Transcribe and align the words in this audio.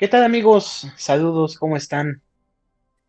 ¿Qué 0.00 0.08
tal 0.08 0.24
amigos? 0.24 0.86
Saludos, 0.96 1.58
¿cómo 1.58 1.76
están? 1.76 2.22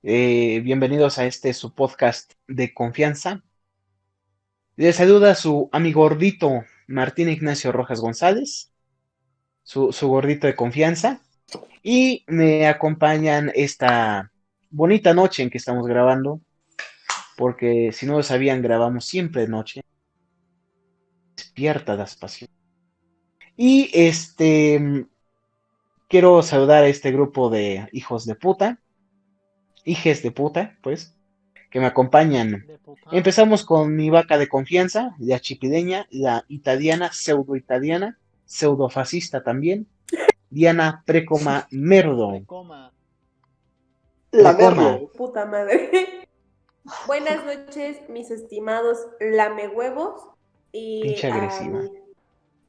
Eh, 0.04 0.60
bienvenidos 0.62 1.20
a 1.20 1.26
este 1.26 1.54
su 1.54 1.74
podcast 1.74 2.34
de 2.50 2.74
confianza. 2.74 3.46
Les 4.76 4.98
saluda 4.98 5.34
su 5.36 5.70
amigo 5.72 6.02
gordito 6.02 6.66
Martín 6.88 7.30
Ignacio 7.30 7.72
Rojas 7.72 8.02
González, 8.02 8.74
su, 9.64 9.90
gordito 10.02 10.48
de 10.48 10.56
confianza, 10.58 11.22
y 11.82 12.26
me 12.28 12.68
acompañan 12.68 13.54
esta 13.56 14.30
bonita 14.70 15.14
noche 15.14 15.44
en 15.44 15.50
que 15.50 15.60
estamos 15.60 15.88
grabando, 15.88 16.42
porque 17.38 17.92
si 17.94 18.06
no 18.06 18.18
lo 18.18 18.24
sabían, 18.24 18.62
grabamos 18.62 19.06
siempre 19.06 19.44
de 19.44 19.48
noche. 19.48 19.82
Despierta 21.38 21.96
las 21.96 22.18
pasiones. 22.18 22.54
Y 23.56 23.90
este, 23.94 25.08
quiero 26.12 26.44
saludar 26.44 26.84
a 26.84 26.88
este 26.88 27.10
grupo 27.14 27.50
de 27.50 27.88
hijos 27.94 28.26
de 28.26 28.36
puta, 28.36 28.80
hijes 29.86 30.22
de 30.22 30.32
puta, 30.32 30.78
pues, 30.84 31.16
que 31.70 31.80
me 31.80 31.86
acompañan. 31.86 32.68
Empezamos 33.14 33.64
con 33.64 33.96
mi 33.96 34.10
vaca 34.10 34.38
de 34.38 34.50
confianza, 34.50 35.16
la 35.20 35.40
chipideña, 35.40 36.08
la 36.12 36.44
italiana, 36.50 37.14
pseudo 37.14 37.56
italiana, 37.56 38.20
pseudo 38.44 38.90
fascista 38.90 39.42
también, 39.42 39.88
Diana 40.50 41.02
Precoma 41.06 41.68
Merdo. 41.72 42.42
La 44.32 44.52
Merdo. 44.52 45.10
Puta 45.16 45.46
madre. 45.46 46.28
Buenas 47.08 47.46
noches, 47.46 48.02
mis 48.10 48.32
estimados 48.32 48.98
lamehuevos 49.22 50.28
y 50.74 51.16
agresiva. 51.26 51.84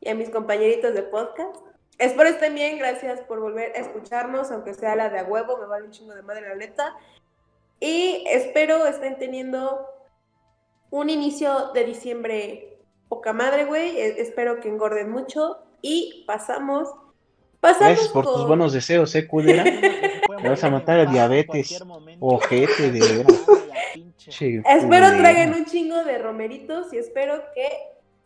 y 0.00 0.08
a 0.08 0.14
mis 0.14 0.30
compañeritos 0.30 0.94
de 0.94 1.02
podcast. 1.02 1.71
Espero 1.98 2.28
estén 2.28 2.54
bien, 2.54 2.78
gracias 2.78 3.20
por 3.20 3.40
volver 3.40 3.72
a 3.76 3.80
escucharnos, 3.80 4.50
aunque 4.50 4.74
sea 4.74 4.96
la 4.96 5.08
de 5.08 5.20
a 5.20 5.24
huevo, 5.24 5.58
me 5.58 5.66
vale 5.66 5.86
un 5.86 5.92
chingo 5.92 6.14
de 6.14 6.22
madre 6.22 6.48
la 6.48 6.54
neta. 6.54 6.96
Y 7.80 8.24
espero 8.28 8.86
estén 8.86 9.18
teniendo 9.18 9.86
un 10.90 11.10
inicio 11.10 11.72
de 11.72 11.84
diciembre 11.84 12.78
poca 13.08 13.32
madre, 13.32 13.64
güey. 13.64 13.98
E, 13.98 14.20
espero 14.20 14.60
que 14.60 14.68
engorden 14.68 15.10
mucho 15.10 15.58
y 15.80 16.24
pasamos. 16.26 16.88
Pasamos 17.60 17.88
Gracias 17.88 18.08
por 18.08 18.24
tus 18.24 18.46
buenos 18.46 18.72
deseos, 18.72 19.14
eh, 19.14 19.26
culera. 19.26 19.64
Me 20.42 20.48
vas 20.48 20.64
a 20.64 20.70
matar 20.70 21.00
a 21.00 21.06
diabetes. 21.06 21.82
Ojete 22.20 22.90
de 22.90 23.00
veras. 23.00 23.46
Espero 24.26 25.16
traigan 25.18 25.54
un 25.54 25.64
chingo 25.64 26.04
de 26.04 26.18
romeritos 26.18 26.92
y 26.92 26.98
espero 26.98 27.42
que 27.54 27.68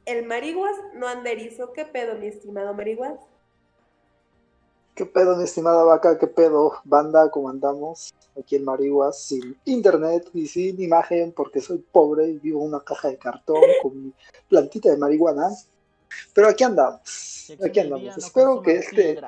el 0.05 0.25
mariguas 0.27 0.77
no 0.95 1.09
ande 1.09 1.33
erizo. 1.33 1.73
¿Qué 1.73 1.85
pedo, 1.85 2.17
mi 2.17 2.27
estimado 2.27 2.75
mariguas? 2.75 3.19
¿Qué 4.97 5.05
pedo, 5.05 5.37
mi 5.37 5.45
estimada 5.45 5.85
vaca? 5.85 6.19
¿Qué 6.19 6.27
pedo, 6.27 6.73
banda? 6.85 7.31
¿Cómo 7.31 7.51
andamos? 7.51 8.15
Aquí 8.35 8.57
en 8.57 8.65
Mariguas, 8.65 9.21
sin 9.21 9.55
internet 9.67 10.27
y 10.33 10.47
sin 10.47 10.81
imagen, 10.81 11.33
porque 11.33 11.61
soy 11.61 11.85
pobre 11.93 12.29
y 12.29 12.39
vivo 12.39 12.63
en 12.63 12.69
una 12.69 12.81
caja 12.81 13.09
de 13.09 13.19
cartón 13.19 13.61
con 13.83 14.05
mi 14.05 14.15
plantita 14.49 14.89
de 14.89 14.97
marihuana. 14.97 15.51
Pero 16.33 16.49
aquí 16.49 16.65
andamos. 16.65 17.51
Aquí 17.63 17.81
andamos. 17.81 18.17
Espero 18.17 18.63
que 18.63 18.77
este. 18.77 19.21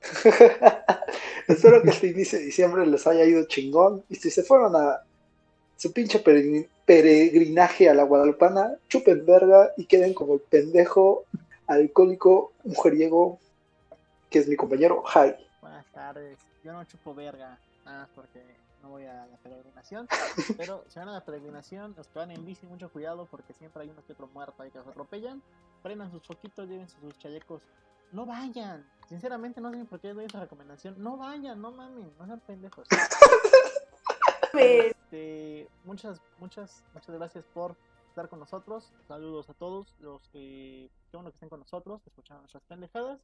Espero 1.48 1.82
que 1.82 1.90
este 1.90 2.06
inicio 2.06 2.38
de 2.38 2.46
diciembre 2.46 2.86
les 2.86 3.06
haya 3.06 3.26
ido 3.26 3.44
chingón. 3.44 4.02
Y 4.08 4.14
si 4.14 4.30
se 4.30 4.42
fueron 4.42 4.74
a 4.76 5.02
su 5.76 5.92
pinche 5.92 6.24
peregrinaje 6.86 7.90
a 7.90 7.92
la 7.92 8.04
Guadalupana, 8.04 8.78
chupen 8.88 9.26
verga 9.26 9.72
y 9.76 9.84
queden 9.84 10.14
como 10.14 10.32
el 10.32 10.40
pendejo 10.40 11.26
alcohólico 11.66 12.52
mujeriego 12.64 13.41
que 14.32 14.38
es 14.38 14.48
mi 14.48 14.56
compañero 14.56 15.02
Jai. 15.02 15.36
Buenas 15.60 15.86
tardes. 15.92 16.38
Yo 16.64 16.72
no 16.72 16.82
chupo 16.84 17.14
verga, 17.14 17.58
nada 17.84 18.00
más 18.00 18.08
porque 18.14 18.42
no 18.82 18.88
voy 18.88 19.04
a 19.04 19.26
la 19.26 19.36
peregrinación. 19.36 20.08
Pero 20.56 20.84
si 20.88 20.98
van 20.98 21.10
a 21.10 21.12
la 21.12 21.24
peregrinación, 21.24 21.94
los 21.96 22.08
que 22.08 22.18
van 22.18 22.30
en 22.30 22.44
bici, 22.44 22.66
mucho 22.66 22.90
cuidado 22.90 23.26
porque 23.26 23.52
siempre 23.52 23.82
hay 23.82 23.90
uno 23.90 24.02
que 24.06 24.14
otro 24.14 24.26
muerto 24.28 24.62
ahí 24.62 24.70
que 24.70 24.78
los 24.78 24.88
atropellan. 24.88 25.42
Prendan 25.82 26.10
sus 26.10 26.22
foquitos, 26.26 26.66
lleven 26.66 26.88
sus 26.88 27.16
chalecos. 27.18 27.62
No 28.10 28.24
vayan. 28.24 28.88
Sinceramente, 29.06 29.60
no 29.60 29.70
sé 29.70 29.84
por 29.84 30.00
qué 30.00 30.14
doy 30.14 30.24
esa 30.24 30.40
recomendación. 30.40 30.94
No 30.96 31.18
vayan, 31.18 31.60
no 31.60 31.70
mamen, 31.70 32.10
no 32.18 32.26
sean 32.26 32.40
pendejos. 32.40 32.88
Este, 34.54 35.66
muchas, 35.84 36.20
muchas, 36.38 36.84
muchas 36.92 37.14
gracias 37.14 37.42
por 37.54 37.74
estar 38.08 38.28
con 38.28 38.38
nosotros. 38.38 38.92
Saludos 39.08 39.48
a 39.48 39.54
todos 39.54 39.94
los 39.98 40.28
que, 40.28 40.90
qué 41.10 41.16
bueno 41.16 41.30
que 41.30 41.36
estén 41.36 41.48
con 41.48 41.60
nosotros, 41.60 42.02
escuchando 42.06 42.42
nuestras 42.42 42.62
pendejadas. 42.64 43.18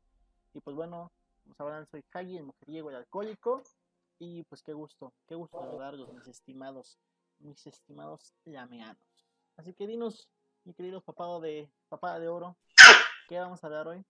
Y 0.54 0.60
pues 0.60 0.74
bueno, 0.76 1.10
vamos 1.44 1.60
a 1.60 1.62
hablar, 1.62 1.86
soy 1.90 2.02
Hagi, 2.12 2.38
el 2.38 2.44
mujeriego 2.44 2.90
y 2.90 2.94
alcohólico. 2.94 3.62
Y 4.18 4.42
pues 4.44 4.62
qué 4.62 4.72
gusto, 4.72 5.12
qué 5.26 5.34
gusto 5.34 5.60
saludarlos, 5.60 6.12
mis 6.12 6.26
estimados, 6.26 6.98
mis 7.38 7.66
estimados 7.66 8.34
lameanos. 8.44 8.98
Así 9.56 9.72
que 9.74 9.86
dinos, 9.86 10.28
mi 10.64 10.74
querido 10.74 11.00
papá 11.00 11.38
de, 11.40 11.70
papá 11.88 12.18
de 12.18 12.28
oro, 12.28 12.56
¿qué 13.28 13.38
vamos 13.38 13.62
a 13.62 13.66
hablar 13.68 13.88
hoy? 13.88 14.04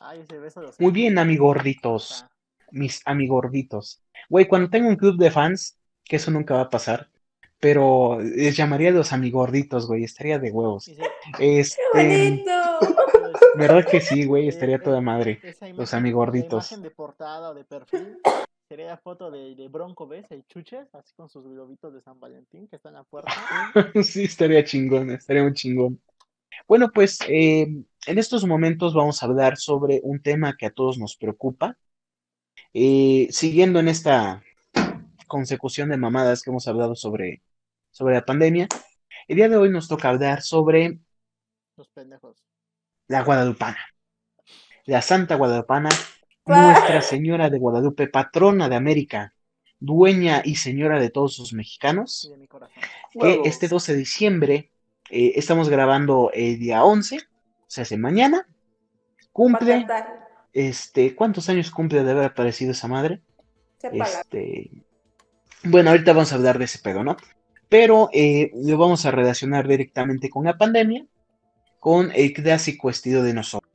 Ay, 0.00 0.20
ese 0.20 0.38
beso 0.38 0.60
de 0.60 0.66
los 0.66 0.80
Muy 0.80 0.90
bien, 0.90 1.18
amigorditos. 1.18 2.26
Mis 2.70 3.02
amigorditos. 3.04 4.02
Güey, 4.28 4.48
cuando 4.48 4.68
tengo 4.68 4.88
un 4.88 4.96
club 4.96 5.16
de 5.16 5.30
fans, 5.30 5.78
que 6.04 6.16
eso 6.16 6.30
nunca 6.30 6.54
va 6.54 6.62
a 6.62 6.70
pasar, 6.70 7.08
pero 7.60 8.18
les 8.20 8.56
llamaría 8.56 8.90
los 8.90 9.12
amigorditos, 9.12 9.86
güey, 9.86 10.02
estaría 10.04 10.38
de 10.38 10.50
huevos. 10.50 10.90
Este... 11.38 11.76
¡Qué 11.92 12.02
bonito! 12.02 12.61
¿Verdad 13.54 13.86
que 13.88 14.00
sí, 14.00 14.24
güey? 14.24 14.48
Estaría 14.48 14.82
toda 14.82 15.00
madre. 15.00 15.40
Los 15.74 15.92
amigorditos. 15.94 16.70
La 16.70 16.76
imagen 16.76 16.82
de 16.82 16.90
portada 16.90 17.50
o 17.50 17.54
de 17.54 17.64
perfil 17.64 18.18
sería 18.68 18.86
la 18.86 18.96
foto 18.96 19.30
de, 19.30 19.54
de 19.54 19.68
Bronco, 19.68 20.06
¿ves? 20.06 20.24
El 20.30 20.46
chuches, 20.46 20.88
así 20.94 21.12
con 21.14 21.28
sus 21.28 21.44
globitos 21.44 21.92
de 21.92 22.00
San 22.00 22.18
Valentín 22.18 22.66
que 22.68 22.76
están 22.76 22.92
en 22.92 22.98
la 22.98 23.04
puerta. 23.04 23.30
sí, 24.02 24.24
estaría 24.24 24.64
chingón, 24.64 25.10
estaría 25.10 25.42
muy 25.42 25.52
chingón. 25.52 26.00
Bueno, 26.66 26.90
pues 26.92 27.18
eh, 27.28 27.62
en 28.06 28.18
estos 28.18 28.46
momentos 28.46 28.94
vamos 28.94 29.22
a 29.22 29.26
hablar 29.26 29.58
sobre 29.58 30.00
un 30.02 30.22
tema 30.22 30.56
que 30.56 30.66
a 30.66 30.70
todos 30.70 30.98
nos 30.98 31.16
preocupa. 31.16 31.76
Eh, 32.72 33.28
siguiendo 33.30 33.80
en 33.80 33.88
esta 33.88 34.42
consecución 35.26 35.90
de 35.90 35.98
mamadas 35.98 36.42
que 36.42 36.50
hemos 36.50 36.66
hablado 36.68 36.94
sobre, 36.94 37.42
sobre 37.90 38.14
la 38.14 38.24
pandemia, 38.24 38.68
el 39.28 39.36
día 39.36 39.48
de 39.48 39.56
hoy 39.56 39.70
nos 39.70 39.88
toca 39.88 40.08
hablar 40.08 40.40
sobre... 40.40 40.98
Los 41.76 41.88
pendejos 41.88 42.42
la 43.08 43.22
Guadalupana. 43.22 43.78
La 44.86 45.02
Santa 45.02 45.36
Guadalupana, 45.36 45.90
Nuestra 46.46 47.02
Señora 47.02 47.50
de 47.50 47.58
Guadalupe, 47.58 48.08
patrona 48.08 48.68
de 48.68 48.76
América, 48.76 49.32
dueña 49.78 50.42
y 50.44 50.56
señora 50.56 51.00
de 51.00 51.10
todos 51.10 51.38
los 51.38 51.52
mexicanos, 51.52 52.32
que 53.12 53.42
este 53.44 53.68
12 53.68 53.92
de 53.92 53.98
diciembre 53.98 54.70
eh, 55.10 55.32
estamos 55.36 55.68
grabando 55.68 56.30
el 56.32 56.58
día 56.58 56.84
11, 56.84 57.16
o 57.16 57.20
sea, 57.66 57.82
hace 57.82 57.96
mañana, 57.96 58.46
cumple, 59.32 59.86
este, 60.52 61.14
¿cuántos 61.14 61.48
años 61.48 61.70
cumple 61.70 62.02
de 62.04 62.10
haber 62.10 62.24
aparecido 62.24 62.72
esa 62.72 62.88
madre? 62.88 63.20
Este, 63.82 64.70
bueno, 65.64 65.90
ahorita 65.90 66.12
vamos 66.12 66.32
a 66.32 66.36
hablar 66.36 66.58
de 66.58 66.66
ese 66.66 66.78
pedo, 66.78 67.02
¿no? 67.02 67.16
Pero 67.68 68.08
eh, 68.12 68.50
lo 68.54 68.78
vamos 68.78 69.04
a 69.06 69.10
relacionar 69.10 69.66
directamente 69.66 70.30
con 70.30 70.44
la 70.44 70.58
pandemia 70.58 71.06
con 71.82 72.12
el 72.14 72.32
clásico 72.32 72.90
estilo 72.90 73.24
de 73.24 73.34
nosotros. 73.34 73.68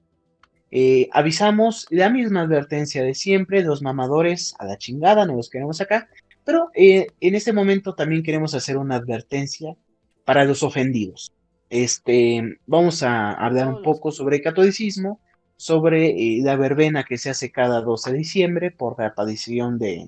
Eh, 0.72 1.10
avisamos 1.12 1.88
la 1.90 2.10
misma 2.10 2.44
advertencia 2.44 3.04
de 3.04 3.14
siempre, 3.14 3.64
los 3.64 3.82
mamadores 3.82 4.56
a 4.60 4.66
la 4.66 4.78
chingada, 4.78 5.26
no 5.26 5.36
los 5.36 5.50
queremos 5.50 5.82
acá, 5.82 6.08
pero 6.46 6.70
eh, 6.74 7.08
en 7.20 7.36
este 7.36 7.52
momento 7.52 7.96
también 7.96 8.24
queremos 8.24 8.54
hacer 8.54 8.78
una 8.78 8.96
advertencia 8.96 9.76
para 10.24 10.46
los 10.46 10.64
ofendidos. 10.64 11.34
Este, 11.70 12.58
vamos 12.66 13.04
a 13.04 13.34
hablar 13.34 13.68
un 13.68 13.84
poco 13.84 14.14
sobre 14.14 14.38
el 14.38 14.42
catolicismo, 14.42 15.20
sobre 15.58 16.12
eh, 16.12 16.40
la 16.42 16.56
verbena 16.56 17.04
que 17.04 17.18
se 17.18 17.30
hace 17.30 17.52
cada 17.52 17.82
12 17.82 18.14
de 18.14 18.18
diciembre 18.20 18.72
por 18.72 18.98
la 18.98 19.08
aparición 19.08 19.78
de, 19.80 20.08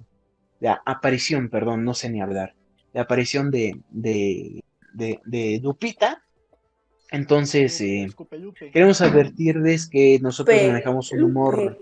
la 0.62 0.82
aparición, 0.86 1.50
perdón, 1.50 1.84
no 1.84 1.94
sé 1.94 2.10
ni 2.10 2.22
hablar, 2.22 2.56
la 2.94 3.02
aparición 3.02 3.52
de, 3.52 3.82
de, 3.90 4.64
de, 4.94 5.20
de 5.26 5.60
Lupita, 5.62 6.24
entonces, 7.12 7.82
eh, 7.82 8.08
queremos 8.72 9.02
advertirles 9.02 9.90
que 9.90 10.20
nosotros 10.20 10.56
manejamos 10.68 11.12
un 11.12 11.24
humor, 11.24 11.80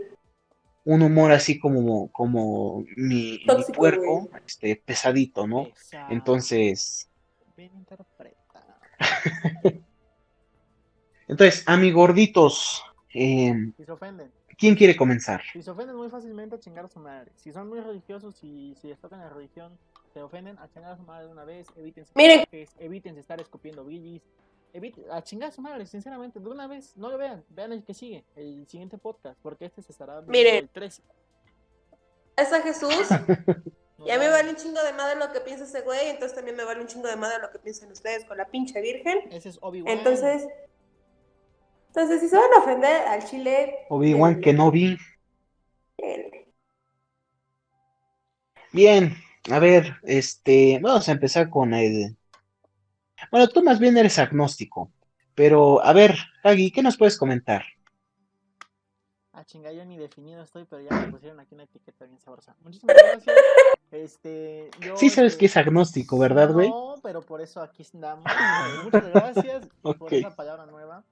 un 0.85 1.01
humor 1.01 1.33
así 1.33 1.59
como, 1.59 2.09
como 2.11 2.85
mi, 2.95 3.45
cuerpo, 3.75 4.29
este, 4.45 4.77
pesadito, 4.77 5.45
¿no? 5.45 5.67
Entonces. 6.09 7.09
Entonces, 11.27 11.63
amigorditos, 11.67 12.81
eh, 13.13 13.53
¿quién 14.57 14.75
quiere 14.75 14.95
comenzar? 14.95 15.41
Si 15.51 15.61
se 15.61 15.71
ofenden 15.71 15.97
muy 15.97 16.09
fácilmente 16.09 16.55
a 16.55 16.59
chingar 16.59 16.85
a 16.85 16.87
su 16.87 17.01
madre. 17.01 17.33
Si 17.35 17.51
son 17.51 17.67
muy 17.67 17.81
religiosos 17.81 18.41
y 18.45 18.75
si 18.81 18.87
les 18.87 18.97
tocan 18.97 19.19
la 19.19 19.27
religión, 19.29 19.77
se 20.13 20.21
ofenden 20.21 20.57
a 20.57 20.69
chingar 20.69 20.93
a 20.93 20.95
su 20.95 21.03
madre 21.03 21.25
de 21.25 21.31
una 21.33 21.43
vez. 21.43 21.67
Evítense, 21.75 22.13
Miren. 22.15 22.45
evítense 22.79 23.19
estar 23.19 23.41
escupiendo 23.41 23.83
billis 23.83 24.21
evite, 24.73 25.05
a 25.11 25.21
chingar 25.21 25.49
a 25.49 25.51
su 25.51 25.61
madre, 25.61 25.85
sinceramente, 25.85 26.39
de 26.39 26.49
una 26.49 26.67
vez, 26.67 26.95
no 26.97 27.09
lo 27.09 27.17
vean, 27.17 27.43
vean 27.49 27.73
el 27.73 27.83
que 27.83 27.93
sigue, 27.93 28.25
el 28.35 28.67
siguiente 28.67 28.97
podcast, 28.97 29.39
porque 29.41 29.65
este 29.65 29.81
se 29.81 29.91
estará 29.91 30.15
viendo 30.15 30.31
Miren. 30.31 30.55
el 30.55 30.69
13. 30.69 31.03
Es 32.37 32.53
a 32.53 32.61
Jesús. 32.61 32.93
Y 34.05 34.11
a 34.11 34.19
mí 34.19 34.25
me 34.25 34.29
vale 34.29 34.51
un 34.51 34.55
chingo 34.55 34.81
de 34.83 34.93
madre 34.93 35.17
lo 35.17 35.31
que 35.33 35.39
piensa 35.39 35.63
ese 35.63 35.81
güey, 35.81 36.09
entonces 36.09 36.35
también 36.35 36.55
me 36.55 36.63
vale 36.63 36.81
un 36.81 36.87
chingo 36.87 37.07
de 37.07 37.15
madre 37.15 37.39
lo 37.41 37.49
que 37.49 37.57
piensan 37.57 37.91
ustedes 37.91 38.25
con 38.25 38.37
la 38.37 38.45
pinche 38.45 38.79
virgen. 38.79 39.21
Ese 39.31 39.49
es 39.49 39.57
Obi-Wan. 39.59 39.97
Entonces, 39.97 40.47
entonces 41.87 42.21
si 42.21 42.29
se 42.29 42.37
van 42.37 42.53
a 42.55 42.59
ofender 42.59 43.07
al 43.07 43.25
chile, 43.25 43.75
Obi-Wan 43.89 44.39
que 44.39 44.53
no 44.53 44.69
vi. 44.69 44.97
Bien, 48.71 49.15
a 49.49 49.57
ver, 49.57 49.95
este, 50.03 50.79
vamos 50.79 51.09
a 51.09 51.13
empezar 51.13 51.49
con 51.49 51.73
el. 51.73 52.15
Bueno, 53.31 53.47
tú 53.47 53.63
más 53.63 53.79
bien 53.79 53.97
eres 53.97 54.19
agnóstico, 54.19 54.91
pero 55.35 55.83
a 55.83 55.93
ver, 55.93 56.17
Hagi, 56.43 56.71
¿qué 56.71 56.81
nos 56.83 56.97
puedes 56.97 57.17
comentar? 57.17 57.63
Ah, 59.33 59.43
chinga, 59.45 59.71
yo 59.71 59.85
ni 59.85 59.97
definido 59.97 60.41
estoy, 60.41 60.65
pero 60.65 60.81
ya 60.81 60.91
me 60.99 61.11
pusieron 61.11 61.39
aquí 61.39 61.53
una 61.53 61.63
etiqueta 61.65 62.05
bien 62.05 62.19
sabrosa. 62.19 62.55
Muchísimas 62.63 62.95
gracias. 62.95 63.35
Este, 63.91 64.71
yo, 64.81 64.97
Sí 64.97 65.09
sabes 65.09 65.33
este, 65.33 65.39
que 65.41 65.45
es 65.45 65.57
agnóstico, 65.57 66.17
¿verdad, 66.17 66.51
güey? 66.51 66.69
No, 66.69 66.95
pero 67.03 67.21
por 67.21 67.41
eso 67.41 67.61
aquí 67.61 67.83
estamos. 67.83 68.25
Muchas 68.83 69.07
gracias 69.09 69.67
por 69.83 69.95
Ok. 70.07 70.13
esa 70.13 70.35
palabra 70.35 70.65
nueva. 70.65 71.03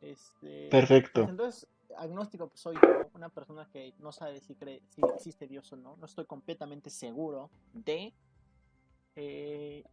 Este, 0.00 0.68
Perfecto. 0.70 1.20
pues 1.20 1.28
entonces, 1.28 1.68
agnóstico 1.96 2.48
pues, 2.48 2.60
soy 2.60 2.74
yo, 2.74 3.08
una 3.14 3.28
persona 3.28 3.68
que 3.72 3.94
no 4.00 4.10
sabe 4.10 4.40
si 4.40 4.54
cree 4.54 4.82
si 4.88 5.02
existe 5.14 5.46
Dios 5.46 5.72
o 5.72 5.76
no. 5.76 5.96
No 5.96 6.06
estoy 6.06 6.24
completamente 6.24 6.90
seguro 6.90 7.50
de. 7.72 8.12
eh, 9.14 9.84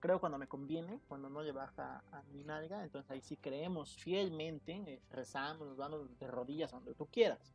creo 0.00 0.20
cuando 0.20 0.38
me 0.38 0.48
conviene, 0.48 1.00
cuando 1.08 1.28
no 1.28 1.42
le 1.42 1.52
baja 1.52 2.02
a 2.12 2.22
mi 2.32 2.44
nalga, 2.44 2.82
entonces 2.82 3.10
ahí 3.10 3.20
sí 3.20 3.36
creemos 3.36 3.96
fielmente, 3.96 4.72
eh, 4.86 5.02
rezamos, 5.10 5.68
nos 5.68 5.76
vamos 5.76 6.18
de 6.18 6.26
rodillas 6.26 6.70
donde 6.70 6.94
tú 6.94 7.06
quieras. 7.06 7.54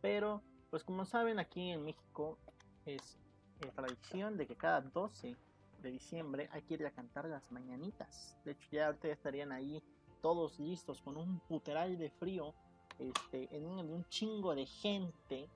Pero, 0.00 0.42
pues 0.70 0.84
como 0.84 1.04
saben, 1.04 1.38
aquí 1.38 1.70
en 1.70 1.84
México 1.84 2.38
es 2.84 3.18
eh, 3.60 3.70
tradición 3.74 4.36
de 4.36 4.46
que 4.46 4.56
cada 4.56 4.80
12 4.80 5.36
de 5.80 5.90
diciembre 5.90 6.48
hay 6.52 6.62
que 6.62 6.74
ir 6.74 6.86
a 6.86 6.90
cantar 6.90 7.26
las 7.26 7.50
mañanitas. 7.52 8.36
De 8.44 8.52
hecho, 8.52 8.68
ya 8.70 8.86
ahorita 8.86 9.08
estarían 9.08 9.52
ahí 9.52 9.82
todos 10.20 10.58
listos 10.58 11.00
con 11.02 11.16
un 11.16 11.40
puteral 11.40 11.98
de 11.98 12.10
frío, 12.10 12.54
este, 12.98 13.54
en 13.54 13.66
un, 13.66 13.78
un 13.90 14.04
chingo 14.08 14.54
de 14.54 14.66
gente, 14.66 15.48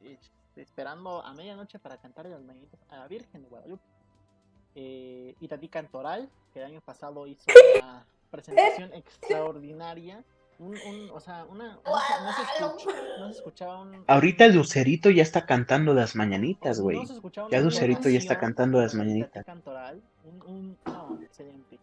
este, 0.00 0.62
esperando 0.62 1.22
a 1.22 1.32
medianoche 1.34 1.78
para 1.78 1.98
cantar 1.98 2.26
las 2.26 2.42
mañanitas 2.42 2.80
a 2.88 2.98
la 2.98 3.08
Virgen 3.08 3.42
de 3.42 3.48
Guadalupe. 3.48 3.95
Eh, 4.76 5.34
Itatí 5.40 5.68
Cantoral, 5.68 6.28
que 6.52 6.60
el 6.60 6.66
año 6.66 6.80
pasado 6.82 7.26
hizo 7.26 7.42
una 7.80 8.04
presentación 8.30 8.92
extraordinaria. 8.94 10.22
Un, 10.58 10.68
un- 10.88 11.10
o 11.12 11.20
sea, 11.20 11.44
una, 11.50 11.78
no, 11.84 11.98
se, 11.98 12.22
no 12.24 12.32
se 12.32 12.42
escucha- 12.42 13.02
no 13.18 13.26
se 13.30 13.38
escuchaba 13.38 13.82
un, 13.82 14.04
Ahorita 14.06 14.46
el 14.46 14.54
Lucerito 14.54 15.10
ya 15.10 15.22
está 15.22 15.44
cantando 15.44 15.92
las 15.92 16.16
mañanitas, 16.16 16.80
güey. 16.80 16.98
no 16.98 17.48
Ya 17.50 17.60
Lucerito 17.60 18.08
ya 18.08 18.18
está 18.18 18.38
cantando 18.38 18.80
las 18.80 18.94
mañanitas. 18.94 19.44
Cantoral, 19.44 20.00
un, 20.24 20.42
un, 20.50 20.78
no, 20.86 21.18
excelente. 21.22 21.78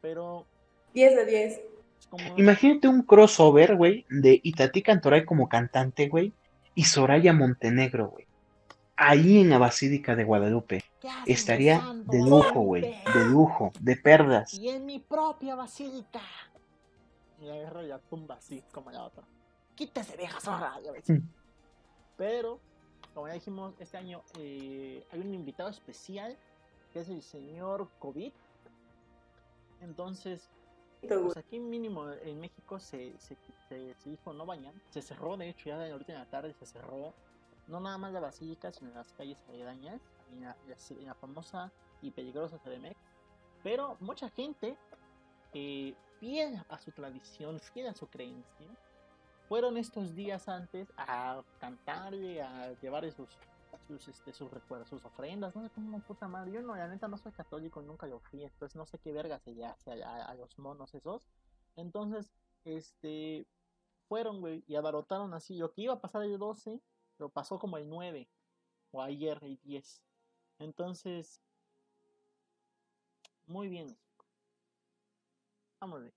Pero 0.00 0.46
10 0.94 1.16
de 1.16 1.26
10. 1.26 1.52
es 1.52 2.06
como 2.08 2.24
Imagínate 2.38 2.88
un 2.88 3.02
crossover, 3.02 3.76
güey, 3.76 4.06
de 4.08 4.40
Itatí 4.42 4.82
Cantoray 4.82 5.26
como 5.26 5.48
cantante, 5.50 6.08
güey, 6.08 6.32
y 6.74 6.84
Soraya 6.84 7.34
Montenegro, 7.34 8.08
güey. 8.08 8.26
Ahí 8.96 9.40
en 9.40 9.50
la 9.50 9.58
Basílica 9.58 10.14
de 10.14 10.24
Guadalupe. 10.24 10.84
¿qué 11.00 11.08
haces 11.08 11.22
Estaría 11.26 11.82
de 12.06 12.18
lujo, 12.18 12.60
güey. 12.60 12.82
De 12.82 13.24
lujo, 13.28 13.72
de 13.80 13.96
perdas. 13.96 14.54
Y 14.54 14.68
en 14.68 14.86
mi 14.86 15.00
propia 15.00 15.54
basílica. 15.54 16.20
Y 17.40 17.48
agarra 17.48 17.82
y 17.82 17.88
la 17.88 17.98
tumba 17.98 18.36
así 18.36 18.62
como 18.72 18.90
la 18.90 19.04
otra. 19.04 19.24
Quítese 19.74 20.16
vieja 20.16 20.40
zorra. 20.40 20.74
Mm. 21.08 21.18
Pero, 22.16 22.60
como 23.12 23.26
ya 23.26 23.34
dijimos, 23.34 23.74
este 23.80 23.96
año 23.96 24.22
eh, 24.38 25.04
hay 25.10 25.20
un 25.20 25.34
invitado 25.34 25.70
especial 25.70 26.36
que 26.92 27.00
es 27.00 27.08
el 27.08 27.22
señor 27.22 27.88
COVID. 27.98 28.32
Entonces, 29.80 30.48
pues 31.08 31.36
aquí 31.36 31.58
mínimo 31.58 32.10
en 32.10 32.40
México 32.40 32.78
se, 32.78 33.12
se, 33.18 33.36
se, 33.68 33.94
se 33.94 34.10
dijo 34.10 34.32
no 34.32 34.46
vayan. 34.46 34.72
Se 34.90 35.02
cerró, 35.02 35.36
de 35.36 35.48
hecho, 35.50 35.68
ya 35.70 35.78
de 35.78 35.90
ahorita 35.90 36.12
en 36.12 36.18
la 36.18 36.30
tarde 36.30 36.54
se 36.54 36.66
cerró. 36.66 37.12
No 37.66 37.80
nada 37.80 37.98
más 37.98 38.12
la 38.12 38.20
basílica, 38.20 38.72
sino 38.72 38.92
las 38.94 39.12
calles 39.12 39.42
aledañas. 39.48 40.00
En 40.30 40.40
la, 40.42 40.56
en 40.90 41.06
la 41.06 41.14
famosa 41.14 41.70
y 42.02 42.10
peligrosa 42.10 42.58
CDMX. 42.58 42.96
Pero 43.62 43.96
mucha 44.00 44.28
gente, 44.30 44.76
eh, 45.52 45.94
fiel 46.18 46.62
a 46.68 46.78
su 46.78 46.90
tradición, 46.92 47.60
fiel 47.60 47.86
a 47.88 47.94
su 47.94 48.06
creencia, 48.08 48.68
fueron 49.48 49.76
estos 49.76 50.14
días 50.14 50.48
antes 50.48 50.92
a 50.96 51.42
cantarle, 51.60 52.42
a 52.42 52.72
llevar 52.80 53.10
sus, 53.12 53.28
sus, 53.86 54.08
este, 54.08 54.32
sus 54.32 54.50
recuerdos, 54.50 54.88
sus 54.88 55.04
ofrendas, 55.04 55.54
no 55.54 55.62
sé 55.62 55.70
cómo 55.74 56.00
puta 56.00 56.26
madre. 56.28 56.52
Yo 56.52 56.62
no, 56.62 56.74
la 56.74 56.88
neta 56.88 57.06
no 57.08 57.16
soy 57.18 57.32
católico, 57.32 57.80
nunca 57.82 58.06
lo 58.06 58.20
fui, 58.20 58.42
entonces 58.42 58.74
no 58.76 58.86
sé 58.86 58.98
qué 58.98 59.12
verga 59.12 59.38
se 59.38 59.52
le 59.54 59.66
hace 59.66 60.02
a, 60.02 60.24
a- 60.26 60.34
los 60.34 60.58
monos 60.58 60.94
esos. 60.94 61.26
Entonces, 61.76 62.32
este, 62.64 63.46
fueron, 64.08 64.40
güey, 64.40 64.64
y 64.66 64.74
abarotaron 64.76 65.32
así. 65.34 65.56
Lo 65.56 65.72
que 65.72 65.82
iba 65.82 65.94
a 65.94 66.00
pasar 66.00 66.22
el 66.24 66.38
12, 66.38 66.80
lo 67.18 67.28
pasó 67.28 67.58
como 67.58 67.76
el 67.76 67.88
9, 67.88 68.28
o 68.92 69.02
ayer 69.02 69.38
el 69.42 69.58
10. 69.62 70.02
Entonces, 70.58 71.40
muy 73.46 73.68
bien. 73.68 73.96
Vámonos. 75.80 76.12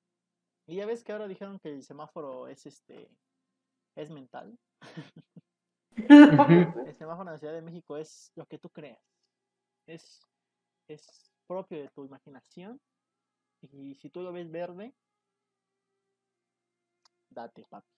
Y 0.66 0.76
ya 0.76 0.86
ves 0.86 1.04
que 1.04 1.12
ahora 1.12 1.28
dijeron 1.28 1.60
que 1.60 1.70
el 1.70 1.84
semáforo 1.84 2.48
es 2.48 2.66
este 2.66 3.10
es 3.96 4.12
mental. 4.12 4.58
El 5.96 6.94
semáforo 6.94 7.30
en 7.30 7.34
la 7.34 7.38
Ciudad 7.40 7.54
de 7.54 7.62
México 7.62 7.98
es 7.98 8.32
lo 8.36 8.46
que 8.46 8.60
tú 8.60 8.70
creas. 8.70 9.02
Es, 9.88 10.22
es 10.88 11.34
propio 11.48 11.82
de 11.82 11.90
tu 11.90 12.06
imaginación. 12.06 12.80
Y 13.62 13.96
si 13.96 14.10
tú 14.10 14.22
lo 14.22 14.32
ves 14.32 14.52
verde, 14.52 14.94
date, 17.30 17.66
papi. 17.70 17.97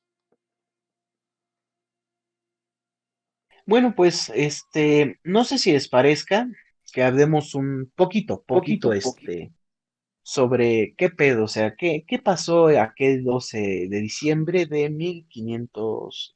Bueno, 3.69 3.94
pues, 3.95 4.31
este, 4.33 5.19
no 5.24 5.44
sé 5.44 5.60
si 5.60 5.71
les 5.71 5.88
parezca 5.88 6.50
que 6.92 7.04
hablemos 7.04 7.54
un 7.54 7.92
poquito, 7.95 8.42
poquito, 8.42 8.94
este, 8.94 9.51
sobre 10.24 10.95
qué 10.98 11.12
pedo, 11.12 11.44
o 11.44 11.48
sea, 11.48 11.75
qué, 11.75 12.04
qué 12.07 12.18
pasó 12.18 12.69
aquel 12.69 13.23
12 13.23 13.88
de 13.88 14.02
diciembre 14.02 14.66
de 14.66 14.90
1500. 14.90 16.35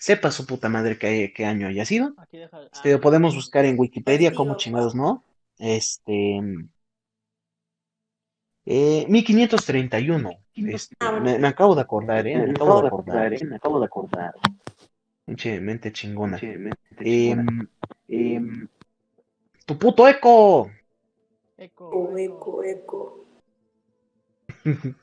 Sepa 0.00 0.32
su 0.32 0.46
puta 0.46 0.68
madre 0.68 0.98
qué, 0.98 1.32
qué 1.32 1.44
año 1.46 1.68
haya 1.68 1.84
sido. 1.84 2.12
Deja. 2.32 2.58
Este, 2.72 2.90
lo 2.90 3.00
podemos 3.00 3.36
buscar 3.36 3.64
en 3.64 3.78
Wikipedia, 3.78 4.34
como 4.34 4.56
chingados, 4.56 4.96
¿no? 4.96 5.22
Este. 5.58 6.40
Eh, 8.66 9.06
1531. 9.08 10.30
Este, 10.56 10.96
Ah, 10.98 11.12
bueno. 11.12 11.24
me, 11.24 11.38
me 11.38 11.46
acabo 11.46 11.76
de 11.76 11.82
acordar, 11.82 12.26
¿eh? 12.26 12.36
Me 12.36 12.50
acabo 12.50 12.82
de 12.82 12.88
acordar. 12.88 13.44
me 13.44 13.56
acabo 13.56 13.78
de 13.78 13.86
acordar. 13.86 14.34
Pinche 15.24 15.60
mente 15.60 15.92
chingona. 15.92 16.38
Che, 16.38 16.56
mente 16.58 16.78
Em, 16.98 17.46
chingona. 17.46 17.68
Em, 18.08 18.68
tu 19.66 19.76
puto 19.78 20.06
eco. 20.08 20.70
Eco, 21.56 22.16
Eco, 22.16 22.62
eco. 22.62 23.24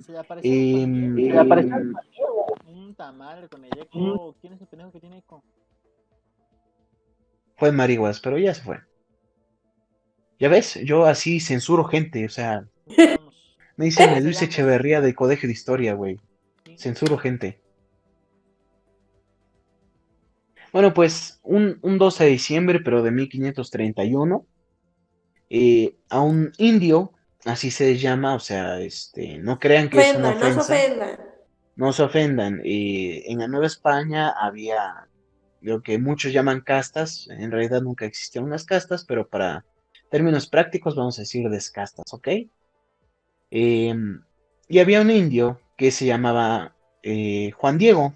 Se 0.00 0.12
le 0.12 0.18
apareció 0.18 0.50
Em, 0.50 1.10
un 1.10 1.16
se 1.16 1.22
le 1.22 1.32
Juan 1.32 1.52
apareció 1.92 2.26
un 2.66 2.94
tamal 2.94 3.48
con 3.50 3.64
el 3.64 3.78
eco. 3.78 4.34
¿Quién 4.40 4.54
es 4.54 4.60
el 4.60 4.66
pendejo 4.68 4.90
que 4.92 5.00
tiene 5.00 5.18
eco? 5.18 5.42
Fue 7.56 7.72
Mariguas, 7.72 8.20
pero 8.20 8.38
ya 8.38 8.54
se 8.54 8.62
fue. 8.62 8.80
Ya 10.38 10.48
ves, 10.48 10.74
yo 10.84 11.06
así 11.06 11.40
censuro 11.40 11.84
gente, 11.84 12.24
o 12.26 12.28
sea, 12.28 12.68
me 13.76 13.86
dicen 13.86 14.22
Luis 14.22 14.40
Echeverría 14.42 15.00
del 15.00 15.14
Colegio 15.14 15.46
de 15.46 15.52
Historia, 15.54 15.94
güey. 15.94 16.20
Censuro 16.76 17.16
gente. 17.16 17.60
Bueno, 20.76 20.92
pues 20.92 21.40
un, 21.42 21.78
un 21.80 21.96
12 21.96 22.24
de 22.24 22.30
diciembre, 22.32 22.80
pero 22.80 23.02
de 23.02 23.10
1531, 23.10 24.46
eh, 25.48 25.96
a 26.10 26.20
un 26.20 26.52
indio, 26.58 27.14
así 27.46 27.70
se 27.70 27.96
llama, 27.96 28.34
o 28.34 28.40
sea, 28.40 28.78
este, 28.80 29.38
no 29.38 29.58
crean 29.58 29.88
que 29.88 30.00
es 30.00 30.14
una 30.14 30.28
Ofendan, 30.28 30.54
no 30.54 30.62
se 30.62 30.74
ofensa, 30.74 30.74
ofendan. 30.74 31.20
no 31.76 31.92
se 31.94 32.02
ofendan. 32.02 32.60
eh, 32.62 33.22
en 33.24 33.38
la 33.38 33.48
Nueva 33.48 33.66
España 33.66 34.28
había 34.28 35.08
lo 35.62 35.80
que 35.80 35.98
muchos 35.98 36.34
llaman 36.34 36.60
castas, 36.60 37.26
en 37.30 37.50
realidad 37.50 37.80
nunca 37.80 38.04
existieron 38.04 38.50
unas 38.50 38.66
castas, 38.66 39.06
pero 39.06 39.26
para 39.26 39.64
términos 40.10 40.46
prácticos 40.46 40.94
vamos 40.94 41.18
a 41.18 41.22
decir 41.22 41.48
descastas, 41.48 42.04
¿ok? 42.12 42.28
Em, 43.50 44.20
y 44.68 44.78
había 44.80 45.00
un 45.00 45.10
indio 45.10 45.58
que 45.78 45.90
se 45.90 46.04
llamaba 46.04 46.76
eh, 47.02 47.50
Juan 47.52 47.78
Diego. 47.78 48.12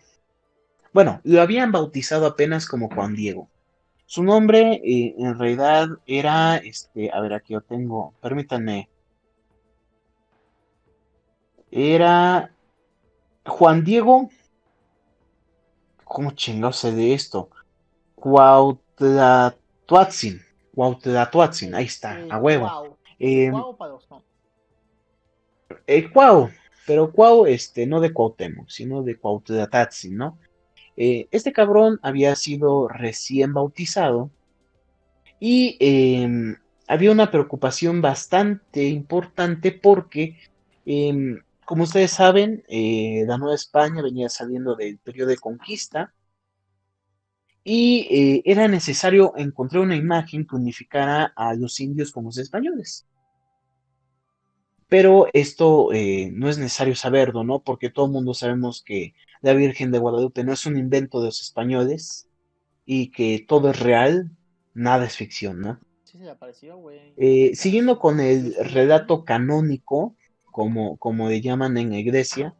Bueno, 0.92 1.20
lo 1.24 1.40
habían 1.40 1.72
bautizado 1.72 2.26
apenas 2.26 2.66
como 2.66 2.88
Juan 2.88 3.14
Diego. 3.14 3.48
Su 4.06 4.22
nombre 4.24 4.80
eh, 4.84 5.14
en 5.18 5.38
realidad 5.38 5.88
era, 6.06 6.56
este, 6.56 7.10
a 7.12 7.20
ver, 7.20 7.32
aquí 7.34 7.52
yo 7.52 7.60
tengo, 7.60 8.14
permítanme 8.20 8.88
Era 11.70 12.50
Juan 13.46 13.84
Diego. 13.84 14.28
¿Cómo 16.04 16.32
chingados 16.32 16.82
de 16.82 17.14
esto? 17.14 17.48
Cuauhtlatoatzin. 18.16 20.40
Cuauhtlatoatzin, 20.74 21.72
ahí 21.74 21.84
está, 21.84 22.18
Eh, 22.18 22.26
a 22.30 22.38
huevo. 22.38 22.66
Cuau. 22.66 22.96
Eh, 23.20 23.50
Cuau 23.52 23.76
para 23.76 23.92
los 23.92 24.10
no. 24.10 24.24
eh, 25.86 26.10
Cuau, 26.10 26.50
pero 26.86 27.12
Cuau, 27.12 27.46
este, 27.46 27.86
no 27.86 28.00
de 28.00 28.12
Cuauhtémoc, 28.12 28.68
sino 28.68 29.04
de 29.04 29.16
Cuauhtlatoatzin, 29.16 30.16
¿no? 30.16 30.38
Eh, 31.02 31.28
este 31.30 31.50
cabrón 31.54 31.98
había 32.02 32.36
sido 32.36 32.86
recién 32.86 33.54
bautizado 33.54 34.30
y 35.40 35.78
em, 35.80 36.56
había 36.88 37.10
una 37.10 37.30
preocupación 37.30 38.02
bastante 38.02 38.86
importante 38.88 39.72
porque, 39.72 40.36
em, 40.84 41.42
como 41.64 41.84
ustedes 41.84 42.10
saben, 42.10 42.64
eh, 42.68 43.24
la 43.26 43.38
Nueva 43.38 43.54
España 43.54 44.02
venía 44.02 44.28
saliendo 44.28 44.76
del 44.76 44.98
periodo 44.98 45.30
de 45.30 45.38
conquista 45.38 46.12
y 47.64 48.06
eh, 48.10 48.42
era 48.44 48.68
necesario 48.68 49.32
encontrar 49.36 49.82
una 49.82 49.96
imagen 49.96 50.46
que 50.46 50.56
unificara 50.56 51.32
a 51.34 51.54
los 51.54 51.80
indios 51.80 52.12
con 52.12 52.24
los 52.24 52.36
españoles. 52.36 53.06
Pero 54.90 55.28
esto 55.32 55.92
eh, 55.92 56.30
no 56.34 56.50
es 56.50 56.58
necesario 56.58 56.96
saberlo, 56.96 57.44
¿no? 57.44 57.60
Porque 57.60 57.90
todo 57.90 58.06
el 58.06 58.12
mundo 58.12 58.34
sabemos 58.34 58.82
que 58.84 59.14
la 59.40 59.54
Virgen 59.54 59.92
de 59.92 60.00
Guadalupe 60.00 60.42
no 60.44 60.52
es 60.52 60.66
un 60.66 60.76
invento 60.76 61.20
de 61.20 61.26
los 61.26 61.40
españoles 61.40 62.28
y 62.84 63.12
que 63.12 63.44
todo 63.46 63.70
es 63.70 63.78
real, 63.78 64.32
nada 64.74 65.06
es 65.06 65.16
ficción, 65.16 65.60
¿no? 65.60 65.80
Sí 66.02 66.18
se 66.18 66.24
le 66.24 66.30
apareció, 66.30 66.76
güey. 66.76 67.14
Eh, 67.16 67.52
siguiendo 67.54 68.00
con 68.00 68.18
el 68.18 68.52
relato 68.56 69.24
canónico, 69.24 70.16
como, 70.44 70.96
como 70.96 71.28
le 71.28 71.40
llaman 71.40 71.78
en 71.78 71.90
la 71.90 71.98
iglesia, 71.98 72.56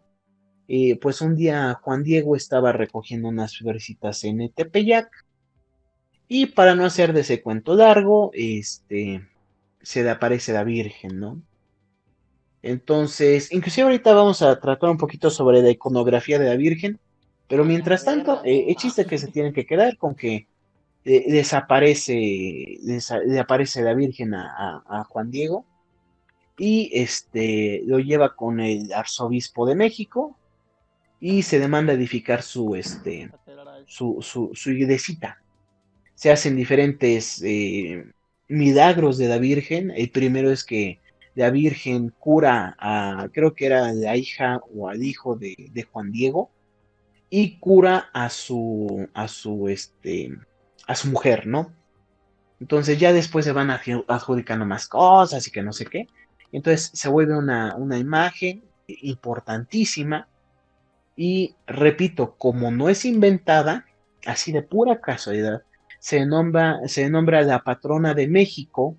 eh, 0.69 0.97
pues 1.01 1.21
un 1.21 1.35
día 1.35 1.75
Juan 1.83 2.05
Diego 2.05 2.37
estaba 2.37 2.71
recogiendo 2.71 3.29
unas 3.29 3.59
florecitas 3.59 4.23
en 4.23 4.53
Tepeyac 4.53 5.11
y 6.29 6.47
para 6.47 6.77
no 6.77 6.85
hacer 6.85 7.13
de 7.13 7.23
ese 7.23 7.43
cuento 7.43 7.75
largo, 7.75 8.31
este, 8.35 9.27
se 9.83 10.05
le 10.05 10.11
aparece 10.11 10.53
la 10.53 10.63
Virgen, 10.63 11.19
¿no? 11.19 11.43
Entonces, 12.63 13.53
inclusive 13.53 13.85
ahorita 13.87 14.13
vamos 14.15 14.43
a 14.43 14.59
tratar 14.61 14.91
un 14.91 14.99
poquito 14.99 15.31
sobre 15.31 15.63
la 15.63 15.71
iconografía 15.71 16.39
de 16.39 16.47
la 16.47 16.57
Virgen, 16.57 16.99
pero 17.49 17.65
mientras 17.65 18.05
tanto, 18.05 18.43
eh, 18.45 18.67
el 18.69 18.77
chiste 18.77 19.07
que 19.07 19.19
se 19.19 19.29
tienen 19.29 19.53
que 19.53 19.67
quedar 19.67 19.97
con 19.97 20.15
que 20.15 20.47
eh, 21.05 21.33
desaparece, 21.33 22.15
desa- 22.83 23.25
le 23.25 23.39
aparece 23.41 23.83
la 23.83 23.95
Virgen 23.95 24.35
a, 24.35 25.05
Juan 25.09 25.31
Diego 25.31 25.65
y 26.59 26.91
este 26.93 27.83
lo 27.87 27.99
lleva 27.99 28.37
con 28.37 28.61
el 28.61 28.93
arzobispo 28.93 29.67
de 29.67 29.75
México 29.75 30.37
y 31.21 31.43
se 31.43 31.59
demanda 31.59 31.95
edificar 31.95 32.43
su 32.43 32.75
este 32.77 33.31
su, 33.87 34.21
su 34.55 34.71
iglesita. 34.71 35.39
Se 36.15 36.31
hacen 36.31 36.55
diferentes 36.55 37.43
eh, 37.43 38.05
milagros 38.49 39.17
de 39.17 39.29
la 39.29 39.39
Virgen. 39.39 39.91
El 39.91 40.11
primero 40.11 40.51
es 40.51 40.65
que 40.65 40.99
la 41.35 41.51
Virgen 41.51 42.13
cura 42.19 42.77
a, 42.79 43.29
creo 43.33 43.55
que 43.55 43.67
era 43.67 43.93
la 43.93 44.17
hija 44.17 44.61
o 44.75 44.89
al 44.89 45.03
hijo 45.03 45.37
de, 45.37 45.55
de 45.73 45.83
Juan 45.85 46.11
Diego, 46.11 46.51
y 47.31 47.59
cura 47.59 48.11
a 48.13 48.29
su, 48.29 49.09
a 49.15 49.29
su, 49.29 49.69
este, 49.69 50.37
a 50.87 50.95
su 50.97 51.09
mujer, 51.09 51.47
¿no? 51.47 51.73
Entonces 52.59 52.99
ya 52.99 53.13
después 53.13 53.45
se 53.45 53.53
van 53.53 53.69
adju- 53.69 54.05
adjudicando 54.09 54.67
más 54.67 54.89
cosas 54.89 55.47
y 55.47 55.51
que 55.51 55.63
no 55.63 55.73
sé 55.73 55.87
qué. 55.87 56.09
Entonces 56.53 56.91
se 56.93 57.09
vuelve 57.09 57.39
una, 57.39 57.77
una 57.77 57.97
imagen 57.97 58.65
importantísima. 58.87 60.27
Y 61.17 61.55
repito, 61.67 62.35
como 62.37 62.71
no 62.71 62.89
es 62.89 63.05
inventada, 63.05 63.87
así 64.27 64.53
de 64.53 64.63
pura 64.63 65.01
casualidad, 65.01 65.63
se 66.01 66.27
nombra, 66.27 66.81
se 66.87 67.09
nombra 67.09 67.43
la 67.43 67.63
patrona 67.63 68.13
de 68.15 68.27
México, 68.27 68.97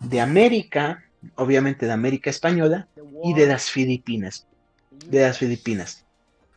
de 0.00 0.20
América, 0.20 1.04
obviamente 1.36 1.86
de 1.86 1.92
América 1.92 2.30
Española, 2.30 2.88
y 3.22 3.34
de 3.34 3.46
las 3.46 3.70
Filipinas. 3.70 4.46
De 4.90 5.22
las 5.22 5.38
Filipinas. 5.38 6.04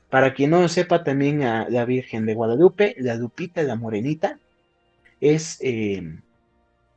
Para 0.10 0.34
quien 0.34 0.52
no 0.52 0.68
sepa, 0.68 1.04
también 1.04 1.44
a 1.44 1.68
la 1.70 1.86
Virgen 1.86 2.26
de 2.26 2.36
Guadalupe, 2.36 2.96
la 3.00 3.16
Lupita, 3.16 3.64
la 3.64 3.76
Morenita, 3.76 4.40
es 5.20 5.58
eh, 5.62 6.20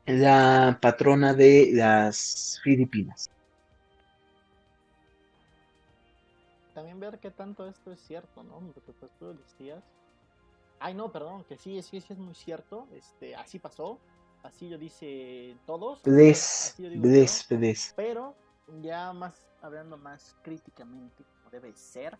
la 0.06 0.78
patrona 0.80 1.32
de 1.34 1.70
las 1.72 2.60
Filipinas. 2.62 3.30
También 6.74 7.00
ver 7.00 7.18
qué 7.18 7.30
tanto 7.30 7.66
esto 7.66 7.90
es 7.90 8.00
cierto, 8.00 8.42
¿no? 8.42 8.60
Porque 8.74 8.92
pues 8.92 9.10
tú 9.18 9.34
decías. 9.34 9.82
Ay, 10.78 10.92
no, 10.92 11.10
perdón, 11.10 11.42
que 11.44 11.56
sí, 11.56 11.80
sí, 11.82 12.02
sí 12.02 12.12
es 12.12 12.18
muy 12.18 12.34
cierto. 12.34 12.86
Este, 12.92 13.34
así 13.34 13.58
pasó. 13.58 13.98
Así 14.46 14.68
lo 14.68 14.78
dice 14.78 15.56
todos. 15.66 16.02
Bless, 16.04 16.74
bless, 16.78 17.48
yo, 17.48 17.56
bless. 17.58 17.92
Pero 17.96 18.36
ya 18.80 19.12
más 19.12 19.46
hablando 19.60 19.96
más 19.98 20.36
críticamente, 20.42 21.24
como 21.24 21.50
debe 21.50 21.74
ser, 21.74 22.16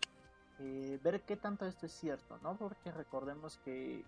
eh, 0.59 0.99
ver 1.01 1.21
qué 1.21 1.37
tanto 1.37 1.65
esto 1.65 1.85
es 1.85 1.93
cierto, 1.93 2.37
¿no? 2.39 2.57
Porque 2.57 2.91
recordemos 2.91 3.57
que, 3.59 4.03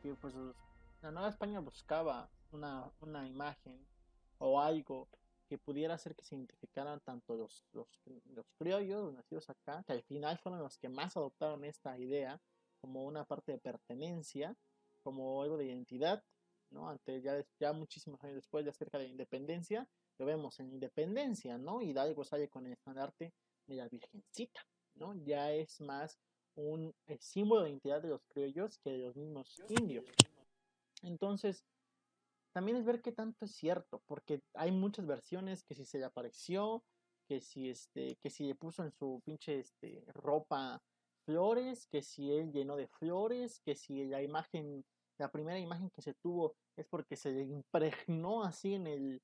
que 0.00 0.14
pues 0.14 0.34
la 1.02 1.10
Nueva 1.10 1.28
España 1.28 1.58
buscaba 1.58 2.28
una, 2.52 2.88
una 3.00 3.26
imagen 3.26 3.84
o 4.38 4.60
algo 4.60 5.08
que 5.48 5.58
pudiera 5.58 5.94
hacer 5.94 6.14
que 6.14 6.24
se 6.24 6.36
identificaran 6.36 7.00
tanto 7.00 7.36
los, 7.36 7.64
los, 7.72 7.88
los 8.34 8.46
criollos, 8.58 9.06
los 9.06 9.14
nacidos 9.14 9.50
acá, 9.50 9.82
que 9.84 9.92
al 9.92 10.02
final 10.02 10.38
fueron 10.38 10.60
los 10.60 10.78
que 10.78 10.88
más 10.88 11.16
adoptaron 11.16 11.64
esta 11.64 11.98
idea 11.98 12.40
como 12.80 13.04
una 13.04 13.24
parte 13.24 13.52
de 13.52 13.58
pertenencia, 13.58 14.56
como 15.02 15.42
algo 15.42 15.56
de 15.56 15.66
identidad, 15.66 16.22
¿no? 16.70 16.88
Ante 16.88 17.20
ya, 17.20 17.44
ya 17.58 17.72
muchísimos 17.72 18.22
años 18.22 18.36
después, 18.36 18.64
ya 18.64 18.72
cerca 18.72 18.98
de 18.98 19.04
la 19.04 19.10
independencia, 19.10 19.88
lo 20.18 20.26
vemos 20.26 20.58
en 20.60 20.72
Independencia, 20.72 21.58
¿no? 21.58 21.82
Hidalgo 21.82 22.24
sale 22.24 22.48
con 22.48 22.66
el 22.66 22.72
estandarte 22.72 23.34
de 23.66 23.74
la 23.76 23.88
Virgencita, 23.88 24.60
¿no? 24.94 25.14
Ya 25.24 25.52
es 25.52 25.80
más 25.80 26.18
un 26.54 26.94
eh, 27.06 27.18
símbolo 27.20 27.62
de 27.62 27.70
identidad 27.70 28.00
de 28.00 28.08
los 28.08 28.24
criollos 28.24 28.78
que 28.78 28.90
de 28.90 28.98
los 28.98 29.16
mismos 29.16 29.62
indios. 29.68 30.06
Entonces, 31.02 31.64
también 32.52 32.78
es 32.78 32.86
ver 32.86 33.02
qué 33.02 33.12
tanto 33.12 33.44
es 33.44 33.52
cierto, 33.52 34.02
porque 34.06 34.40
hay 34.54 34.72
muchas 34.72 35.06
versiones 35.06 35.62
que 35.64 35.74
si 35.74 35.84
se 35.84 35.98
le 35.98 36.06
apareció, 36.06 36.82
que 37.28 37.40
si 37.40 37.68
este, 37.68 38.16
que 38.22 38.30
si 38.30 38.44
le 38.44 38.54
puso 38.54 38.82
en 38.82 38.92
su 38.92 39.20
pinche 39.24 39.58
este, 39.58 40.02
ropa 40.14 40.82
flores, 41.26 41.86
que 41.88 42.02
si 42.02 42.32
él 42.32 42.52
llenó 42.52 42.76
de 42.76 42.86
flores, 42.86 43.60
que 43.60 43.74
si 43.74 44.06
la 44.06 44.22
imagen, 44.22 44.84
la 45.18 45.30
primera 45.30 45.58
imagen 45.58 45.90
que 45.90 46.02
se 46.02 46.14
tuvo 46.14 46.54
es 46.76 46.86
porque 46.86 47.16
se 47.16 47.32
le 47.32 47.42
impregnó 47.42 48.44
así 48.44 48.74
en 48.74 48.86
el, 48.86 49.22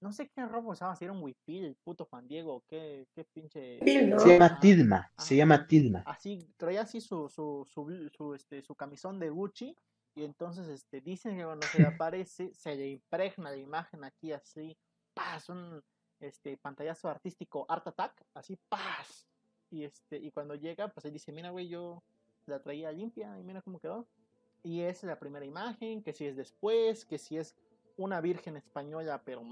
no 0.00 0.12
sé 0.12 0.28
qué 0.28 0.44
ropa 0.44 0.70
usaba, 0.70 0.96
si 0.96 1.04
era 1.04 1.12
un 1.12 1.22
huipil, 1.22 1.64
el 1.64 1.76
puto 1.76 2.06
Juan 2.06 2.26
Diego, 2.26 2.64
qué, 2.68 3.06
qué 3.14 3.24
pinche... 3.24 3.78
Se 3.78 4.32
llama. 4.32 4.60
Tilma, 4.60 5.12
se 5.16 5.36
llama 5.36 5.66
Tilma. 5.66 6.02
Así, 6.06 6.46
traía 6.56 6.82
así 6.82 7.00
su, 7.00 7.28
su, 7.28 7.66
su, 7.68 8.10
su, 8.16 8.34
este, 8.34 8.62
su 8.62 8.74
camisón 8.74 9.18
de 9.18 9.30
Gucci 9.30 9.76
y 10.14 10.24
entonces 10.24 10.68
este, 10.68 11.00
dicen 11.00 11.36
que 11.36 11.44
cuando 11.44 11.66
se 11.66 11.78
le 11.80 11.86
aparece 12.00 12.52
se 12.52 12.74
le 12.74 12.90
impregna 12.90 13.50
la 13.50 13.56
imagen 13.56 14.04
aquí 14.04 14.32
así, 14.32 14.76
¡paz! 15.14 15.48
Un 15.48 15.82
este, 16.20 16.56
pantallazo 16.56 17.08
artístico 17.08 17.64
Art 17.68 17.86
Attack, 17.86 18.24
así, 18.34 18.58
¡paz! 18.68 19.26
Y, 19.70 19.84
este, 19.84 20.18
y 20.18 20.30
cuando 20.30 20.54
llega, 20.54 20.88
pues 20.88 21.06
él 21.06 21.12
dice, 21.12 21.32
mira, 21.32 21.50
güey, 21.50 21.68
yo 21.68 22.02
la 22.46 22.60
traía 22.60 22.92
limpia 22.92 23.38
y 23.38 23.44
mira 23.44 23.62
cómo 23.62 23.78
quedó. 23.78 24.06
Y 24.64 24.80
es 24.82 25.02
la 25.02 25.18
primera 25.18 25.44
imagen, 25.44 26.02
que 26.02 26.12
si 26.12 26.26
es 26.26 26.36
después, 26.36 27.04
que 27.04 27.18
si 27.18 27.36
es 27.38 27.54
una 27.96 28.20
virgen 28.20 28.56
española, 28.56 29.22
pero... 29.24 29.42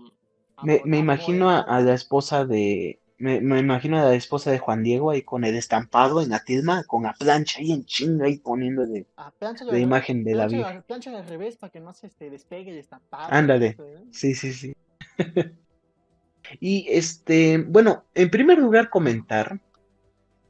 Me, 0.63 0.83
me 0.85 0.99
imagino 0.99 1.49
a, 1.51 1.61
a 1.61 1.81
la 1.81 1.95
esposa 1.95 2.45
de. 2.45 3.01
Me, 3.19 3.41
me 3.41 3.59
imagino 3.59 3.99
a 3.99 4.05
la 4.05 4.15
esposa 4.15 4.51
de 4.51 4.59
Juan 4.59 4.83
Diego 4.83 5.11
ahí 5.11 5.23
con 5.23 5.45
el 5.45 5.55
estampado 5.57 6.23
en 6.23 6.29
la 6.31 6.45
tilma, 6.45 6.85
con 6.85 7.03
la 7.05 7.15
plancha 7.15 7.61
ahí 7.61 7.73
en 7.73 7.85
chinga 7.85 8.27
ahí 8.27 8.39
poniéndole 8.39 9.07
Ah, 9.17 9.33
plancha 9.39 9.65
la 9.65 9.79
imagen 9.79 10.23
de 10.25 10.35
la 10.35 10.47
Virgen. 10.47 10.77
la- 10.77 10.83
plancha 10.83 11.17
al 11.17 11.27
revés 11.27 11.57
para 11.57 11.71
que 11.71 11.81
no 11.81 11.93
se 11.93 12.07
este, 12.09 12.31
despegue 12.31 12.71
el 12.73 12.79
estampado. 12.79 13.33
Ándale. 13.33 13.77
¿eh? 13.79 14.05
Sí, 14.13 14.35
sí, 14.35 14.53
sí. 14.53 14.73
Y 16.61 16.87
este, 16.89 17.59
bueno, 17.59 18.05
en 18.15 18.31
primer 18.31 18.59
lugar 18.59 18.91
comentar, 18.91 19.61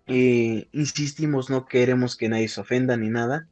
eh, 0.06 0.68
insistimos, 0.72 1.50
no 1.50 1.66
queremos 1.66 2.16
que 2.16 2.28
nadie 2.28 2.48
se 2.48 2.60
ofenda 2.60 2.96
ni 2.96 3.08
nada, 3.08 3.48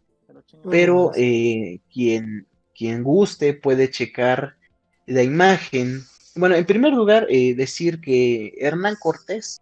Pero 0.71 1.12
eh, 1.14 1.81
quien, 1.93 2.47
quien 2.75 3.02
guste 3.02 3.55
puede 3.55 3.90
checar 3.90 4.57
la 5.07 5.23
imagen. 5.23 6.02
Bueno, 6.35 6.55
en 6.55 6.67
primer 6.67 6.93
lugar, 6.93 7.26
eh, 7.28 7.55
decir 7.55 8.00
que 8.00 8.55
Hernán 8.59 8.97
Cortés 9.00 9.61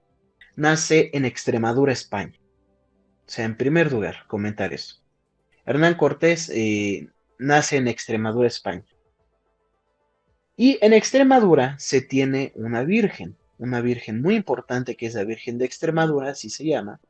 nace 0.56 1.10
en 1.12 1.24
Extremadura, 1.24 1.92
España. 1.92 2.38
O 3.26 3.28
sea, 3.28 3.44
en 3.44 3.56
primer 3.56 3.92
lugar, 3.92 4.24
comentar 4.28 4.72
eso. 4.72 4.96
Hernán 5.64 5.94
Cortés 5.94 6.50
eh, 6.54 7.08
nace 7.38 7.76
en 7.76 7.88
Extremadura, 7.88 8.46
España. 8.46 8.84
Y 10.56 10.78
en 10.80 10.92
Extremadura 10.92 11.76
se 11.78 12.00
tiene 12.00 12.52
una 12.54 12.82
virgen. 12.82 13.36
una 13.58 13.80
virgen 13.80 14.20
muy 14.22 14.36
importante 14.36 14.96
que 14.96 15.06
es 15.06 15.14
la 15.14 15.24
Virgen 15.24 15.58
de 15.58 15.64
Extremadura, 15.64 16.30
así 16.30 16.50
se 16.50 16.64
llama. 16.64 17.00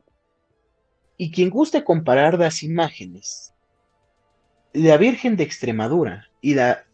Y 1.16 1.30
quien 1.30 1.50
guste 1.50 1.82
comparar 1.82 2.38
las 2.38 2.62
imágenes, 2.62 3.52
la 4.76 4.96
Virgen 4.98 5.36
de 5.36 5.44
Extremadura 5.44 6.28
y 6.40 6.54
la, 6.54 6.84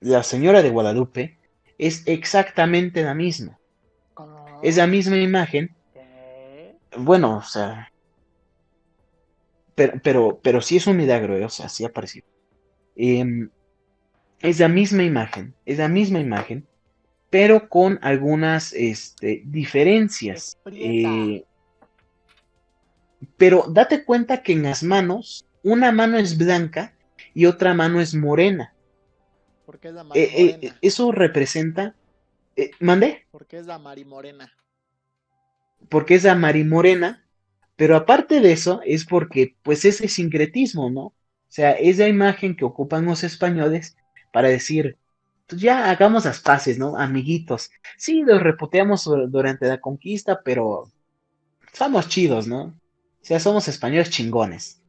la 0.00 0.22
Señora 0.22 0.62
de 0.62 0.70
Guadalupe 0.70 1.38
es 1.78 2.02
exactamente 2.06 3.02
la 3.02 3.14
misma. 3.14 3.58
Es 4.62 4.76
la 4.76 4.86
misma 4.86 5.16
imagen. 5.16 5.74
Bueno, 6.96 7.38
o 7.38 7.42
sea. 7.42 7.90
Pero, 9.74 10.00
pero, 10.02 10.40
pero 10.42 10.60
sí 10.60 10.76
es 10.76 10.86
un 10.86 10.96
milagro, 10.96 11.36
eh, 11.36 11.44
o 11.44 11.48
sea, 11.48 11.68
sí 11.68 11.84
apareció. 11.84 12.22
Em, 12.94 13.50
es 14.40 14.60
la 14.60 14.68
misma 14.68 15.02
imagen, 15.02 15.54
es 15.66 15.78
la 15.78 15.88
misma 15.88 16.20
imagen, 16.20 16.64
pero 17.28 17.68
con 17.68 17.98
algunas 18.02 18.72
este, 18.72 19.42
diferencias. 19.46 20.56
Eh, 20.70 21.44
pero 23.36 23.64
date 23.68 24.04
cuenta 24.04 24.42
que 24.42 24.52
en 24.52 24.62
las 24.62 24.84
manos, 24.84 25.44
una 25.64 25.90
mano 25.90 26.18
es 26.18 26.38
blanca 26.38 26.93
y 27.34 27.46
otra 27.46 27.74
mano 27.74 28.00
es 28.00 28.14
morena. 28.14 28.76
Porque 29.66 29.88
es 29.88 29.94
la 29.94 30.04
Eh, 30.12 30.58
eh, 30.62 30.72
marimorena. 30.72 30.80
eso 30.80 31.12
representa. 31.12 31.96
eh, 32.56 32.70
¿Mandé? 32.80 33.28
Porque 33.30 33.58
es 33.58 33.66
la 33.66 33.78
marimorena. 33.78 34.50
porque 35.88 36.14
es 36.16 36.24
la 36.24 36.34
marimorena, 36.34 37.26
pero 37.76 37.96
aparte 37.96 38.40
de 38.40 38.52
eso 38.52 38.80
es 38.84 39.04
porque 39.06 39.56
pues 39.62 39.84
ese 39.84 40.08
sincretismo, 40.08 40.90
¿no? 40.90 41.02
O 41.06 41.16
sea, 41.48 41.72
es 41.72 41.98
la 41.98 42.08
imagen 42.08 42.56
que 42.56 42.64
ocupan 42.64 43.04
los 43.06 43.22
españoles 43.24 43.96
para 44.32 44.48
decir, 44.48 44.98
pues 45.46 45.60
ya 45.62 45.90
hagamos 45.90 46.24
las 46.24 46.40
paces, 46.40 46.78
¿no? 46.78 46.96
Amiguitos. 46.98 47.70
Sí, 47.98 48.22
los 48.22 48.42
reputeamos 48.42 49.06
dur- 49.06 49.28
durante 49.30 49.66
la 49.68 49.80
conquista, 49.80 50.42
pero 50.44 50.92
somos 51.74 52.08
chidos, 52.10 52.48
¿no? 52.48 52.64
O 52.66 53.26
sea, 53.26 53.40
somos 53.40 53.68
españoles 53.68 54.10
chingones. 54.10 54.83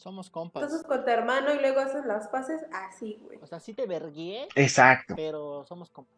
Somos 0.00 0.30
compas. 0.30 0.62
Entonces 0.62 0.86
con 0.86 1.04
tu 1.04 1.10
hermano 1.10 1.54
y 1.54 1.58
luego 1.60 1.80
haces 1.80 2.06
las 2.06 2.26
paces 2.28 2.64
así, 2.72 3.18
güey. 3.22 3.38
O 3.42 3.46
sea, 3.46 3.60
sí 3.60 3.74
te 3.74 3.86
vergué, 3.86 4.48
Exacto. 4.56 5.14
pero 5.14 5.62
somos 5.68 5.90
compas. 5.90 6.14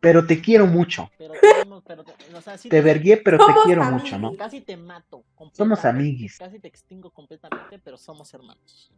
Pero 0.00 0.26
te 0.26 0.40
quiero 0.40 0.66
mucho. 0.66 1.10
Pero 1.18 1.34
te- 1.34 2.34
o 2.34 2.40
sea, 2.40 2.56
sí 2.56 2.70
Te 2.70 2.80
vergué, 2.80 3.18
pero 3.18 3.36
te 3.38 3.44
Somos 3.44 3.64
quiero 3.66 3.82
amigos. 3.82 4.02
mucho, 4.02 4.18
¿no? 4.18 4.36
Casi 4.36 4.60
te 4.62 4.76
mato. 4.78 5.22
Somos 5.52 5.84
amiguis. 5.84 6.38
Casi 6.38 6.58
te 6.58 6.68
extingo 6.68 7.10
completamente, 7.10 7.78
pero 7.84 7.98
somos 7.98 8.32
hermanos. 8.32 8.90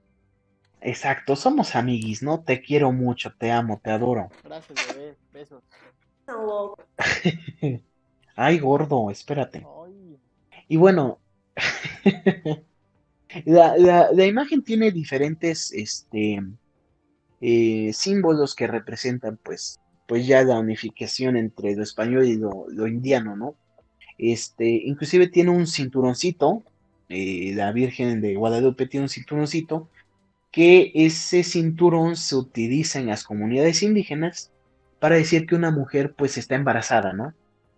Exacto, 0.81 1.35
somos 1.35 1.75
amiguis, 1.75 2.23
¿no? 2.23 2.43
Te 2.45 2.61
quiero 2.63 2.93
mucho, 2.93 3.33
te 3.37 3.51
amo, 3.51 3.81
te 3.83 3.91
adoro. 3.91 4.29
Gracias, 4.45 4.79
bebé. 4.93 5.17
Besos. 5.33 5.63
No, 6.29 6.75
Ay, 8.37 8.59
gordo, 8.59 9.11
espérate. 9.11 9.67
Ay, 9.85 10.19
Y 10.69 10.77
bueno, 10.77 11.19
la, 13.45 13.77
la- 13.77 14.27
imagen 14.27 14.63
tiene 14.65 14.91
diferentes 14.93 15.73
este, 15.73 16.41
eh, 17.41 17.93
símbolos 17.93 18.55
que 18.55 18.67
representan 18.67 19.39
pues, 19.43 19.81
pues 20.07 20.27
ya 20.27 20.43
la 20.45 20.59
unificación 20.59 21.37
entre 21.37 21.75
lo 21.77 21.83
español 21.83 22.25
y 22.27 22.37
lo, 22.37 22.67
lo 22.71 22.87
indiano, 22.87 23.37
¿no? 23.37 23.57
Este, 24.19 24.67
inclusive 24.69 25.29
tiene 25.29 25.51
un 25.51 25.67
cinturoncito, 25.67 26.65
eh, 27.09 27.53
la 27.55 27.73
Virgen 27.73 28.21
de 28.21 28.37
Guadalupe 28.37 28.87
tiene 28.87 29.05
un 29.05 29.11
cinturoncito, 29.11 29.91
que 30.53 30.93
ese 30.95 31.45
cinturón 31.45 32.17
se 32.17 32.37
utiliza 32.37 33.01
en 33.01 33.07
las 33.09 33.25
comunidades 33.25 33.83
indígenas 33.83 34.53
para 35.01 35.17
decir 35.17 35.47
que 35.47 35.57
una 35.57 35.71
mujer 35.73 36.15
pues 36.17 36.39
está 36.39 36.55
embarazada, 36.57 37.13
¿no? 37.13 37.35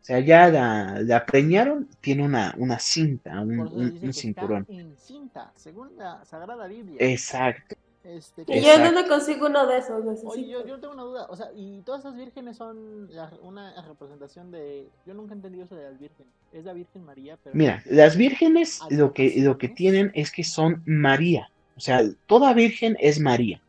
O 0.06 0.08
sea, 0.08 0.20
ya 0.20 0.48
la, 0.48 1.00
la 1.02 1.26
preñaron, 1.26 1.88
tiene 2.00 2.24
una, 2.24 2.54
una 2.58 2.78
cinta, 2.78 3.40
un, 3.40 4.12
cinturón. 4.12 4.60
está 4.60 4.72
encinta, 4.80 5.52
según 5.56 5.96
la 5.96 6.24
Sagrada 6.24 6.68
Biblia. 6.68 6.96
Exacto. 7.00 7.74
Este, 8.04 8.42
Y 8.42 8.44
que- 8.44 8.62
yo 8.62 8.78
no 8.84 8.92
me 8.92 9.08
consigo 9.08 9.46
uno 9.46 9.66
de 9.66 9.78
esos, 9.78 10.04
necesito. 10.04 10.28
Oye, 10.28 10.48
yo, 10.48 10.64
yo 10.64 10.78
tengo 10.78 10.94
una 10.94 11.02
duda, 11.02 11.26
o 11.28 11.34
sea, 11.34 11.48
y 11.56 11.82
todas 11.82 12.02
esas 12.02 12.14
vírgenes 12.14 12.56
son 12.56 13.12
la- 13.12 13.32
una 13.42 13.82
representación 13.82 14.52
de... 14.52 14.88
Yo 15.06 15.14
nunca 15.14 15.34
he 15.34 15.38
entendido 15.38 15.64
eso 15.64 15.74
de 15.74 15.90
las 15.90 15.98
vírgenes. 15.98 16.32
Es 16.52 16.64
la 16.64 16.72
Virgen 16.72 17.04
María, 17.04 17.36
pero... 17.42 17.56
Mira, 17.56 17.82
las 17.86 18.16
vírgenes 18.16 18.78
lo 18.90 19.12
que, 19.12 19.34
lo 19.38 19.58
que 19.58 19.68
tienen 19.68 20.12
es 20.14 20.30
que 20.30 20.44
son 20.44 20.84
María. 20.86 21.50
O 21.76 21.80
sea, 21.80 22.02
toda 22.26 22.52
virgen 22.54 22.96
es 23.00 23.18
María. 23.18 23.60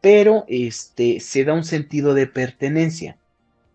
Pero 0.00 0.44
este, 0.48 1.20
se 1.20 1.44
da 1.44 1.54
un 1.54 1.62
sentido 1.62 2.14
de 2.14 2.26
pertenencia. 2.26 3.16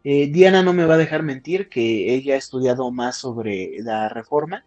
Eh, 0.09 0.29
Diana 0.31 0.63
no 0.63 0.71
me 0.71 0.85
va 0.85 0.93
a 0.93 0.97
dejar 0.97 1.21
mentir 1.21 1.67
que 1.67 2.13
ella 2.13 2.35
ha 2.35 2.37
estudiado 2.37 2.89
más 2.91 3.17
sobre 3.17 3.71
la 3.79 4.07
reforma 4.07 4.63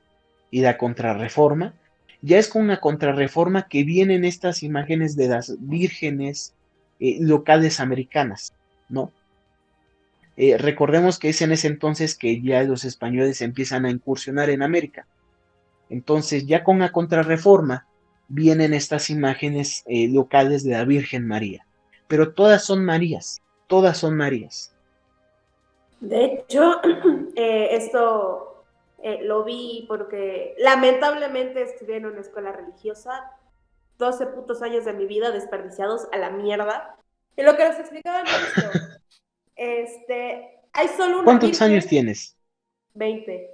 y 0.51 0.61
la 0.61 0.77
contrarreforma. 0.77 1.73
Ya 2.21 2.37
es 2.37 2.47
con 2.49 2.61
una 2.61 2.79
contrarreforma 2.79 3.67
que 3.67 3.83
vienen 3.83 4.27
estas 4.27 4.63
imágenes 4.63 5.17
de 5.17 5.29
las 5.29 5.57
vírgenes 5.59 6.53
eh, 6.99 7.17
locales 7.23 7.81
americanas, 7.81 8.53
¿no? 8.91 9.13
Eh, 10.37 10.59
recordemos 10.59 11.19
que 11.19 11.31
es 11.31 11.41
en 11.41 11.53
ese 11.53 11.69
entonces 11.69 12.17
que 12.17 12.43
ya 12.43 12.63
los 12.65 12.85
españoles 12.85 13.41
empiezan 13.41 13.87
a 13.87 13.91
incursionar 13.91 14.51
en 14.51 14.63
América. 14.63 15.07
Entonces, 15.89 16.47
ya 16.47 16.63
con 16.65 16.81
la 16.81 16.93
contrarreforma, 16.93 17.87
vienen 18.29 18.75
estas 18.75 19.09
imágenes 19.09 19.85
locales 19.87 20.65
de 20.65 20.73
la 20.73 20.85
Virgen 20.85 21.27
María. 21.27 21.65
Pero 22.09 22.35
todas 22.35 22.63
son 22.63 22.85
Marías, 22.85 23.41
todas 23.69 23.97
son 23.97 24.19
Marías. 24.19 24.75
De 26.01 26.25
hecho, 26.25 26.81
eh, 27.37 27.69
esto 27.73 28.65
eh, 29.03 29.23
lo 29.23 29.45
vi 29.45 29.85
porque 29.89 30.55
lamentablemente 30.59 31.63
estudié 31.63 31.97
en 31.97 32.07
una 32.07 32.21
escuela 32.21 32.53
religiosa, 32.53 33.31
12 33.99 34.27
putos 34.29 34.63
años 34.63 34.85
de 34.85 34.93
mi 34.95 35.07
vida 35.07 35.31
desperdiciados 35.31 36.09
a 36.13 36.19
la 36.19 36.31
mierda. 36.31 36.97
Y 37.37 37.43
lo 37.43 37.57
que 37.57 37.65
les 37.69 37.79
explicaba 37.79 38.21
era 38.21 38.31
esto. 38.31 38.71
Este, 39.63 40.59
hay 40.73 40.89
solo 40.89 41.17
una 41.17 41.25
¿Cuántos 41.25 41.51
virgen, 41.51 41.73
años 41.73 41.87
tienes? 41.87 42.35
20. 42.95 43.51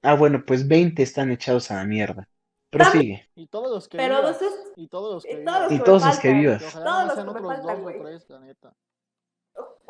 Ah, 0.00 0.14
bueno, 0.14 0.42
pues 0.46 0.66
20 0.66 1.02
están 1.02 1.30
echados 1.30 1.70
a 1.70 1.74
la 1.74 1.84
mierda. 1.84 2.26
Prosigue. 2.70 3.28
Y 3.34 3.46
todos 3.48 3.70
los 3.70 3.86
que 3.86 3.98
Pero 3.98 4.16
vivas, 4.16 4.40
entonces, 4.40 4.72
Y 4.76 4.88
todos 4.88 5.12
los 5.12 5.26
que 5.26 5.32
y 5.32 5.44
todos 5.44 5.60
los 5.60 5.72
Y 5.72 5.78
que 5.78 5.84
todos 5.84 6.02
me 6.02 6.08
los 6.08 6.18
que 6.20 6.32
vivas. 6.32 6.72
Todos 6.72 7.04
los 7.04 7.14
que 7.14 7.24
me 7.24 7.30
otros 7.30 7.46
faltan, 7.46 7.66
dos 7.66 7.80
güey. 7.82 7.98
o 7.98 8.02
tres, 8.02 8.30
la 8.30 8.40
neta. 8.40 8.74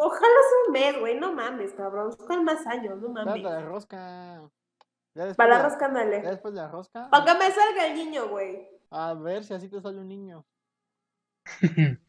Ojalá 0.03 0.21
sea 0.49 0.59
un 0.67 0.73
mes, 0.73 0.99
güey, 0.99 1.19
no 1.21 1.33
mames, 1.33 1.73
cabrón. 1.75 2.13
Son 2.27 2.45
más 2.45 2.67
años, 2.67 2.99
no 3.01 3.11
mames. 3.11 3.43
Dale 3.43 3.43
la 3.43 3.61
rosca. 3.61 4.51
Ya 5.15 5.25
después 5.27 5.37
Para 5.37 5.59
la 5.59 5.63
rosca, 5.65 5.87
ándale. 5.87 6.23
Ya 6.23 6.31
después 6.31 6.55
de 6.55 6.61
la 6.61 6.69
rosca. 6.69 7.11
Para 7.11 7.25
que 7.25 7.35
me 7.35 7.51
salga 7.51 7.87
el 7.87 7.95
niño, 7.95 8.29
güey. 8.29 8.69
A 8.91 9.13
ver 9.15 9.45
si 9.45 9.53
así 9.55 9.69
te 9.69 9.81
sale 9.81 9.99
un 9.99 10.09
niño. 10.09 10.45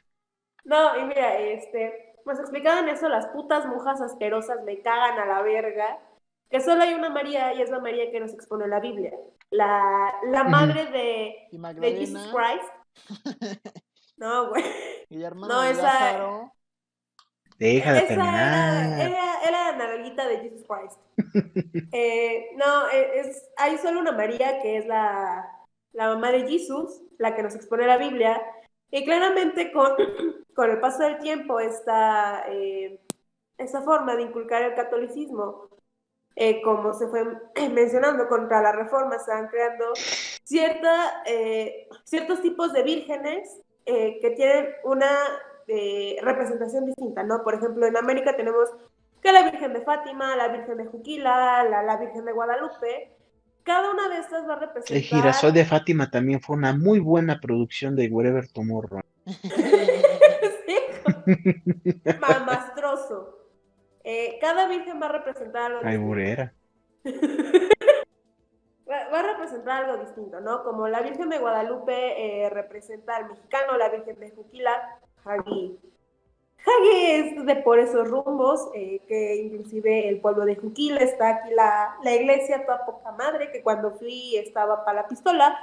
No, 0.64 0.96
y 0.96 1.06
mira, 1.06 1.40
este, 1.40 2.14
pues 2.24 2.40
explicaban 2.40 2.88
eso, 2.88 3.10
las 3.10 3.26
putas 3.30 3.66
mujas 3.66 4.00
asquerosas 4.00 4.64
me 4.64 4.80
cagan 4.84 5.18
a 5.18 5.26
la 5.26 5.42
verga, 5.42 6.00
que 6.52 6.62
solo 6.62 6.84
hay 6.84 6.94
una 6.94 7.10
María 7.10 7.52
y 7.56 7.64
es 7.64 7.72
la 7.72 7.80
María 7.80 8.12
que 8.12 8.20
nos 8.20 8.32
expone 8.32 8.68
la 8.68 8.80
Biblia, 8.80 9.12
la, 9.50 10.14
la 10.30 10.44
madre 10.44 10.86
de, 10.86 11.48
de 11.80 11.96
Jesus. 11.96 12.32
Christ. 12.32 13.66
No, 14.18 14.50
güey. 14.50 14.64
Y 15.10 15.18
la 15.18 15.28
hermana 15.30 15.52
No, 15.52 15.64
esa- 15.64 15.82
Lázaro. 15.82 16.54
Déjala 17.62 18.00
Esa 18.00 18.14
era, 18.14 18.24
terminar. 18.24 19.00
era, 19.00 19.42
era 19.48 19.72
la 19.72 19.78
nalguita 19.78 20.28
de 20.28 20.38
Jesus 20.40 20.66
Christ. 20.68 21.00
Eh, 21.94 22.52
no, 22.56 22.90
eh, 22.90 23.20
es, 23.20 23.50
hay 23.58 23.78
solo 23.78 24.00
una 24.00 24.14
María 24.14 24.62
que 24.62 24.78
es 24.78 24.88
la, 24.88 25.46
la 25.92 26.08
mamá 26.08 26.32
de 26.32 26.48
Jesús, 26.48 27.04
la 27.20 27.36
que 27.36 27.44
nos 27.44 27.54
expone 27.54 27.86
la 27.86 27.98
Biblia. 27.98 28.42
Y 28.90 29.06
claramente 29.06 29.72
con, 29.72 29.92
con 30.56 30.72
el 30.72 30.80
paso 30.80 31.04
del 31.04 31.20
tiempo 31.20 31.60
esta, 31.60 32.46
eh, 32.50 33.00
esta 33.58 33.82
forma 33.82 34.16
de 34.16 34.24
inculcar 34.24 34.64
el 34.64 34.74
catolicismo, 34.74 35.70
eh, 36.36 36.64
como 36.64 36.94
se 36.94 37.08
fue 37.10 37.26
mencionando 37.72 38.28
contra 38.28 38.62
la 38.64 38.72
reforma, 38.72 39.20
se 39.20 39.32
van 39.32 39.50
creando 39.50 39.94
cierta, 39.96 41.22
eh, 41.28 41.88
ciertos 42.06 42.42
tipos 42.42 42.74
de 42.74 42.82
vírgenes 42.82 43.62
que 43.86 44.34
tienen 44.38 44.70
una 44.86 45.10
eh, 45.74 46.18
representación 46.22 46.86
distinta, 46.86 47.24
¿no? 47.24 47.44
Por 47.44 47.56
ejemplo, 47.56 47.86
en 47.86 47.96
América 47.96 48.36
tenemos 48.36 48.70
que 49.22 49.32
la 49.32 49.44
Virgen 49.44 49.74
de 49.74 49.82
Fátima, 49.82 50.36
la 50.36 50.50
Virgen 50.50 50.78
de 50.78 50.86
Juquila, 50.86 51.64
la, 51.64 51.84
la 51.84 51.98
Virgen 51.98 52.26
de 52.26 52.34
Guadalupe. 52.34 53.16
Cada 53.64 53.92
una 53.92 54.10
de 54.10 54.18
estas 54.20 54.48
va 54.48 54.54
a 54.54 54.60
representar... 54.60 54.98
El 54.98 55.04
girasol 55.04 55.54
de 55.54 55.66
Fátima 55.66 56.10
también 56.10 56.42
fue 56.42 56.58
una 56.58 56.74
muy 56.74 57.00
buena 57.00 57.40
producción 57.40 57.96
de 57.96 58.10
Wherever 58.10 58.48
Tomorrow. 58.48 59.02
Sí, 60.66 62.02
Mamastroso. 62.20 63.38
Eh, 64.04 64.38
cada 64.42 64.68
virgen 64.68 65.00
va 65.02 65.06
a 65.06 65.12
representar 65.12 65.72
algo 65.72 65.80
Ay, 65.84 65.98
distinto. 65.98 66.08
burera. 66.08 66.54
Va, 68.90 69.08
va 69.10 69.20
a 69.20 69.24
representar 69.24 69.86
algo 69.86 70.04
distinto, 70.04 70.42
¿no? 70.42 70.64
Como 70.66 70.90
la 70.90 71.00
Virgen 71.00 71.30
de 71.30 71.40
Guadalupe 71.40 71.94
eh, 72.44 72.50
representa 72.50 73.16
al 73.16 73.30
mexicano, 73.30 73.78
la 73.78 73.88
Virgen 73.88 74.20
de 74.20 74.32
Juquila, 74.32 75.00
Jagi. 75.24 75.80
Hagi 76.64 77.12
es 77.12 77.46
de 77.46 77.56
por 77.58 77.80
esos 77.80 78.08
rumbos, 78.08 78.70
eh, 78.76 79.02
que 79.08 79.36
inclusive 79.38 80.10
el 80.10 80.22
pueblo 80.22 80.46
de 80.46 80.56
Juquil 80.56 80.98
está 80.98 81.30
aquí 81.30 81.54
la, 81.54 81.98
la 82.04 82.14
iglesia, 82.14 82.66
toda 82.66 82.86
poca 82.86 83.12
madre, 83.12 83.52
que 83.52 83.64
cuando 83.64 83.92
fui 83.92 84.36
estaba 84.38 84.86
para 84.86 85.02
la 85.02 85.08
pistola. 85.08 85.58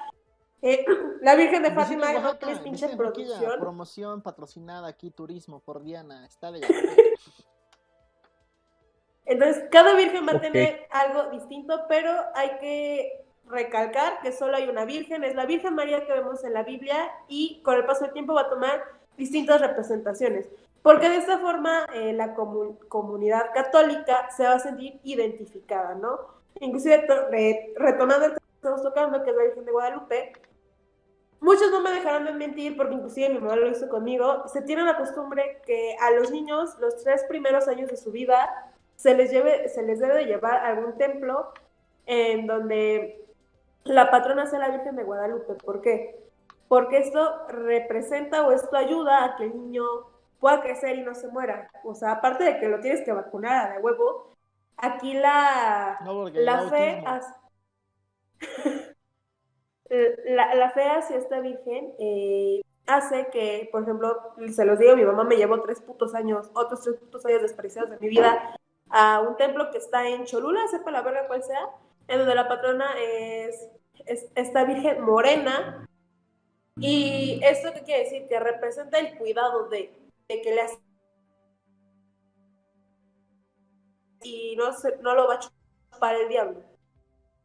Eh, 0.61 0.85
la 1.23 1.37
Virgen 1.37 1.63
de 1.63 1.71
Fátima 1.73 2.11
Oaxaca, 2.13 2.51
es 2.51 2.59
pinche 2.61 2.89
producción. 2.97 3.61
Promoción 3.61 4.23
patrocinada 4.23 4.89
aquí, 4.89 5.11
turismo 5.11 5.61
por 5.61 5.83
Diana. 5.83 6.27
Está 6.27 6.51
de 6.51 6.61
Entonces, 9.25 9.65
cada 9.71 9.95
virgen 9.95 10.27
va 10.27 10.33
a 10.33 10.41
tener 10.41 10.87
algo 10.91 11.25
distinto, 11.31 11.83
pero 11.87 12.11
hay 12.35 12.57
que 12.61 13.27
recalcar 13.45 14.21
que 14.23 14.33
solo 14.33 14.57
hay 14.57 14.69
una 14.69 14.87
virgen, 14.87 15.23
es 15.23 15.35
la 15.35 15.45
Virgen 15.45 15.75
María 15.75 16.07
que 16.07 16.13
vemos 16.13 16.45
en 16.45 16.55
la 16.55 16.63
Biblia 16.63 17.11
y 17.29 17.61
con 17.63 17.77
el 17.77 17.85
paso 17.85 18.05
del 18.05 18.15
tiempo 18.15 18.33
va 18.33 18.43
a 18.43 18.51
tomar 18.51 18.83
distintas 19.19 19.61
representaciones, 19.61 20.49
porque 20.83 21.11
de 21.11 21.17
esta 21.17 21.39
forma 21.39 21.87
eh, 21.93 22.15
la 22.15 22.35
comu- 22.35 22.79
comunidad 22.89 23.53
católica 23.53 24.31
se 24.31 24.45
va 24.45 24.55
a 24.55 24.59
sentir 24.59 25.01
identificada, 25.03 25.95
¿no? 25.95 26.19
Inclusive 26.61 27.07
re- 27.31 27.75
retomando 27.77 28.25
el 28.27 28.33
tema 28.33 28.47
que 28.47 28.55
estamos 28.55 28.83
tocando, 28.83 29.23
que 29.23 29.31
es 29.31 29.37
la 29.37 29.43
Virgen 29.43 29.65
de 29.67 29.73
Guadalupe, 29.73 30.33
Muchos 31.41 31.71
no 31.71 31.81
me 31.81 31.93
dejarán 31.93 32.25
de 32.25 32.33
mentir 32.33 32.77
porque 32.77 32.95
inclusive 32.95 33.29
mi 33.29 33.39
mamá 33.39 33.55
lo 33.55 33.69
hizo 33.69 33.89
conmigo. 33.89 34.49
Se 34.49 34.61
tiene 34.63 34.83
la 34.83 34.97
costumbre 34.97 35.63
que 35.65 35.95
a 36.01 36.11
los 36.11 36.33
niños 36.33 36.77
los 36.81 36.97
tres 37.05 37.23
primeros 37.29 37.69
años 37.69 37.89
de 37.89 37.97
su 37.97 38.11
vida 38.11 38.73
se 38.97 39.15
les, 39.15 39.31
lleve, 39.31 39.69
se 39.69 39.85
les 39.85 40.01
debe 40.01 40.15
de 40.17 40.25
llevar 40.25 40.57
a 40.57 40.67
algún 40.71 40.99
templo 40.99 41.53
en 42.07 42.49
donde 42.49 43.25
la 43.85 44.11
patrona 44.11 44.47
sea 44.47 44.59
la 44.59 44.71
Virgen 44.71 44.97
de 44.97 45.05
Guadalupe. 45.05 45.55
¿Por 45.55 45.81
qué? 45.81 46.28
Porque 46.69 46.99
esto 46.99 47.47
representa 47.49 48.47
o 48.47 48.53
esto 48.53 48.77
ayuda 48.77 49.25
a 49.25 49.37
que 49.37 49.45
el 49.45 49.57
niño 49.57 49.85
pueda 50.39 50.61
crecer 50.61 50.97
y 50.97 51.03
no 51.03 51.15
se 51.15 51.29
muera. 51.29 51.71
O 51.85 51.95
sea, 51.95 52.13
aparte 52.13 52.45
de 52.45 52.59
que 52.59 52.69
lo 52.69 52.81
tienes 52.81 53.03
que 53.03 53.13
vacunar 53.13 53.71
a 53.71 53.75
de 53.75 53.79
huevo, 53.81 54.37
aquí 54.77 55.15
la, 55.15 55.99
No, 56.05 56.29
la 56.29 56.69
fe 56.69 57.03
la, 60.27 60.55
la 60.55 60.71
fe 60.71 60.85
hacia 60.85 61.17
esta 61.17 61.41
virgen 61.41 61.93
eh, 61.99 62.61
hace 62.87 63.29
que, 63.33 63.69
por 63.73 63.83
ejemplo, 63.83 64.17
se 64.51 64.65
los 64.65 64.79
digo, 64.79 64.97
mi 64.97 65.05
mamá 65.05 65.25
me 65.25 65.37
llevó 65.37 65.61
tres 65.61 65.81
putos 65.81 66.15
años, 66.15 66.51
otros 66.55 66.83
tres 66.83 66.97
putos 66.97 67.25
años 67.27 67.43
desperdiciados 67.43 67.91
de 67.91 67.99
mi 67.99 68.09
vida 68.09 68.57
a 68.91 69.21
un 69.21 69.37
templo 69.37 69.71
que 69.71 69.79
está 69.79 70.09
en 70.09 70.25
Cholula, 70.25 70.67
sepa 70.69 70.91
la 70.91 71.03
verga 71.03 71.27
cuál 71.27 71.43
sea, 71.43 71.69
en 72.07 72.19
donde 72.19 72.35
la 72.35 72.49
patrona 72.49 72.87
es, 72.99 73.69
es 74.07 74.27
esta 74.35 74.65
virgen 74.65 75.03
morena. 75.03 75.87
Y 76.81 77.41
esto 77.43 77.73
qué 77.75 77.83
quiere 77.83 78.05
decir? 78.05 78.29
Que 78.29 78.41
representa 78.41 78.99
el 78.99 79.17
cuidado 79.19 79.69
de, 79.69 79.93
de 80.29 80.43
que 80.43 80.55
le 80.55 80.61
hace 80.61 80.79
y 84.23 84.57
no, 84.57 84.73
se, 84.73 84.97
no 84.99 85.15
lo 85.15 85.29
va 85.29 85.35
a 85.35 85.39
chupar 85.39 86.15
el 86.17 86.29
diablo. 86.29 86.63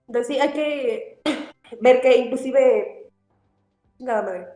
Entonces 0.07 0.41
hay 0.41 0.51
que 0.51 1.21
ver 1.81 2.01
que 2.01 2.17
inclusive, 2.17 3.11
nada 3.99 4.21
madre, 4.21 4.47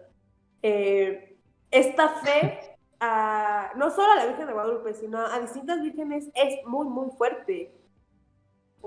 eh, 0.62 1.38
esta 1.72 2.10
fe 2.10 2.78
a, 3.00 3.72
no 3.76 3.92
solo 3.92 4.12
a 4.12 4.16
la 4.16 4.26
Virgen 4.26 4.48
de 4.48 4.54
Guadalupe, 4.54 4.94
sino 4.94 5.20
a 5.20 5.40
distintas 5.40 5.82
vírgenes 5.82 6.30
es 6.34 6.66
muy, 6.66 6.88
muy 6.88 7.10
fuerte. 7.12 7.74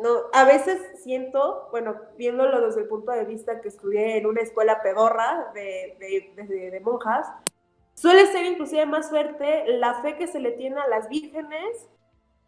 No, 0.00 0.22
a 0.32 0.44
veces 0.44 0.80
siento, 1.02 1.68
bueno, 1.70 1.96
viéndolo 2.16 2.60
desde 2.66 2.82
el 2.82 2.88
punto 2.88 3.12
de 3.12 3.24
vista 3.24 3.60
que 3.60 3.68
estudié 3.68 4.16
en 4.16 4.26
una 4.26 4.40
escuela 4.40 4.82
pedorra 4.82 5.50
de, 5.54 5.96
de, 5.98 6.80
monjas, 6.80 7.26
suele 7.94 8.26
ser 8.26 8.46
inclusive 8.46 8.86
más 8.86 9.10
fuerte 9.10 9.64
la 9.66 10.00
fe 10.02 10.16
que 10.16 10.26
se 10.26 10.40
le 10.40 10.52
tiene 10.52 10.80
a 10.80 10.88
las 10.88 11.08
vírgenes 11.08 11.88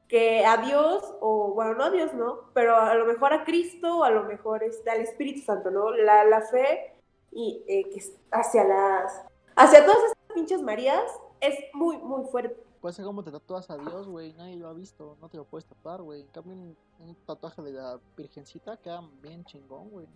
que 0.09 0.45
a 0.45 0.59
Dios, 0.59 1.15
o 1.21 1.55
bueno, 1.55 1.75
no 1.75 1.85
a 1.85 1.91
Dios, 1.91 2.13
no, 2.15 2.51
pero 2.53 2.77
a 2.77 2.95
lo 2.95 3.07
mejor 3.07 3.33
a 3.33 3.45
Cristo, 3.45 3.99
o 3.99 4.05
a 4.05 4.11
lo 4.11 4.25
mejor 4.25 4.63
este, 4.63 4.91
al 4.91 5.01
Espíritu 5.01 5.41
Santo, 5.41 5.71
¿no? 5.71 5.91
La, 5.91 6.25
la 6.25 6.43
fe 6.43 6.93
y, 7.31 7.65
eh, 7.67 7.89
que 7.91 8.03
hacia 8.31 8.65
las, 8.65 9.25
hacia 9.57 9.85
todas 9.85 10.05
estas 10.05 10.35
pinches 10.35 10.63
Marías 10.63 11.11
es 11.41 11.59
muy, 11.73 11.97
muy 11.99 12.25
fuerte. 12.31 12.63
Puede 12.83 12.95
ser 12.95 13.07
como 13.07 13.25
te 13.25 13.31
tatúas 13.31 13.71
a 13.71 13.79
Dios, 13.79 14.07
güey. 14.09 14.35
Nadie 14.35 14.57
lo 14.57 14.69
ha 14.69 14.75
visto. 14.75 15.17
No 15.23 15.31
te 15.31 15.39
lo 15.39 15.45
puedes 15.45 15.65
tatuar, 15.65 16.03
güey. 16.03 16.21
En 16.21 16.29
cambio, 16.29 16.53
un, 16.53 16.77
un 16.99 17.15
tatuaje 17.25 17.63
de 17.63 17.73
la 17.73 17.99
Virgencita 18.17 18.77
queda 18.77 19.03
bien 19.23 19.45
chingón, 19.45 19.89
güey. 19.89 20.07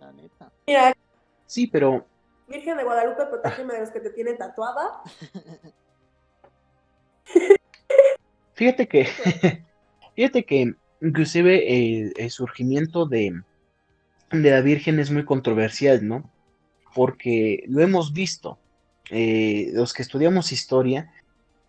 La 0.00 0.12
neta. 0.12 0.52
Mira, 0.66 0.92
Sí, 1.48 1.66
pero 1.66 2.06
Virgen 2.46 2.76
de 2.76 2.84
Guadalupe, 2.84 3.24
protégeme 3.24 3.72
de 3.72 3.80
los 3.80 3.90
que 3.90 4.00
te 4.00 4.10
tienen 4.10 4.36
tatuada. 4.36 5.02
fíjate 8.52 8.86
que, 8.86 9.06
fíjate 10.14 10.44
que 10.44 10.74
inclusive 11.00 12.02
el, 12.02 12.12
el 12.18 12.30
surgimiento 12.30 13.06
de, 13.06 13.32
de 14.30 14.50
la 14.50 14.60
Virgen 14.60 14.98
es 14.98 15.10
muy 15.10 15.24
controversial, 15.24 16.06
¿no? 16.06 16.30
Porque 16.94 17.64
lo 17.66 17.80
hemos 17.80 18.12
visto. 18.12 18.58
Eh, 19.10 19.70
los 19.72 19.92
que 19.92 20.02
estudiamos 20.02 20.52
historia, 20.52 21.10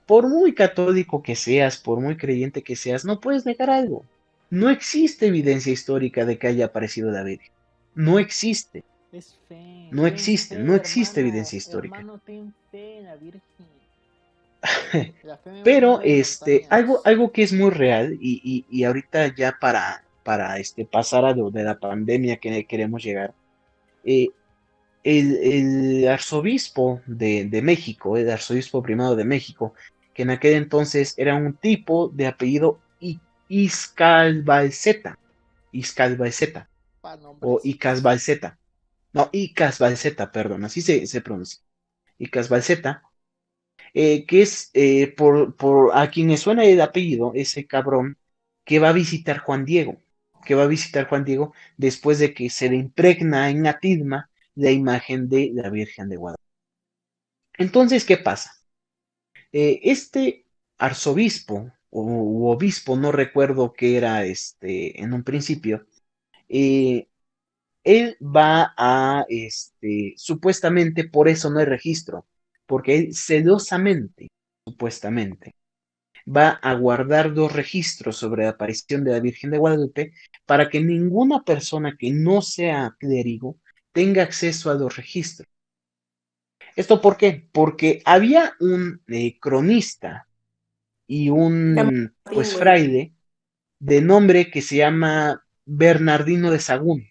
por 0.05 0.27
muy 0.29 0.53
católico 0.55 1.21
que 1.21 1.35
seas, 1.35 1.77
por 1.77 1.99
muy 2.01 2.17
creyente 2.17 2.63
que 2.63 2.75
seas, 2.75 3.05
no 3.05 3.19
puedes 3.19 3.45
negar 3.45 3.69
algo. 3.69 4.05
No 4.49 4.69
existe 4.69 5.27
evidencia 5.27 5.71
histórica 5.73 6.25
de 6.25 6.37
que 6.39 6.47
haya 6.47 6.65
aparecido 6.65 7.11
la 7.11 7.23
Virgen. 7.23 7.51
No 7.95 8.19
existe. 8.19 8.83
Es 9.11 9.35
fe. 9.47 9.89
No 9.91 10.05
existe, 10.07 10.55
fe, 10.55 10.63
no 10.63 10.75
existe 10.75 11.19
hermano, 11.19 11.29
evidencia 11.29 11.57
histórica. 11.57 12.01
Hermano, 12.01 12.19
ten 12.25 12.53
fe 12.71 12.97
en 12.97 13.05
la 13.05 13.15
Virgen. 13.15 13.67
La 15.23 15.37
fe 15.37 15.51
me 15.51 15.63
Pero 15.63 16.01
este, 16.01 16.67
algo, 16.69 17.01
algo 17.05 17.31
que 17.31 17.43
es 17.43 17.53
muy 17.53 17.69
real, 17.71 18.17
y, 18.19 18.41
y- 18.43 18.65
y 18.69 18.83
ahorita 18.83 19.33
ya 19.35 19.57
para, 19.59 20.05
para 20.23 20.57
este, 20.59 20.85
pasar 20.85 21.25
a 21.25 21.33
lo 21.35 21.51
de 21.51 21.63
la 21.63 21.79
pandemia 21.79 22.37
que 22.37 22.65
queremos 22.65 23.03
llegar, 23.03 23.33
eh, 24.03 24.27
el, 25.03 25.37
el 25.37 26.07
arzobispo 26.07 27.01
de, 27.05 27.45
de 27.45 27.61
México, 27.61 28.17
el 28.17 28.29
arzobispo 28.29 28.81
primado 28.83 29.15
de 29.15 29.25
México, 29.25 29.73
que 30.13 30.23
en 30.23 30.31
aquel 30.31 30.53
entonces 30.55 31.13
era 31.17 31.35
un 31.35 31.57
tipo 31.57 32.09
de 32.09 32.27
apellido 32.27 32.83
I- 32.99 33.23
Iscalbalceta, 33.47 35.19
Iscalbalceta, 35.71 36.69
Pa' 37.01 37.17
nombres. 37.17 37.51
o 37.51 37.61
Icasbalceta, 37.63 38.59
no, 39.13 39.29
Icasbalceta, 39.33 40.31
perdón, 40.31 40.65
así 40.65 40.81
se, 40.81 41.07
se 41.07 41.21
pronuncia, 41.21 41.61
Icasbalceta, 42.19 43.03
eh, 43.93 44.25
que 44.25 44.41
es, 44.41 44.69
eh, 44.73 45.13
por, 45.15 45.55
por 45.55 45.97
a 45.97 46.09
quienes 46.09 46.41
suena 46.41 46.65
el 46.65 46.81
apellido, 46.81 47.31
ese 47.35 47.65
cabrón 47.67 48.17
que 48.65 48.79
va 48.79 48.89
a 48.89 48.93
visitar 48.93 49.39
Juan 49.39 49.65
Diego, 49.65 50.01
que 50.45 50.55
va 50.55 50.63
a 50.63 50.67
visitar 50.67 51.07
Juan 51.07 51.25
Diego 51.25 51.53
después 51.77 52.19
de 52.19 52.33
que 52.33 52.49
se 52.49 52.69
le 52.69 52.75
impregna 52.77 53.49
en 53.49 53.67
Atisma 53.67 54.28
la 54.55 54.71
imagen 54.71 55.29
de 55.29 55.51
la 55.53 55.69
Virgen 55.69 56.09
de 56.09 56.17
Guadalupe. 56.17 56.43
Entonces, 57.57 58.05
¿qué 58.05 58.17
pasa? 58.17 58.51
Eh, 59.51 59.79
este 59.83 60.45
arzobispo 60.77 61.71
o 61.89 62.51
obispo, 62.51 62.95
no 62.95 63.11
recuerdo 63.11 63.73
qué 63.73 63.97
era 63.97 64.25
este 64.25 65.01
en 65.01 65.13
un 65.13 65.23
principio, 65.23 65.85
eh, 66.49 67.07
él 67.83 68.17
va 68.21 68.73
a, 68.77 69.25
este, 69.29 70.13
supuestamente 70.17 71.05
por 71.09 71.27
eso 71.29 71.49
no 71.49 71.59
hay 71.59 71.65
registro, 71.65 72.27
porque 72.65 72.97
él 72.97 73.15
celosamente, 73.15 74.29
supuestamente, 74.65 75.55
va 76.27 76.49
a 76.61 76.73
guardar 76.75 77.33
dos 77.33 77.53
registros 77.53 78.17
sobre 78.17 78.43
la 78.43 78.51
aparición 78.51 79.03
de 79.03 79.11
la 79.11 79.19
Virgen 79.19 79.51
de 79.51 79.57
Guadalupe 79.57 80.13
para 80.45 80.69
que 80.69 80.81
ninguna 80.81 81.43
persona 81.43 81.95
que 81.97 82.11
no 82.11 82.41
sea 82.41 82.95
clérigo 82.99 83.57
tenga 83.99 84.23
acceso 84.23 84.71
a 84.71 84.75
los 84.75 84.95
registros. 84.95 85.47
¿Esto 86.75 87.01
por 87.01 87.17
qué? 87.17 87.47
Porque 87.51 88.01
había 88.05 88.53
un 88.59 89.01
eh, 89.07 89.39
cronista 89.39 90.27
y 91.07 91.29
un 91.29 92.13
pues 92.31 92.55
fraile 92.55 93.13
de 93.79 94.01
nombre 94.01 94.51
que 94.51 94.61
se 94.63 94.77
llama 94.77 95.43
Bernardino 95.65 96.51
de 96.51 96.59
Sagún. 96.59 97.07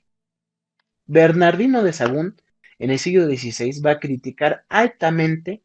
Bernardino 1.07 1.83
de 1.83 1.93
Sagún 1.93 2.37
en 2.79 2.91
el 2.91 2.99
siglo 3.01 3.27
XVI 3.27 3.81
va 3.81 3.93
a 3.93 4.01
criticar 4.01 4.65
altamente 4.69 5.63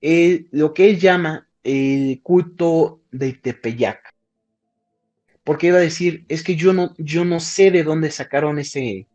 el- 0.00 0.48
lo 0.52 0.72
que 0.74 0.90
él 0.90 1.00
llama 1.00 1.48
el 1.62 2.20
culto 2.22 3.02
de 3.10 3.34
Tepeyac. 3.34 4.14
Porque 5.44 5.68
iba 5.68 5.78
a 5.78 5.80
decir, 5.80 6.24
es 6.28 6.42
que 6.42 6.56
yo 6.56 6.72
no, 6.72 6.94
yo 6.98 7.24
no 7.24 7.38
sé 7.40 7.70
de 7.70 7.82
dónde 7.84 8.10
sacaron 8.10 8.58
ese, 8.58 9.08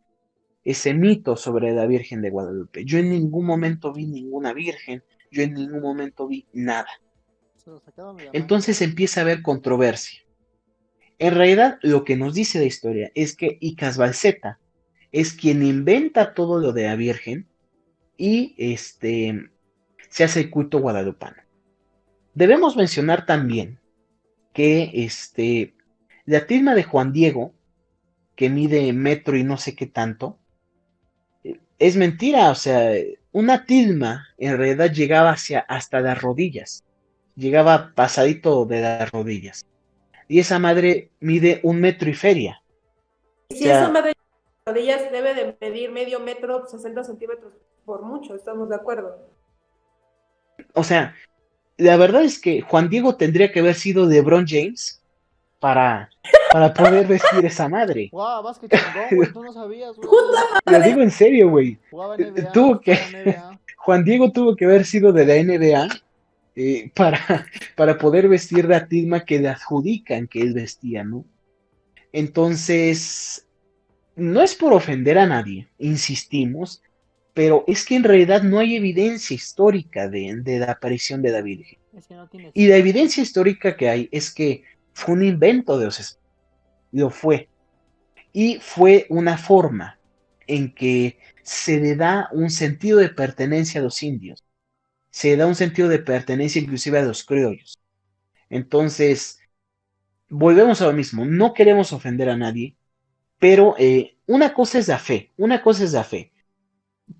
ese 0.63 0.93
mito 0.93 1.35
sobre 1.35 1.71
la 1.73 1.85
Virgen 1.85 2.21
de 2.21 2.29
Guadalupe. 2.29 2.85
Yo 2.85 2.99
en 2.99 3.09
ningún 3.09 3.45
momento 3.45 3.93
vi 3.93 4.05
ninguna 4.05 4.53
virgen, 4.53 5.03
yo 5.31 5.43
en 5.43 5.53
ningún 5.53 5.81
momento 5.81 6.27
vi 6.27 6.47
nada. 6.53 6.89
Entonces 8.33 8.81
empieza 8.81 9.21
a 9.21 9.23
haber 9.23 9.41
controversia. 9.41 10.21
En 11.17 11.35
realidad, 11.35 11.79
lo 11.81 12.03
que 12.03 12.15
nos 12.15 12.33
dice 12.33 12.59
la 12.59 12.65
historia 12.65 13.11
es 13.13 13.35
que 13.35 13.57
Icasbalceta 13.59 14.59
es 15.11 15.33
quien 15.33 15.63
inventa 15.63 16.33
todo 16.33 16.59
lo 16.59 16.71
de 16.71 16.83
la 16.83 16.95
Virgen 16.95 17.47
y 18.17 18.55
este 18.57 19.49
se 20.09 20.23
hace 20.23 20.41
el 20.41 20.49
culto 20.49 20.79
guadalupano. 20.79 21.37
Debemos 22.33 22.75
mencionar 22.75 23.25
también 23.25 23.79
que 24.53 24.91
este, 24.93 25.75
la 26.25 26.47
tilma 26.47 26.73
de 26.73 26.83
Juan 26.83 27.11
Diego, 27.11 27.53
que 28.35 28.49
mide 28.49 28.91
metro 28.93 29.37
y 29.37 29.43
no 29.43 29.57
sé 29.57 29.75
qué 29.75 29.85
tanto, 29.85 30.38
es 31.79 31.95
mentira, 31.95 32.51
o 32.51 32.55
sea, 32.55 32.91
una 33.31 33.65
tilma 33.65 34.27
en 34.37 34.57
realidad 34.57 34.91
llegaba 34.91 35.31
hacia 35.31 35.61
hasta 35.61 36.01
las 36.01 36.21
rodillas, 36.21 36.83
llegaba 37.35 37.93
pasadito 37.95 38.65
de 38.65 38.81
las 38.81 39.11
rodillas. 39.11 39.65
Y 40.27 40.39
esa 40.39 40.59
madre 40.59 41.09
mide 41.19 41.59
un 41.63 41.79
metro 41.81 42.09
y 42.09 42.13
feria. 42.13 42.61
Y 43.49 43.55
si 43.55 43.63
O 43.63 43.67
sea- 43.67 43.81
esa 43.83 43.91
madre 43.91 44.09
de 44.09 44.71
rodillas 44.71 45.11
debe 45.11 45.33
de 45.33 45.57
medir 45.59 45.91
medio 45.91 46.19
metro, 46.19 46.67
60 46.67 47.03
centímetros 47.03 47.53
por 47.85 48.03
mucho, 48.03 48.35
estamos 48.35 48.69
de 48.69 48.75
acuerdo. 48.75 49.27
O 50.75 50.83
sea, 50.83 51.15
la 51.77 51.97
verdad 51.97 52.23
es 52.23 52.39
que 52.39 52.61
Juan 52.61 52.89
Diego 52.89 53.15
tendría 53.15 53.51
que 53.51 53.61
haber 53.61 53.73
sido 53.73 54.05
LeBron 54.05 54.45
James 54.47 55.01
para, 55.59 56.09
para 56.51 56.73
poder 56.73 57.07
vestir 57.07 57.45
esa 57.45 57.67
madre. 57.69 58.09
Guau, 58.11 58.43
vas 58.43 58.59
que 58.59 58.67
chingón, 58.67 59.07
güey. 59.15 59.33
Tú 59.33 59.43
no 59.43 59.53
sabías, 59.53 59.95
güey. 59.95 60.09
Lo 60.65 60.81
digo 60.81 61.01
en 61.01 61.11
serio, 61.11 61.49
güey. 61.49 61.77
NBA. 61.91 62.51
Tuvo 62.51 62.79
que- 62.79 62.93
NBA. 62.95 63.59
Juan 63.77 64.03
Diego 64.03 64.31
tuvo 64.31 64.55
que 64.55 64.65
haber 64.65 64.85
sido 64.85 65.11
de 65.13 65.25
la 65.25 65.35
NBA 65.41 65.87
eh, 66.55 66.91
para, 66.93 67.45
para 67.75 67.97
poder 67.97 68.27
vestir 68.27 68.65
la 68.65 68.87
tilma 68.87 69.23
que 69.25 69.39
le 69.39 69.47
adjudican 69.49 70.27
que 70.27 70.41
él 70.41 70.53
vestía, 70.53 71.03
¿no? 71.03 71.25
Entonces, 72.11 73.47
no 74.15 74.41
es 74.41 74.53
por 74.55 74.73
ofender 74.73 75.17
a 75.17 75.25
nadie, 75.25 75.69
insistimos, 75.77 76.81
pero 77.33 77.63
es 77.67 77.85
que 77.85 77.95
en 77.95 78.03
realidad 78.03 78.43
no 78.43 78.59
hay 78.59 78.75
evidencia 78.75 79.33
histórica 79.33 80.09
de, 80.09 80.35
de 80.41 80.59
la 80.59 80.71
aparición 80.73 81.21
de 81.21 81.31
la 81.31 81.41
Virgen. 81.41 81.79
Es 81.95 82.07
que 82.07 82.15
no 82.15 82.27
tienes. 82.27 82.51
Y 82.53 82.67
la 82.67 82.75
evidencia 82.75 83.23
histórica 83.23 83.77
que 83.77 83.87
hay 83.89 84.09
es 84.11 84.33
que 84.33 84.63
fue 84.93 85.15
un 85.15 85.23
invento 85.23 85.79
de 85.79 85.85
los. 85.85 86.18
Lo 86.91 87.09
fue. 87.09 87.49
Y 88.33 88.59
fue 88.61 89.05
una 89.09 89.37
forma 89.37 89.99
en 90.47 90.73
que 90.73 91.19
se 91.43 91.79
le 91.79 91.95
da 91.95 92.29
un 92.31 92.49
sentido 92.49 92.99
de 92.99 93.09
pertenencia 93.09 93.81
a 93.81 93.83
los 93.83 94.03
indios. 94.03 94.43
Se 95.11 95.29
le 95.29 95.37
da 95.37 95.47
un 95.47 95.55
sentido 95.55 95.89
de 95.89 95.99
pertenencia 95.99 96.61
inclusive 96.61 96.99
a 96.99 97.03
los 97.03 97.23
criollos. 97.23 97.79
Entonces, 98.49 99.39
volvemos 100.29 100.81
a 100.81 100.87
lo 100.87 100.93
mismo. 100.93 101.25
No 101.25 101.53
queremos 101.53 101.93
ofender 101.93 102.29
a 102.29 102.37
nadie, 102.37 102.75
pero 103.39 103.75
eh, 103.77 104.17
una 104.27 104.53
cosa 104.53 104.79
es 104.79 104.87
la 104.87 104.99
fe. 104.99 105.31
Una 105.37 105.61
cosa 105.61 105.83
es 105.83 105.93
la 105.93 106.03
fe. 106.03 106.31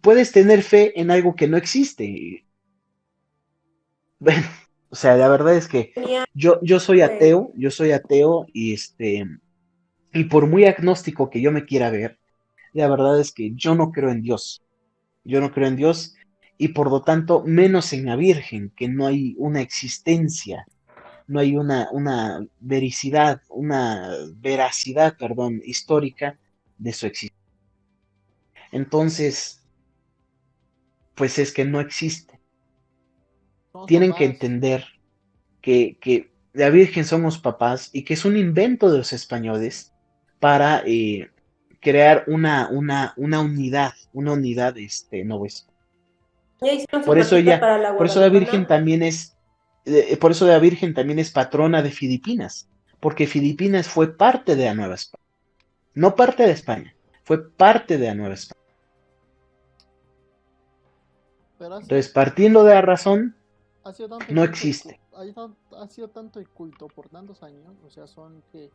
Puedes 0.01 0.31
tener 0.31 0.63
fe 0.63 0.99
en 0.99 1.11
algo 1.11 1.35
que 1.35 1.47
no 1.47 1.57
existe. 1.57 2.45
Bueno, 4.21 4.45
o 4.89 4.95
sea, 4.97 5.15
la 5.15 5.29
verdad 5.29 5.55
es 5.55 5.69
que 5.69 5.93
yo, 6.33 6.59
yo 6.61 6.81
soy 6.81 6.99
ateo, 6.99 7.53
yo 7.55 7.71
soy 7.71 7.93
ateo 7.93 8.47
y 8.51 8.73
este, 8.73 9.25
y 10.13 10.25
por 10.25 10.47
muy 10.47 10.65
agnóstico 10.65 11.29
que 11.29 11.41
yo 11.41 11.51
me 11.51 11.65
quiera 11.65 11.89
ver, 11.89 12.17
la 12.73 12.87
verdad 12.87 13.19
es 13.19 13.31
que 13.31 13.51
yo 13.55 13.75
no 13.75 13.91
creo 13.91 14.09
en 14.11 14.21
Dios. 14.21 14.61
Yo 15.23 15.41
no 15.41 15.51
creo 15.51 15.67
en 15.67 15.75
Dios 15.75 16.15
y 16.57 16.69
por 16.69 16.89
lo 16.89 17.01
tanto 17.01 17.43
menos 17.45 17.93
en 17.93 18.05
la 18.05 18.15
Virgen, 18.15 18.71
que 18.75 18.89
no 18.89 19.05
hay 19.07 19.35
una 19.37 19.61
existencia, 19.61 20.65
no 21.27 21.39
hay 21.39 21.55
una, 21.55 21.87
una 21.91 22.45
vericidad, 22.59 23.41
una 23.49 24.13
veracidad, 24.35 25.15
perdón, 25.17 25.61
histórica 25.63 26.37
de 26.77 26.93
su 26.93 27.05
existencia. 27.05 27.37
Entonces, 28.71 29.63
pues 31.15 31.39
es 31.39 31.53
que 31.53 31.65
no 31.65 31.79
existe 31.79 32.39
somos 33.71 33.87
tienen 33.87 34.13
que 34.13 34.25
entender 34.25 34.85
que, 35.61 35.97
que 36.01 36.31
la 36.53 36.69
Virgen 36.69 37.05
son 37.05 37.21
los 37.21 37.37
papás 37.37 37.89
y 37.93 38.03
que 38.03 38.15
es 38.15 38.25
un 38.25 38.35
invento 38.35 38.91
de 38.91 38.97
los 38.97 39.13
españoles 39.13 39.93
para 40.39 40.83
eh, 40.85 41.29
crear 41.79 42.23
una, 42.27 42.69
una, 42.71 43.13
una 43.17 43.39
unidad, 43.41 43.93
una 44.13 44.33
unidad 44.33 44.77
este, 44.77 45.23
no 45.25 45.45
es. 45.45 45.67
ya 46.61 46.73
hicieron 46.73 47.01
su 47.03 47.07
Por 47.07 47.17
eso 47.19 47.35
ella- 47.35 47.59
para 47.59 47.95
Por 47.97 48.05
eso 48.05 48.19
la. 48.19 48.29
Virgen 48.29 48.67
también 48.67 49.03
es, 49.03 49.35
eh, 49.85 50.17
por 50.17 50.31
eso 50.31 50.45
la 50.47 50.59
Virgen 50.59 50.93
también 50.93 51.19
es 51.19 51.31
patrona 51.31 51.81
de 51.81 51.91
Filipinas, 51.91 52.67
porque 52.99 53.27
Filipinas 53.27 53.87
fue 53.87 54.15
parte 54.15 54.55
de 54.55 54.65
la 54.65 54.73
Nueva 54.75 54.95
España, 54.95 55.23
no 55.93 56.15
parte 56.15 56.43
de 56.43 56.51
España, 56.51 56.95
fue 57.23 57.49
parte 57.49 57.97
de 57.97 58.07
la 58.07 58.15
Nueva 58.15 58.33
España. 58.35 58.59
Pero 61.57 61.75
Entonces, 61.79 62.07
partiendo 62.09 62.63
de 62.63 62.73
la 62.73 62.81
razón, 62.81 63.35
no 63.83 63.91
culto- 64.19 64.43
existe. 64.43 64.99
Ha, 65.13 65.23
sido- 65.25 65.55
ha 65.77 65.87
sido 65.89 66.07
tanto 66.07 66.39
el 66.39 66.47
culto 66.47 66.87
por 66.87 67.09
tantos 67.09 67.43
años. 67.43 67.63
O 67.85 67.89
sea, 67.89 68.07
son 68.07 68.41
que 68.51 68.69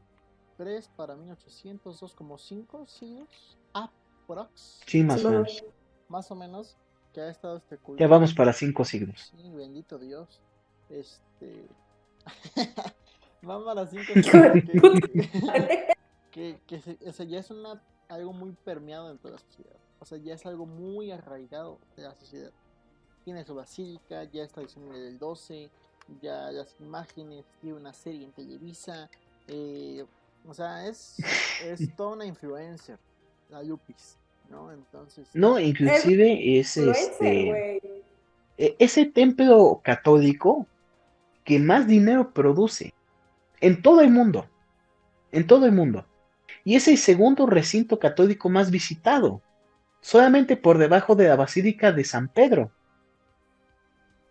3 0.56 0.88
para 0.96 1.16
1800, 1.16 2.00
2 2.00 2.14
como 2.14 2.38
5 2.38 2.86
siglos. 2.86 3.56
Aprox. 3.72 4.80
sí, 4.86 5.02
más 5.02 5.20
Sí, 5.20 5.26
o 5.26 5.30
no. 5.30 5.36
menos. 5.38 5.64
Más 6.08 6.30
o 6.30 6.34
menos. 6.34 6.76
Que 7.12 7.20
ha 7.20 7.28
estado 7.30 7.56
este 7.56 7.76
culto. 7.78 8.00
Ya 8.00 8.08
vamos 8.08 8.34
para 8.34 8.52
cinco 8.52 8.84
siglos. 8.84 9.32
Sí, 9.36 9.50
bendito 9.50 9.98
Dios. 9.98 10.40
Este. 10.88 11.68
Vamos 13.42 13.68
a 13.68 13.74
las 13.74 13.90
5 13.90 14.02
Hijo 14.18 14.38
de 14.38 14.62
puta. 14.80 15.08
que, 16.30 16.58
que 16.66 16.80
se- 16.80 16.98
o 17.06 17.12
sea, 17.12 17.26
ya 17.26 17.38
es 17.38 17.50
una, 17.50 17.80
algo 18.08 18.32
muy 18.32 18.52
permeado 18.64 19.08
dentro 19.08 19.30
de 19.30 19.36
la 19.36 19.42
sociedad. 19.42 19.76
O 20.00 20.04
sea, 20.06 20.18
ya 20.18 20.34
es 20.34 20.44
algo 20.46 20.66
muy 20.66 21.10
arraigado 21.12 21.78
de 21.96 22.02
la 22.04 22.14
sociedad. 22.14 22.50
Tiene 23.24 23.44
su 23.44 23.54
basílica, 23.54 24.24
ya 24.24 24.42
está 24.42 24.60
diciembre 24.62 24.98
del 24.98 25.18
12, 25.18 25.70
ya 26.20 26.50
las 26.50 26.74
imágenes, 26.80 27.44
tiene 27.60 27.76
una 27.76 27.92
serie 27.92 28.24
en 28.24 28.32
Televisa. 28.32 29.08
eh, 29.46 30.04
o 30.46 30.54
sea, 30.54 30.86
es, 30.86 31.16
es 31.64 31.88
toda 31.96 32.14
una 32.14 32.26
influencer, 32.26 32.98
la 33.50 33.62
Lupis, 33.62 34.16
¿no? 34.50 34.72
Entonces, 34.72 35.28
No, 35.34 35.58
inclusive 35.58 36.58
es 36.58 36.76
este. 36.76 37.80
e- 38.56 38.76
ese 38.78 39.06
templo 39.06 39.80
católico 39.82 40.66
que 41.44 41.58
más 41.58 41.86
dinero 41.86 42.32
produce 42.32 42.94
en 43.60 43.82
todo 43.82 44.00
el 44.00 44.10
mundo, 44.10 44.46
en 45.32 45.46
todo 45.46 45.66
el 45.66 45.72
mundo. 45.72 46.06
Y 46.64 46.76
es 46.76 46.88
el 46.88 46.96
segundo 46.96 47.46
recinto 47.46 47.98
católico 47.98 48.48
más 48.48 48.70
visitado, 48.70 49.42
solamente 50.00 50.56
por 50.56 50.78
debajo 50.78 51.14
de 51.14 51.28
la 51.28 51.36
Basílica 51.36 51.92
de 51.92 52.04
San 52.04 52.28
Pedro. 52.28 52.70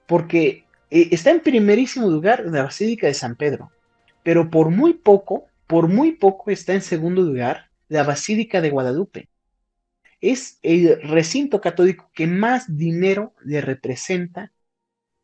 Porque 0.07 0.65
eh, 0.89 1.09
está 1.11 1.31
en 1.31 1.41
primerísimo 1.41 2.09
lugar 2.09 2.43
la 2.45 2.63
Basílica 2.63 3.07
de 3.07 3.13
San 3.13 3.35
Pedro, 3.35 3.71
pero 4.23 4.49
por 4.49 4.69
muy 4.69 4.93
poco, 4.93 5.45
por 5.67 5.87
muy 5.87 6.13
poco 6.13 6.51
está 6.51 6.73
en 6.73 6.81
segundo 6.81 7.21
lugar 7.21 7.69
la 7.89 8.03
Basílica 8.03 8.61
de 8.61 8.69
Guadalupe 8.71 9.29
es 10.21 10.59
el 10.63 11.01
recinto 11.03 11.61
católico 11.61 12.09
que 12.15 12.27
más 12.27 12.77
dinero 12.77 13.35
le 13.45 13.61
representa 13.61 14.53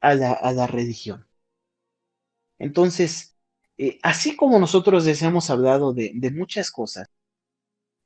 a 0.01 0.15
la, 0.15 0.33
a 0.33 0.51
la 0.53 0.67
religión. 0.67 1.27
Entonces, 2.59 3.37
eh, 3.77 3.99
así 4.03 4.35
como 4.35 4.59
nosotros 4.59 5.05
les 5.05 5.21
hemos 5.23 5.49
hablado 5.49 5.93
de, 5.93 6.11
muchas 6.35 6.71
cosas, 6.71 7.07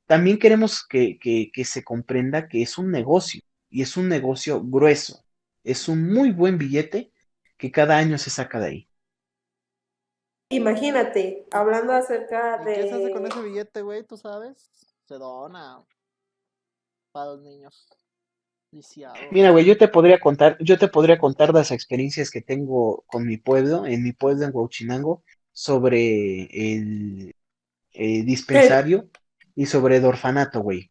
también 0.06 0.38
queremos 0.38 0.86
que, 0.86 1.18
que- 1.18 1.50
que 1.52 1.64
se 1.64 1.84
comprenda 1.84 2.48
que 2.48 2.62
es 2.62 2.78
un 2.78 2.90
negocio 2.90 3.40
y 3.70 3.82
es 3.82 3.96
un 3.96 4.08
negocio 4.08 4.62
grueso. 4.62 5.24
Es 5.64 5.88
un 5.88 6.12
muy 6.12 6.30
buen 6.32 6.58
billete 6.58 7.12
que 7.56 7.70
cada 7.72 7.96
año 7.98 8.18
se 8.18 8.30
saca 8.30 8.60
de 8.60 8.66
ahí. 8.66 8.88
Imagínate, 10.54 11.46
hablando 11.50 11.92
acerca 11.92 12.60
¿y 12.62 12.64
de... 12.64 12.74
qué 12.74 12.88
se 12.88 12.94
hace 12.94 13.10
con 13.10 13.26
ese 13.26 13.42
billete, 13.42 13.82
güey? 13.82 14.04
¿Tú 14.04 14.16
sabes? 14.16 14.70
Se 15.06 15.14
dona 15.14 15.84
para 17.12 17.32
los 17.32 17.42
niños. 17.42 17.86
Mira, 19.30 19.50
güey, 19.50 19.64
yo 19.64 19.78
te 19.78 19.86
podría 19.86 20.18
contar, 20.18 20.56
yo 20.60 20.76
te 20.78 20.88
podría 20.88 21.16
contar 21.18 21.54
las 21.54 21.70
experiencias 21.70 22.30
que 22.30 22.40
tengo 22.40 23.04
con 23.06 23.24
mi 23.24 23.36
pueblo, 23.36 23.86
en 23.86 24.02
mi 24.02 24.12
pueblo 24.12 24.44
en 24.44 24.50
Huachinango, 24.52 25.22
sobre 25.52 26.48
el, 26.50 27.32
el 27.92 28.26
dispensario 28.26 29.08
y 29.54 29.66
sobre 29.66 29.98
el 29.98 30.04
orfanato, 30.04 30.60
güey. 30.60 30.90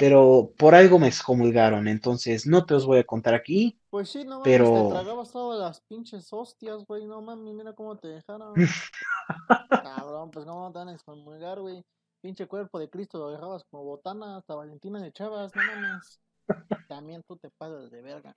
Pero 0.00 0.50
por 0.56 0.74
algo 0.74 0.98
me 0.98 1.08
excomulgaron, 1.08 1.86
entonces 1.86 2.46
no 2.46 2.64
te 2.64 2.72
los 2.72 2.86
voy 2.86 3.00
a 3.00 3.04
contar 3.04 3.34
aquí. 3.34 3.78
Pues 3.90 4.08
sí, 4.08 4.24
no 4.24 4.40
mames, 4.40 4.44
Pero- 4.44 4.84
te 4.84 4.94
tragabas 4.94 5.30
todas 5.30 5.60
las 5.60 5.82
pinches 5.82 6.32
hostias, 6.32 6.86
güey, 6.86 7.04
no 7.04 7.20
mames, 7.20 7.52
mira 7.52 7.74
cómo 7.74 7.98
te 7.98 8.08
dejaron. 8.08 8.54
Cabrón, 9.84 10.30
pues 10.30 10.46
cómo 10.46 10.72
te 10.72 10.78
van 10.78 10.88
a 10.88 10.94
excomulgar, 10.94 11.60
güey. 11.60 11.84
Pinche 12.22 12.46
cuerpo 12.46 12.78
de 12.78 12.88
Cristo 12.88 13.18
lo 13.18 13.30
dejabas 13.30 13.62
como 13.64 13.84
botana, 13.84 14.38
hasta 14.38 14.54
Valentina 14.54 15.02
de 15.02 15.12
Chavas, 15.12 15.54
no 15.54 15.62
mames. 15.62 16.18
También 16.88 17.22
tú 17.22 17.36
te 17.36 17.50
pasas 17.50 17.90
de 17.90 18.00
verga. 18.00 18.34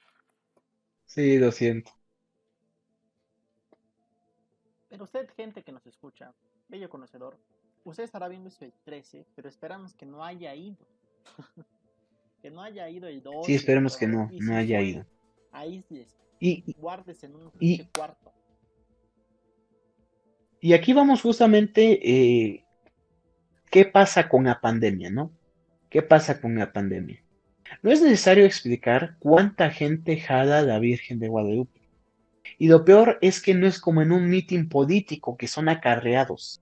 Sí, 1.06 1.38
lo 1.38 1.49
siento. 1.54 1.91
Pero 4.89 5.06
usted, 5.06 5.30
gente 5.38 5.63
que 5.63 5.71
nos 5.71 5.86
escucha, 5.88 6.34
bello 6.67 6.89
conocedor, 6.89 7.38
usted 7.86 8.04
estará 8.04 8.28
viendo 8.28 8.49
eso 8.49 8.65
el 8.65 8.73
13, 8.84 9.26
pero 9.34 9.47
esperamos 9.47 9.93
que 9.93 10.06
no 10.06 10.26
haya 10.26 10.54
ido. 10.54 10.86
que 12.41 12.51
no 12.51 12.62
haya 12.62 12.89
ido 12.89 13.07
el 13.07 13.21
12. 13.21 13.45
Sí, 13.47 13.55
esperemos 13.55 13.97
que 13.97 14.07
no, 14.07 14.29
no 14.31 14.55
haya 14.55 14.81
ido. 14.81 15.05
Y, 16.39 16.63
y- 16.67 16.73
guardes 16.77 17.23
en 17.23 17.36
un 17.36 17.51
Y- 17.59 17.77
pinche 17.77 17.91
cuarto. 17.95 18.31
Y 20.59 20.73
aquí 20.73 20.93
vamos 20.93 21.21
justamente, 21.21 21.99
eh, 22.09 22.65
¿qué 23.69 23.86
pasa 23.86 24.29
con 24.29 24.45
la 24.45 24.62
pandemia, 24.62 25.09
no? 25.09 25.31
¿Qué 25.89 26.01
pasa 26.01 26.39
con 26.39 26.55
la 26.57 26.71
pandemia? 26.71 27.21
No 27.81 27.91
es 27.91 28.01
necesario 28.01 28.45
explicar 28.45 29.17
cuánta 29.19 29.69
gente 29.71 30.17
jala 30.19 30.59
a 30.59 30.63
la 30.63 30.79
Virgen 30.79 31.19
de 31.19 31.27
Guadalupe. 31.27 31.81
Y 32.57 32.67
lo 32.67 32.86
peor 32.86 33.17
es 33.21 33.41
que 33.41 33.53
no 33.53 33.67
es 33.67 33.79
como 33.79 34.01
en 34.01 34.12
un 34.12 34.29
mitin 34.29 34.69
político, 34.69 35.36
que 35.36 35.47
son 35.47 35.67
acarreados. 35.69 36.62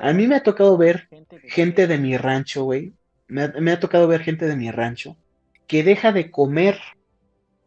A 0.00 0.12
mí 0.12 0.26
me 0.26 0.36
ha 0.36 0.42
tocado 0.42 0.76
ver 0.76 1.06
gente 1.08 1.38
de, 1.38 1.50
gente 1.50 1.86
de 1.86 1.98
mi 1.98 2.16
rancho, 2.16 2.64
güey. 2.64 2.92
Me 3.30 3.70
ha, 3.70 3.80
tocado 3.80 4.08
ver 4.08 4.22
gente 4.22 4.46
de 4.46 4.56
mi 4.56 4.70
rancho 4.72 5.16
que 5.68 5.84
deja 5.84 6.10
de 6.10 6.32
comer 6.32 6.80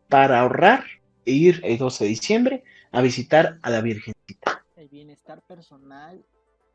para 0.10 0.42
ahorrar 0.42 0.84
e 1.26 1.32
ir 1.32 1.62
el 1.64 1.78
12 1.78 2.04
de 2.04 2.10
diciembre 2.10 2.64
a 2.92 3.02
visitar 3.02 3.60
a 3.62 3.70
la 3.70 3.80
Virgencita. 3.80 4.66
El 4.76 4.90
bienestar 4.90 5.42
personal, 5.42 6.24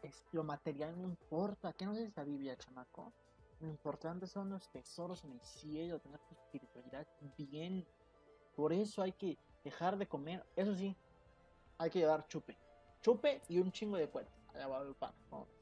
es, 0.02 0.24
lo 0.32 0.42
material 0.42 0.94
no 0.96 1.06
importa. 1.06 1.74
¿Qué 1.74 1.84
no 1.84 1.92
es 1.92 1.98
esa 1.98 2.24
Biblia, 2.24 2.56
chamaco? 2.56 3.12
Lo 3.60 3.68
importante 3.68 4.26
son 4.26 4.48
los 4.48 4.70
tesoros 4.72 5.22
en 5.24 5.32
el 5.32 5.40
cielo, 5.42 5.98
tener 5.98 6.20
tu 6.20 6.34
espiritualidad 6.34 7.06
bien. 7.36 7.84
Por 8.56 8.72
eso 8.72 9.02
hay 9.02 9.12
que 9.12 9.36
dejar 9.64 9.98
de 9.98 10.06
comer. 10.06 10.46
Eso 10.56 10.74
sí, 10.74 10.96
hay 11.76 11.90
que 11.90 11.98
llevar 11.98 12.26
chupe. 12.28 12.56
Chupe 13.02 13.42
y 13.48 13.58
un 13.58 13.70
chingo 13.70 13.98
de 13.98 14.08
cuentas. 14.08 14.34
a 14.54 14.58
la. 14.58 15.57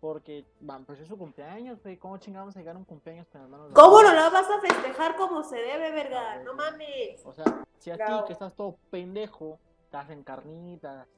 Porque, 0.00 0.44
van, 0.60 0.84
pues 0.84 1.00
es 1.00 1.08
su 1.08 1.18
cumpleaños, 1.18 1.82
güey. 1.82 1.96
¿Cómo 1.96 2.18
chingamos 2.18 2.56
a 2.56 2.60
llegar 2.60 2.76
a 2.76 2.78
un 2.78 2.84
cumpleaños 2.84 3.26
con 3.28 3.40
las 3.40 3.50
manos 3.50 3.72
¿Cómo 3.72 4.02
no 4.02 4.14
la 4.14 4.30
vas 4.30 4.48
a 4.48 4.60
festejar 4.60 5.16
como 5.16 5.42
se 5.42 5.56
debe, 5.56 5.90
verga? 5.90 6.42
No 6.44 6.54
mames. 6.54 7.20
O 7.24 7.32
sea, 7.32 7.44
si 7.78 7.90
a 7.90 7.96
ti 7.96 8.12
que 8.26 8.32
estás 8.32 8.54
todo 8.54 8.76
pendejo, 8.90 9.58
te 9.90 9.96
hacen 9.96 10.22
carnitas. 10.22 11.08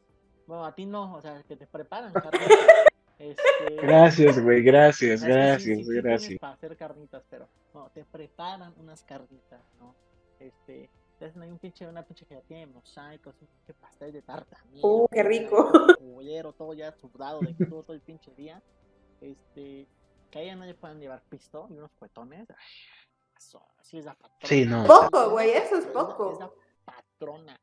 Bueno, 0.46 0.64
a 0.64 0.74
ti 0.74 0.86
no, 0.86 1.14
o 1.14 1.20
sea, 1.20 1.42
que 1.42 1.56
te 1.56 1.66
preparan 1.66 2.12
carnitas. 2.12 2.48
Este, 3.20 3.76
Gracias, 3.82 4.42
güey, 4.42 4.62
gracias, 4.62 5.20
sí, 5.20 5.26
gracias, 5.26 5.62
sí, 5.62 5.84
sí 5.84 6.00
gracias. 6.00 6.38
para 6.38 6.54
hacer 6.54 6.74
carnitas, 6.74 7.22
pero 7.28 7.46
no, 7.74 7.90
te 7.90 8.02
preparan 8.02 8.72
unas 8.78 9.02
carnitas, 9.02 9.60
¿no? 9.78 9.94
Este, 10.38 10.88
te 11.20 11.26
hacen 11.26 11.42
ahí 11.42 11.50
un 11.50 11.58
pinche, 11.58 11.86
una 11.86 12.02
pinche 12.02 12.24
gelatina 12.24 12.60
de 12.60 12.66
mosaicos, 12.66 13.34
un 13.40 13.46
pinche 13.46 13.74
pastel 13.74 14.10
de 14.12 14.22
tarta. 14.22 14.56
Uh, 14.82 15.06
qué 15.12 15.22
rico. 15.22 15.70
Culero, 15.98 16.52
todo 16.54 16.72
ya 16.72 16.90
sudado 16.92 17.40
de 17.40 17.54
que 17.54 17.62
estuvo 17.64 17.82
todo 17.82 17.92
el 17.92 18.00
pinche 18.00 18.34
día. 18.34 18.60
Este, 19.20 19.86
que 20.30 20.38
a 20.38 20.42
ella 20.42 20.56
no 20.56 20.64
le 20.64 20.74
puedan 20.74 20.98
llevar 20.98 21.22
pisto 21.28 21.66
y 21.70 21.74
unos 21.74 21.90
cuetones. 21.98 22.48
Eso, 23.36 23.62
así 23.78 23.98
es 23.98 24.06
la 24.06 24.14
patrona. 24.14 24.38
Sí, 24.48 24.64
no. 24.64 24.84
Poco, 24.86 25.30
güey, 25.30 25.50
eso 25.50 25.76
es 25.76 25.84
poco. 25.86 26.32
Es 26.32 26.38
la 26.38 26.50
patrona. 26.86 27.60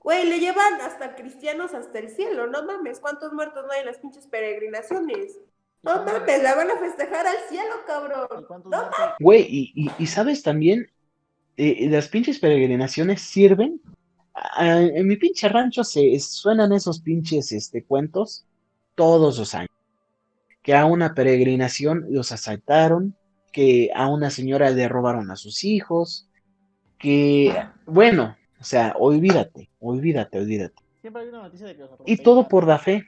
Güey, 0.00 0.28
le 0.28 0.38
llevan 0.40 0.80
hasta 0.82 1.14
cristianos 1.14 1.72
hasta 1.72 1.98
el 2.00 2.10
cielo, 2.10 2.46
no 2.48 2.64
mames. 2.64 2.98
¿Cuántos 3.00 3.32
muertos 3.32 3.64
no 3.64 3.72
hay 3.72 3.80
en 3.80 3.86
las 3.86 3.98
pinches 3.98 4.26
peregrinaciones? 4.26 5.36
¿Y 5.36 5.86
No 5.86 6.02
mames, 6.04 6.42
la 6.42 6.54
van 6.56 6.70
a 6.70 6.76
festejar 6.78 7.26
al 7.26 7.38
cielo, 7.48 7.74
¿Y 7.82 7.86
cabrón. 7.86 8.44
cuántos 8.48 8.70
No 8.70 8.78
muertos? 8.78 9.10
Güey, 9.20 9.42
y, 9.48 9.72
y- 9.74 9.90
y 9.98 10.06
sabes 10.06 10.42
también, 10.42 10.90
Eh, 11.56 11.88
las 11.88 12.08
pinches 12.08 12.38
peregrinaciones 12.38 13.20
sirven. 13.22 13.80
a- 14.36 14.80
en 14.82 15.06
mi 15.06 15.14
pinche 15.16 15.48
rancho 15.48 15.84
se 15.84 16.18
suenan 16.18 16.72
esos 16.72 17.00
pinches 17.00 17.52
este, 17.52 17.84
cuentos 17.84 18.44
todos 18.96 19.38
los 19.38 19.54
años. 19.54 19.70
Que 20.60 20.74
a 20.74 20.86
una 20.86 21.14
peregrinación 21.14 22.06
los 22.10 22.32
asaltaron, 22.32 23.14
que 23.52 23.90
a 23.94 24.08
una 24.08 24.30
señora 24.30 24.70
le 24.70 24.88
robaron 24.88 25.30
a 25.30 25.36
sus 25.36 25.62
hijos, 25.62 26.28
que, 26.98 27.54
bueno, 27.86 28.36
o 28.60 28.64
sea, 28.64 28.96
olvídate, 28.98 29.70
olvídate, 29.78 30.38
olvídate. 30.38 30.82
Siempre 31.00 31.22
hay 31.22 31.28
una 31.28 31.42
noticia 31.42 31.66
de 31.68 31.76
que 31.76 31.82
los 31.82 31.90
Y 32.04 32.16
todo 32.16 32.48
por 32.48 32.66
la 32.66 32.78
fe, 32.80 33.06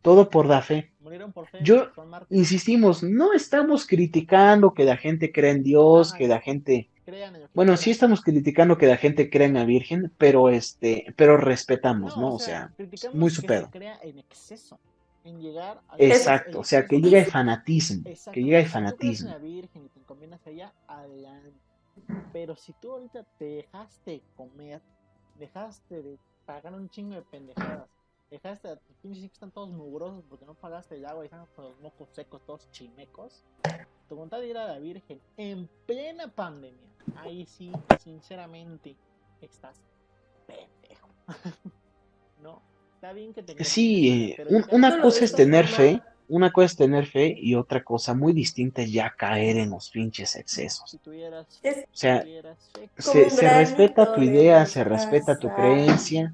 todo 0.00 0.30
por 0.30 0.46
la 0.46 0.62
fe. 0.62 0.92
Murieron 1.00 1.32
por 1.32 1.48
fe. 1.48 1.58
Yo-. 1.62 1.88
Insistimos, 2.30 3.02
no 3.02 3.32
estamos 3.32 3.84
criticando 3.86 4.72
que 4.74 4.84
la 4.84 4.96
gente 4.96 5.32
crea 5.32 5.50
en 5.50 5.64
Dios, 5.64 6.10
Ajá. 6.10 6.18
que 6.18 6.28
la 6.28 6.40
gente... 6.40 6.88
Crean 7.12 7.34
en 7.36 7.42
lo 7.42 7.46
que 7.48 7.52
Bueno, 7.54 7.76
sí 7.76 7.90
estamos 7.90 8.22
criticando 8.22 8.78
que 8.78 8.86
la 8.86 8.96
gente 8.96 9.28
crea 9.30 9.46
en 9.46 9.54
la 9.54 9.64
Virgen, 9.64 10.12
pero 10.18 10.48
este, 10.48 11.12
pero 11.16 11.36
respetamos, 11.36 12.16
¿no? 12.16 12.34
O 12.34 12.38
sea, 12.38 12.72
muy 13.12 13.30
su 13.30 13.42
que 13.42 13.48
pedo. 13.48 13.64
se 13.66 13.70
crea 13.70 13.98
en 14.02 14.18
exceso, 14.18 14.80
en 15.24 15.40
llegar 15.40 15.82
a 15.88 15.96
exacto, 15.98 16.60
o 16.60 16.64
sea, 16.64 16.86
que 16.86 17.00
llega 17.00 17.18
el 17.18 17.26
fanatismo, 17.26 18.02
Exacto, 18.06 18.32
que 18.32 18.42
llega 18.42 18.58
el 18.60 18.66
si 18.66 18.70
tú 18.70 18.98
crees 18.98 19.20
en 19.22 19.28
fanatismo. 19.28 19.30
la 19.30 19.38
Virgen 19.38 19.84
y 19.84 19.88
te 19.88 19.98
encomiendas 20.00 20.46
a 20.46 20.50
ella, 20.50 20.72
adelante. 20.86 21.52
Pero 22.32 22.56
si 22.56 22.72
tú 22.72 22.92
ahorita 22.92 23.24
te 23.38 23.44
dejaste 23.44 24.22
comer, 24.36 24.80
dejaste 25.38 26.02
de 26.02 26.18
pagar 26.46 26.74
un 26.74 26.88
chingo 26.88 27.14
de 27.14 27.22
pendejadas, 27.22 27.88
dejaste 28.30 28.68
a 28.68 28.76
tus 28.76 28.96
pinches 28.96 29.22
hijos 29.24 29.34
están 29.34 29.50
todos 29.50 29.70
mugrosos 29.70 30.24
porque 30.28 30.46
no 30.46 30.54
pagaste 30.54 30.96
el 30.96 31.04
agua 31.04 31.24
y 31.24 31.26
están 31.26 31.46
con 31.54 31.66
los 31.66 31.78
mocos 31.80 32.08
secos, 32.12 32.40
todos 32.46 32.70
chimecos, 32.70 33.44
tu 34.08 34.16
voluntad 34.16 34.40
de 34.40 34.48
ir 34.48 34.56
a 34.58 34.66
la 34.66 34.78
Virgen 34.78 35.20
en 35.36 35.68
plena 35.86 36.28
pandemia, 36.28 36.88
ahí 37.16 37.46
sí, 37.46 37.72
sinceramente, 38.02 38.94
estás 39.40 39.76
pendejo. 40.46 41.08
no, 42.42 42.62
está 42.94 43.12
bien 43.12 43.32
que 43.32 43.42
te 43.42 43.64
Sí, 43.64 44.34
pero 44.36 44.50
un- 44.50 44.62
ya- 44.62 44.76
una 44.76 44.96
lo 44.96 45.02
cosa 45.02 45.24
es 45.24 45.34
tener 45.34 45.66
fe, 45.66 46.00
una 46.28 46.52
cosa 46.52 46.66
es 46.66 46.76
tener 46.76 47.06
fe 47.06 47.34
y 47.36 47.54
otra 47.54 47.82
cosa 47.82 48.14
muy 48.14 48.32
distinta 48.32 48.82
es 48.82 48.92
ya 48.92 49.12
caer 49.16 49.56
en 49.58 49.70
los 49.70 49.90
pinches 49.90 50.36
excesos. 50.36 50.90
Si 50.90 50.98
tuvieras, 50.98 51.60
Es- 51.62 51.84
O 51.84 51.88
sea, 51.92 52.24
se, 52.98 53.48
respeta 53.48 54.12
tu 54.12 54.22
idea, 54.22 54.66
se 54.66 54.84
respeta 54.84 55.38
tu 55.38 55.48
creencia. 55.48 56.32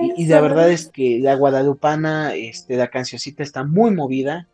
Y, 0.00 0.24
y 0.24 0.26
la 0.26 0.40
verdad 0.40 0.70
es 0.70 0.90
que 0.90 1.18
la 1.20 1.34
guadalupana, 1.34 2.34
este, 2.34 2.76
la 2.76 2.88
cancioncita 2.88 3.42
está 3.42 3.64
muy 3.64 3.90
movida. 3.90 4.48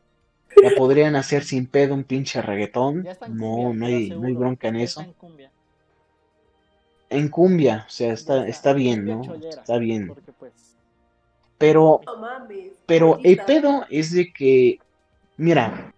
La 0.63 0.71
podrían 0.77 1.17
hacer 1.17 1.45
sin 1.45 1.67
pedo 1.67 1.95
un 1.95 2.05
pinche 2.05 2.41
reggaetón. 2.41 3.03
No, 3.03 3.17
cumbia, 3.19 3.75
no 3.75 3.87
hay, 3.87 4.11
no 4.11 4.27
hay 4.27 4.35
bronca 4.35 4.69
en 4.69 4.77
eso. 4.77 5.01
en 5.01 5.13
cumbia. 5.13 5.51
En 7.11 7.29
cumbia, 7.29 7.85
o 7.87 7.91
sea, 7.91 8.13
está, 8.13 8.47
está 8.47 8.73
bien, 8.73 9.07
cumbia 9.07 9.15
¿no? 9.15 9.25
cholera, 9.25 9.61
Está 9.61 9.79
bien. 9.79 10.09
Porque 10.09 10.33
pues, 10.33 10.77
Pero, 11.59 12.01
pero 12.87 13.19
el 13.23 13.39
pedo 13.45 13.87
es 13.91 14.13
de 14.13 14.33
que, 14.33 14.79
mira, 15.37 15.93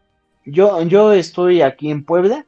yo, 0.44 0.82
yo 0.82 1.12
estoy 1.12 1.62
aquí 1.62 1.90
en 1.90 2.04
Puebla 2.04 2.46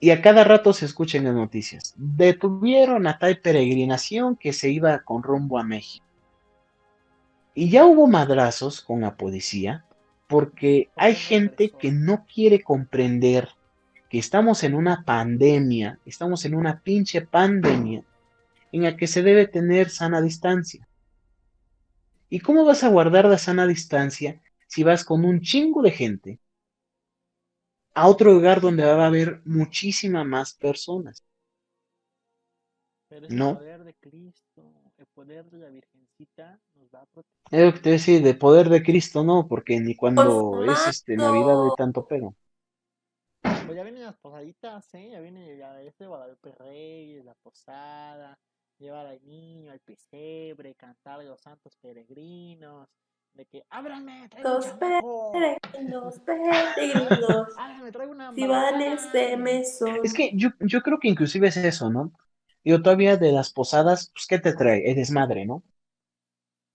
y 0.00 0.10
a 0.10 0.20
cada 0.20 0.44
rato 0.44 0.72
se 0.72 0.84
escuchan 0.84 1.24
las 1.24 1.34
noticias. 1.34 1.94
Detuvieron 1.96 3.06
a 3.06 3.18
tal 3.18 3.38
peregrinación 3.38 4.36
que 4.36 4.52
se 4.52 4.68
iba 4.68 4.98
con 4.98 5.22
rumbo 5.22 5.58
a 5.58 5.64
México. 5.64 6.04
Y 7.54 7.70
ya 7.70 7.86
hubo 7.86 8.06
madrazos 8.06 8.80
con 8.80 9.00
la 9.00 9.16
policía 9.16 9.84
porque 10.26 10.90
¿Por 10.94 11.04
hay 11.04 11.14
gente 11.14 11.70
que 11.78 11.92
no 11.92 12.26
quiere 12.26 12.62
comprender 12.62 13.48
que 14.10 14.18
estamos 14.18 14.64
en 14.64 14.74
una 14.74 15.04
pandemia, 15.04 15.98
estamos 16.04 16.44
en 16.44 16.54
una 16.54 16.80
pinche 16.80 17.22
pandemia 17.22 18.04
en 18.72 18.82
la 18.84 18.96
que 18.96 19.06
se 19.06 19.22
debe 19.22 19.48
tener 19.48 19.90
sana 19.90 20.22
distancia. 20.22 20.88
¿Y 22.28 22.40
cómo 22.40 22.66
vas 22.66 22.84
a 22.84 22.88
guardar 22.90 23.24
la 23.24 23.38
sana 23.38 23.66
distancia 23.66 24.42
si 24.66 24.82
vas 24.82 25.06
con 25.06 25.24
un 25.24 25.40
chingo 25.40 25.80
de 25.80 25.90
gente 25.90 26.38
a 27.94 28.06
otro 28.08 28.32
lugar 28.32 28.60
donde 28.60 28.84
va 28.84 29.02
a 29.02 29.06
haber 29.08 29.40
muchísima 29.44 30.22
más 30.22 30.54
personas? 30.54 31.24
pero 33.08 33.26
es 33.26 33.32
No. 33.32 33.48
el 33.48 33.56
poder 33.56 33.84
de 33.84 33.94
Cristo, 33.94 34.62
el 34.98 35.06
poder 35.06 35.50
de 35.50 35.58
la 35.58 35.70
Virgencita 36.18 36.60
nos 36.74 36.88
va 36.94 37.00
a 37.02 37.06
proteger. 37.06 37.60
Es 37.60 37.64
lo 37.64 37.72
que 37.72 37.80
te 37.80 37.90
decía, 37.90 38.20
de 38.20 38.34
poder 38.34 38.68
de 38.68 38.82
Cristo 38.82 39.24
no, 39.24 39.46
porque 39.48 39.80
ni 39.80 39.96
cuando 39.96 40.62
Pues, 40.62 40.72
es 40.72 40.86
este. 40.88 41.16
Navidad 41.16 41.64
hay 41.64 41.70
tanto 41.76 42.06
pedo. 42.06 42.34
Pues 43.42 43.76
ya 43.76 43.82
vienen 43.82 44.04
las 44.04 44.16
posaditas, 44.16 44.92
¿eh? 44.94 45.10
Ya 45.12 45.20
viene 45.20 45.56
ya 45.56 45.80
este 45.82 46.06
Guadalupe 46.06 46.52
Reyes, 46.52 47.24
la 47.24 47.34
posada, 47.34 48.38
llevar 48.78 49.06
al 49.06 49.24
niño 49.24 49.70
al 49.72 49.80
pesebre, 49.80 50.74
cantar 50.74 51.20
a 51.20 51.24
los 51.24 51.40
santos 51.40 51.76
peregrinos, 51.80 52.88
de 53.32 53.46
que 53.46 53.64
ábranme, 53.70 54.28
traigo 54.28 54.50
un 54.50 54.60
Los 54.60 54.66
Peregrinos, 55.32 56.18
peregrinos, 56.26 57.48
ábranme, 57.56 57.90
traigo 57.92 58.12
una 58.12 58.28
si 58.34 58.46
van 58.46 58.74
embarazada". 58.74 58.94
este 58.94 59.36
mesón. 59.36 59.98
Es 60.02 60.12
que 60.14 60.30
yo, 60.34 60.50
yo 60.60 60.82
creo 60.82 60.98
que 61.00 61.08
inclusive 61.08 61.48
es 61.48 61.56
eso, 61.56 61.90
¿no? 61.90 62.12
Yo 62.64 62.82
todavía 62.82 63.16
de 63.16 63.32
las 63.32 63.50
posadas, 63.52 64.10
pues 64.14 64.26
¿qué 64.26 64.38
te 64.38 64.54
trae? 64.54 64.88
Es 64.90 64.96
desmadre, 64.96 65.46
¿no? 65.46 65.62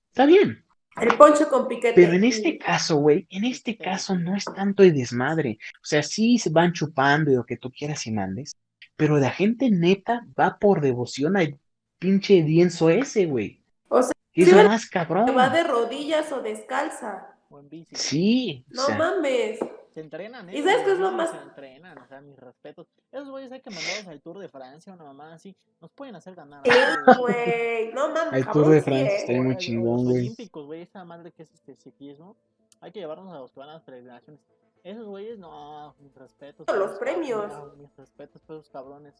Está 0.10 0.26
bien, 0.26 0.64
El 1.02 1.16
poncho 1.18 1.48
con 1.50 1.68
piquete. 1.68 1.94
pero 1.96 2.14
en 2.14 2.24
este 2.24 2.58
caso, 2.58 2.98
güey, 2.98 3.26
en 3.30 3.46
este 3.46 3.78
caso 3.78 4.18
no 4.18 4.36
es 4.36 4.46
tanto 4.46 4.84
el 4.84 4.94
desmadre. 4.94 5.58
O 5.76 5.86
sea, 5.86 6.04
sí 6.04 6.38
se 6.38 6.50
van 6.50 6.74
chupando 6.74 7.32
y 7.32 7.36
lo 7.36 7.46
que 7.46 7.58
tú 7.58 7.72
quieras 7.72 8.06
y 8.08 8.12
mandes, 8.12 8.58
pero 8.96 9.18
la 9.18 9.30
gente 9.32 9.70
neta 9.72 10.26
va 10.38 10.58
por 10.60 10.82
devoción 10.82 11.38
al 11.38 11.58
pinche 12.00 12.42
lienzo 12.42 12.90
ese, 12.90 13.26
güey. 13.26 13.62
O 13.88 14.02
sea, 14.02 14.12
es 14.34 14.52
lo 14.52 14.64
más 14.64 14.90
cabrón. 14.90 15.26
que 15.26 15.32
va 15.32 15.50
de 15.50 15.64
rodillas 15.64 16.32
o 16.32 16.42
descalza. 16.42 17.28
O 17.50 17.60
en 17.60 17.70
bici. 17.70 17.96
Sí, 17.96 18.66
o 18.72 18.76
No 18.76 18.86
sea, 18.86 18.98
mames. 18.98 19.60
Se 19.90 20.02
entrenan, 20.02 20.48
¿eh? 20.50 20.58
¿Y 20.58 20.62
sabes 20.64 20.84
qué 20.86 20.92
es 20.92 21.00
lo 21.00 21.12
más- 21.12 21.32
Se 21.32 21.38
entrenan, 21.38 21.98
o 21.98 22.08
sea, 22.08 22.22
mis 22.22 22.38
respetos. 22.38 22.88
Esos 23.12 23.30
güeyes 23.30 23.52
hay 23.52 23.62
que 23.62 23.72
mandarlos 23.72 24.08
al 24.08 24.22
Tour 24.22 24.38
de 24.40 24.48
Francia, 24.50 24.94
una 24.94 25.04
mamá 25.04 25.34
así. 25.34 25.56
Nos 25.82 25.92
pueden 25.92 26.16
hacer 26.16 26.36
ganar. 26.36 26.62
Sí, 26.64 26.72
güey. 27.20 27.92
No 27.94 28.10
mames, 28.10 28.46
El 28.46 28.52
Tour 28.52 28.70
de 28.70 28.82
Francia 28.82 29.12
¿eh? 29.12 29.18
estaría 29.18 29.42
muy 29.42 29.58
chingón, 29.58 29.96
Los 29.96 30.04
güey. 30.04 30.18
olímpicos, 30.20 30.66
güey, 30.66 30.82
esa 30.84 31.04
madre 31.04 31.32
que 31.32 31.44
es 31.44 31.52
este 31.54 31.76
ciclismo. 31.76 32.36
Hay 32.82 32.92
que 32.92 33.00
llevarnos 33.00 33.34
a 33.34 33.40
los 33.40 33.52
que 33.52 33.60
van 33.60 33.70
a 33.70 33.74
las 33.74 33.82
peregrinaciones. 33.84 34.42
Esos 34.84 35.06
güeyes, 35.08 35.38
no, 35.40 35.94
mis 36.00 36.14
respetos. 36.16 36.66
Los 36.74 36.98
premios. 37.00 37.52
Mis 37.78 37.94
respetos 37.98 38.42
por 38.44 38.58
esos 38.58 38.70
cabrones. 38.70 39.16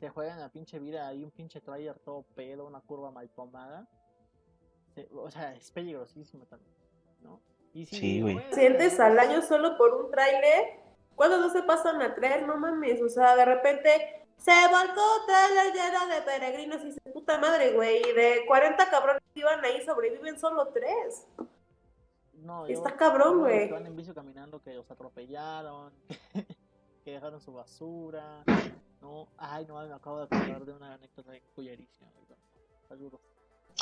Se 0.00 0.08
juegan 0.08 0.40
a 0.40 0.48
pinche 0.50 0.78
vida 0.80 1.06
ahí, 1.06 1.22
un 1.22 1.30
pinche 1.30 1.60
trailer 1.60 1.98
todo 2.00 2.22
pedo, 2.34 2.66
una 2.66 2.80
curva 2.80 3.10
mal 3.12 3.28
tomada. 3.30 3.86
O 5.12 5.30
sea, 5.30 5.54
es 5.54 5.70
peligrosísimo 5.70 6.46
también, 6.46 6.74
¿no? 7.22 7.40
Y 7.74 7.86
si, 7.86 7.96
Sí, 7.96 8.20
güey. 8.22 8.40
Sientes 8.52 8.98
al 9.00 9.18
año 9.18 9.42
solo 9.42 9.76
por 9.76 9.92
un 9.94 10.10
tráiler. 10.10 10.80
¿Cuántos 11.16 11.40
no 11.40 11.50
se 11.50 11.62
pasan 11.62 12.00
a 12.02 12.14
traer? 12.14 12.46
No 12.46 12.56
mames. 12.56 13.02
O 13.02 13.08
sea, 13.08 13.36
de 13.36 13.44
repente 13.44 14.24
se 14.36 14.52
volcó 14.70 15.02
tráiler 15.26 15.72
lleno 15.74 16.06
de 16.06 16.22
peregrinos 16.22 16.80
y 16.82 16.86
dice, 16.86 17.00
puta 17.12 17.38
madre, 17.38 17.72
güey. 17.72 17.98
Y 18.08 18.12
de 18.12 18.44
40 18.46 18.90
cabrones 18.90 19.22
que 19.32 19.40
iban 19.40 19.64
ahí 19.64 19.84
sobreviven 19.84 20.38
solo 20.38 20.68
tres. 20.68 21.26
No, 22.34 22.66
Está 22.66 22.90
yo- 22.90 22.96
cabrón, 22.96 23.38
güey. 23.40 23.68
que 23.68 23.72
van 23.72 23.86
en 23.86 23.96
bici 23.96 24.12
caminando 24.12 24.60
que 24.62 24.74
los 24.74 24.90
atropellaron, 24.90 25.92
que 27.04 27.10
dejaron 27.12 27.40
su 27.40 27.52
basura. 27.54 28.44
No, 29.00 29.28
ay, 29.38 29.64
no, 29.66 29.74
me 29.86 29.94
acabo 29.94 30.18
de 30.18 30.24
acordar 30.24 30.64
de 30.64 30.72
una 30.72 30.94
anécdota 30.94 31.30
de 31.32 31.40
cullerísima. 31.54 32.10
güey. 32.26 32.38
Saludos. 32.88 33.20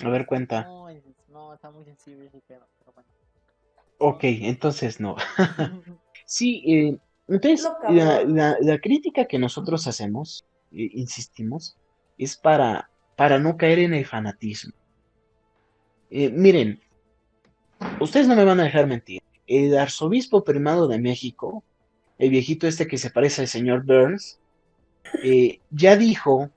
A 0.04 0.08
ver, 0.08 0.26
cuenta. 0.26 0.62
No, 0.64 0.88
es- 0.88 1.02
no, 1.28 1.52
está 1.54 1.70
muy 1.70 1.84
sensible 1.84 2.26
ese 2.26 2.40
pedo, 2.40 2.66
pero 2.78 2.92
bueno. 2.92 3.08
Ok, 4.04 4.24
entonces 4.24 4.98
no. 5.00 5.14
Sí, 6.26 6.62
eh, 6.66 6.98
entonces 7.28 7.68
la, 7.90 8.24
la- 8.24 8.56
la 8.60 8.78
crítica 8.80 9.26
que 9.26 9.38
nosotros 9.38 9.86
hacemos, 9.86 10.44
eh, 10.72 10.88
insistimos, 10.94 11.76
es 12.16 12.36
para, 12.36 12.90
para 13.16 13.38
no 13.38 13.56
caer 13.56 13.80
en 13.80 13.92
el 13.94 14.06
fanatismo. 14.06 14.72
Eh, 16.10 16.30
miren, 16.30 16.80
ustedes 18.00 18.26
no 18.28 18.34
me 18.34 18.44
van 18.44 18.60
a 18.60 18.64
dejar 18.64 18.86
mentir. 18.86 19.20
El 19.46 19.76
arzobispo 19.76 20.42
primado 20.42 20.88
de 20.88 20.98
México, 20.98 21.62
el 22.18 22.30
viejito 22.30 22.66
este 22.66 22.86
que 22.86 22.98
se 22.98 23.10
parece 23.10 23.42
al 23.42 23.48
señor 23.48 23.84
Burns, 23.84 24.38
eh, 25.22 25.60
ya 25.70 25.96
dijo 25.96 26.50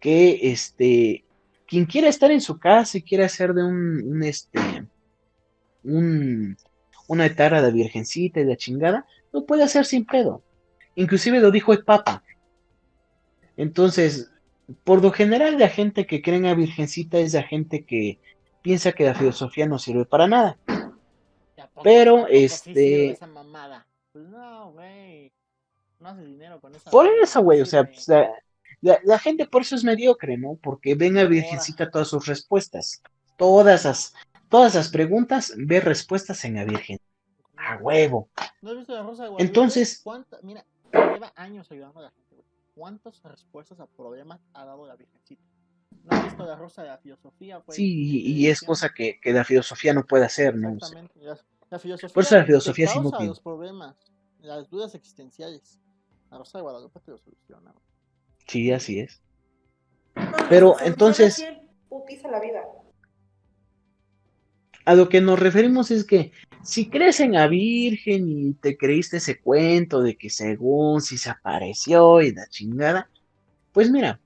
que 0.00 0.50
este, 0.50 1.24
quien 1.66 1.86
quiera 1.86 2.08
estar 2.08 2.30
en 2.30 2.40
su 2.40 2.58
casa 2.58 2.98
y 2.98 3.02
quiera 3.02 3.26
hacer 3.26 3.54
de 3.54 3.64
un, 3.64 4.02
un, 4.06 4.22
este, 4.22 4.60
un, 5.84 6.56
una 7.08 7.26
etara 7.26 7.62
de 7.62 7.70
virgencita 7.72 8.40
y 8.40 8.44
de 8.44 8.56
chingada, 8.56 9.06
lo 9.32 9.44
puede 9.46 9.62
hacer 9.64 9.84
sin 9.84 10.04
pedo. 10.06 10.42
Inclusive 10.96 11.40
lo 11.40 11.50
dijo 11.50 11.72
el 11.72 11.84
Papa. 11.84 12.22
Entonces, 13.56 14.30
por 14.84 15.02
lo 15.02 15.12
general, 15.12 15.58
la 15.58 15.68
gente 15.68 16.06
que 16.06 16.22
cree 16.22 16.36
en 16.36 16.44
la 16.44 16.54
virgencita 16.54 17.18
es 17.18 17.34
la 17.34 17.42
gente 17.42 17.84
que 17.84 18.18
piensa 18.62 18.92
que 18.92 19.04
la 19.04 19.14
filosofía 19.14 19.66
no 19.66 19.78
sirve 19.78 20.04
para 20.06 20.26
nada. 20.26 20.56
¿Y 21.56 21.60
a 21.60 21.66
poco- 21.68 21.82
Pero, 21.82 22.26
este- 22.28 22.72
sirve 22.74 23.10
esa 23.10 23.26
mamada? 23.26 23.86
Pues 24.12 24.26
no, 24.28 24.72
güey. 24.72 25.32
No 26.00 26.08
haces 26.08 26.26
dinero 26.26 26.60
con 26.60 26.74
esa 26.74 26.90
Por 26.90 27.06
eso, 27.22 27.42
güey, 27.42 27.60
o 27.60 27.66
sea, 27.66 27.84
pues, 27.84 28.08
la, 28.08 28.28
la- 28.80 28.98
la 29.04 29.18
gente 29.18 29.46
por 29.46 29.62
eso 29.62 29.74
es 29.74 29.84
mediocre, 29.84 30.36
¿no? 30.36 30.58
Porque 30.62 30.94
ven 30.94 31.18
a 31.18 31.24
virgencita 31.24 31.90
todas 31.90 32.08
sus 32.08 32.26
respuestas. 32.26 33.02
Todas 33.36 33.84
las, 33.84 34.14
todas 34.58 34.74
las 34.76 34.88
preguntas, 34.88 35.52
ve 35.56 35.80
respuestas 35.80 36.44
en 36.44 36.54
la 36.54 36.64
virgen. 36.64 36.98
A 37.56 37.76
huevo. 37.78 38.28
¿No 38.62 38.70
has 38.70 38.76
visto 38.76 38.94
la 38.94 39.02
Rosa 39.02 39.24
de 39.24 39.30
Guadalupe? 39.30 39.42
Entonces- 39.42 40.00
¿Cuánta- 40.04 40.38
Mira, 40.42 40.64
lleva 40.92 41.32
años 41.36 41.70
ayudando 41.72 41.98
a 42.00 42.02
la 42.04 42.10
gente, 42.10 42.34
güey. 42.36 42.46
¿Cuántas 42.74 43.22
respuestas 43.22 43.80
a 43.80 43.86
problemas 43.86 44.40
ha 44.52 44.64
dado 44.64 44.86
la 44.86 44.96
Virgencita? 44.96 45.42
¿No 46.04 46.16
has 46.16 46.24
visto 46.24 46.44
la 46.46 46.56
Rosa 46.56 46.82
de 46.82 46.88
la 46.88 46.98
Filosofía, 46.98 47.56
güey? 47.58 47.76
Sí, 47.76 47.84
y, 48.26 48.32
y 48.42 48.46
es 48.48 48.60
decía- 48.60 48.66
cosa 48.68 48.88
que, 48.94 49.18
que 49.20 49.32
la 49.32 49.44
filosofía 49.44 49.92
no 49.94 50.04
puede 50.04 50.24
hacer, 50.26 50.54
¿no? 50.56 50.70
Exactamente. 50.74 51.18
La, 51.20 51.38
la 51.70 51.78
filosofía, 51.78 52.14
Por 52.14 52.22
eso 52.22 52.36
la 52.36 52.44
filosofía 52.44 52.84
es 52.86 52.94
inútil. 52.96 53.26
los 53.28 53.40
problemas, 53.40 53.96
las 54.40 54.68
dudas 54.70 54.94
existenciales. 54.94 55.80
La 56.30 56.38
Rosa 56.38 56.58
de 56.58 56.62
Guadalupe 56.62 57.00
te 57.00 57.10
lo 57.10 57.18
soluciona, 57.18 57.72
güey. 57.72 57.84
sí, 58.46 58.70
así 58.72 59.00
es. 59.00 59.20
Pero, 60.48 60.68
soluciona 60.68 60.86
entonces- 60.86 61.44
putiza 61.88 62.28
la 62.28 62.40
vida. 62.40 62.62
A 64.84 64.94
lo 64.94 65.08
que 65.08 65.22
nos 65.22 65.38
referimos 65.38 65.90
es 65.90 66.04
que 66.04 66.32
si 66.62 66.90
crees 66.90 67.20
en 67.20 67.32
la 67.32 67.48
Virgen 67.48 68.28
y 68.28 68.52
te 68.52 68.76
creíste 68.76 69.16
ese 69.16 69.40
cuento 69.40 70.02
de 70.02 70.16
que 70.16 70.28
según 70.28 71.00
si 71.00 71.16
se 71.16 71.30
apareció 71.30 72.20
y 72.20 72.34
la 72.34 72.46
chingada, 72.48 73.08
pues 73.72 73.90
mira, 73.90 74.20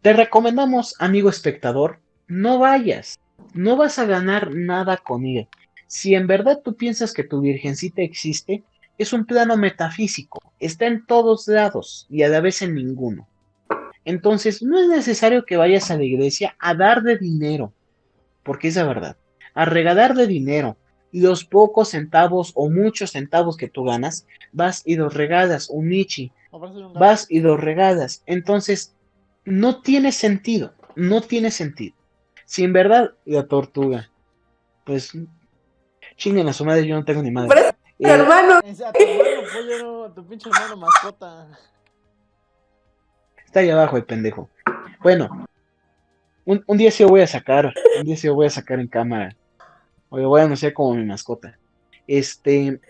te 0.00 0.12
recomendamos, 0.12 0.94
amigo 1.00 1.28
espectador, 1.28 2.00
no 2.28 2.60
vayas, 2.60 3.18
no 3.54 3.76
vas 3.76 3.98
a 3.98 4.04
ganar 4.04 4.54
nada 4.54 4.98
con 4.98 5.26
ella. 5.26 5.48
Si 5.88 6.14
en 6.14 6.28
verdad 6.28 6.60
tú 6.64 6.76
piensas 6.76 7.12
que 7.12 7.24
tu 7.24 7.40
Virgencita 7.40 8.02
existe, 8.02 8.62
es 8.98 9.12
un 9.12 9.24
plano 9.24 9.56
metafísico, 9.56 10.40
está 10.60 10.86
en 10.86 11.06
todos 11.06 11.48
lados 11.48 12.06
y 12.08 12.22
a 12.22 12.28
la 12.28 12.40
vez 12.40 12.62
en 12.62 12.74
ninguno. 12.74 13.28
Entonces, 14.04 14.62
no 14.62 14.78
es 14.80 14.88
necesario 14.88 15.44
que 15.44 15.56
vayas 15.56 15.90
a 15.90 15.96
la 15.96 16.04
iglesia 16.04 16.56
a 16.60 16.74
dar 16.74 17.02
de 17.02 17.18
dinero, 17.18 17.72
porque 18.42 18.68
es 18.68 18.76
la 18.76 18.84
verdad 18.84 19.16
a 19.54 19.64
regalar 19.64 20.14
de 20.14 20.26
dinero 20.26 20.76
y 21.10 21.20
los 21.20 21.44
pocos 21.44 21.90
centavos 21.90 22.52
o 22.54 22.68
muchos 22.68 23.12
centavos 23.12 23.56
que 23.56 23.68
tú 23.68 23.84
ganas, 23.84 24.26
vas 24.52 24.82
y 24.84 24.96
los 24.96 25.14
regalas, 25.14 25.68
un 25.70 25.88
nichi, 25.88 26.32
vas 26.94 27.26
y 27.28 27.40
los 27.40 27.58
regalas. 27.60 28.22
Entonces, 28.26 28.94
no 29.44 29.80
tiene 29.80 30.12
sentido, 30.12 30.74
no 30.96 31.20
tiene 31.22 31.50
sentido. 31.50 31.96
Si 32.44 32.64
en 32.64 32.72
verdad 32.72 33.12
la 33.24 33.46
tortuga, 33.46 34.10
pues, 34.84 35.12
chinguen 36.16 36.48
a 36.48 36.52
su 36.52 36.64
madre, 36.64 36.86
yo 36.86 36.96
no 36.96 37.04
tengo 37.04 37.22
ni 37.22 37.30
madre. 37.30 37.60
Eh, 37.60 37.74
hermano. 38.00 38.58
A 38.58 38.92
tu 38.92 39.02
hermano 39.02 39.42
pollero, 39.52 40.04
a 40.04 40.14
tu 40.14 40.26
pinche 40.26 40.48
hermano 40.48 40.76
mascota. 40.76 41.48
Está 43.44 43.60
ahí 43.60 43.70
abajo 43.70 43.96
el 43.96 44.04
pendejo. 44.04 44.50
Bueno, 45.00 45.46
un, 46.66 46.78
día 46.78 46.90
sí 46.90 47.02
lo 47.02 47.10
voy 47.10 47.20
a 47.20 47.26
sacar, 47.26 47.74
un 47.98 48.06
día 48.06 48.16
sí 48.16 48.26
lo 48.26 48.34
voy 48.34 48.46
a 48.46 48.50
sacar 48.50 48.80
en 48.80 48.88
cámara. 48.88 49.36
O 50.08 50.18
lo 50.18 50.28
voy 50.30 50.40
a 50.40 50.44
anunciar 50.44 50.72
como 50.72 50.94
mi 50.94 51.04
mascota. 51.04 51.58
Este. 52.06 52.80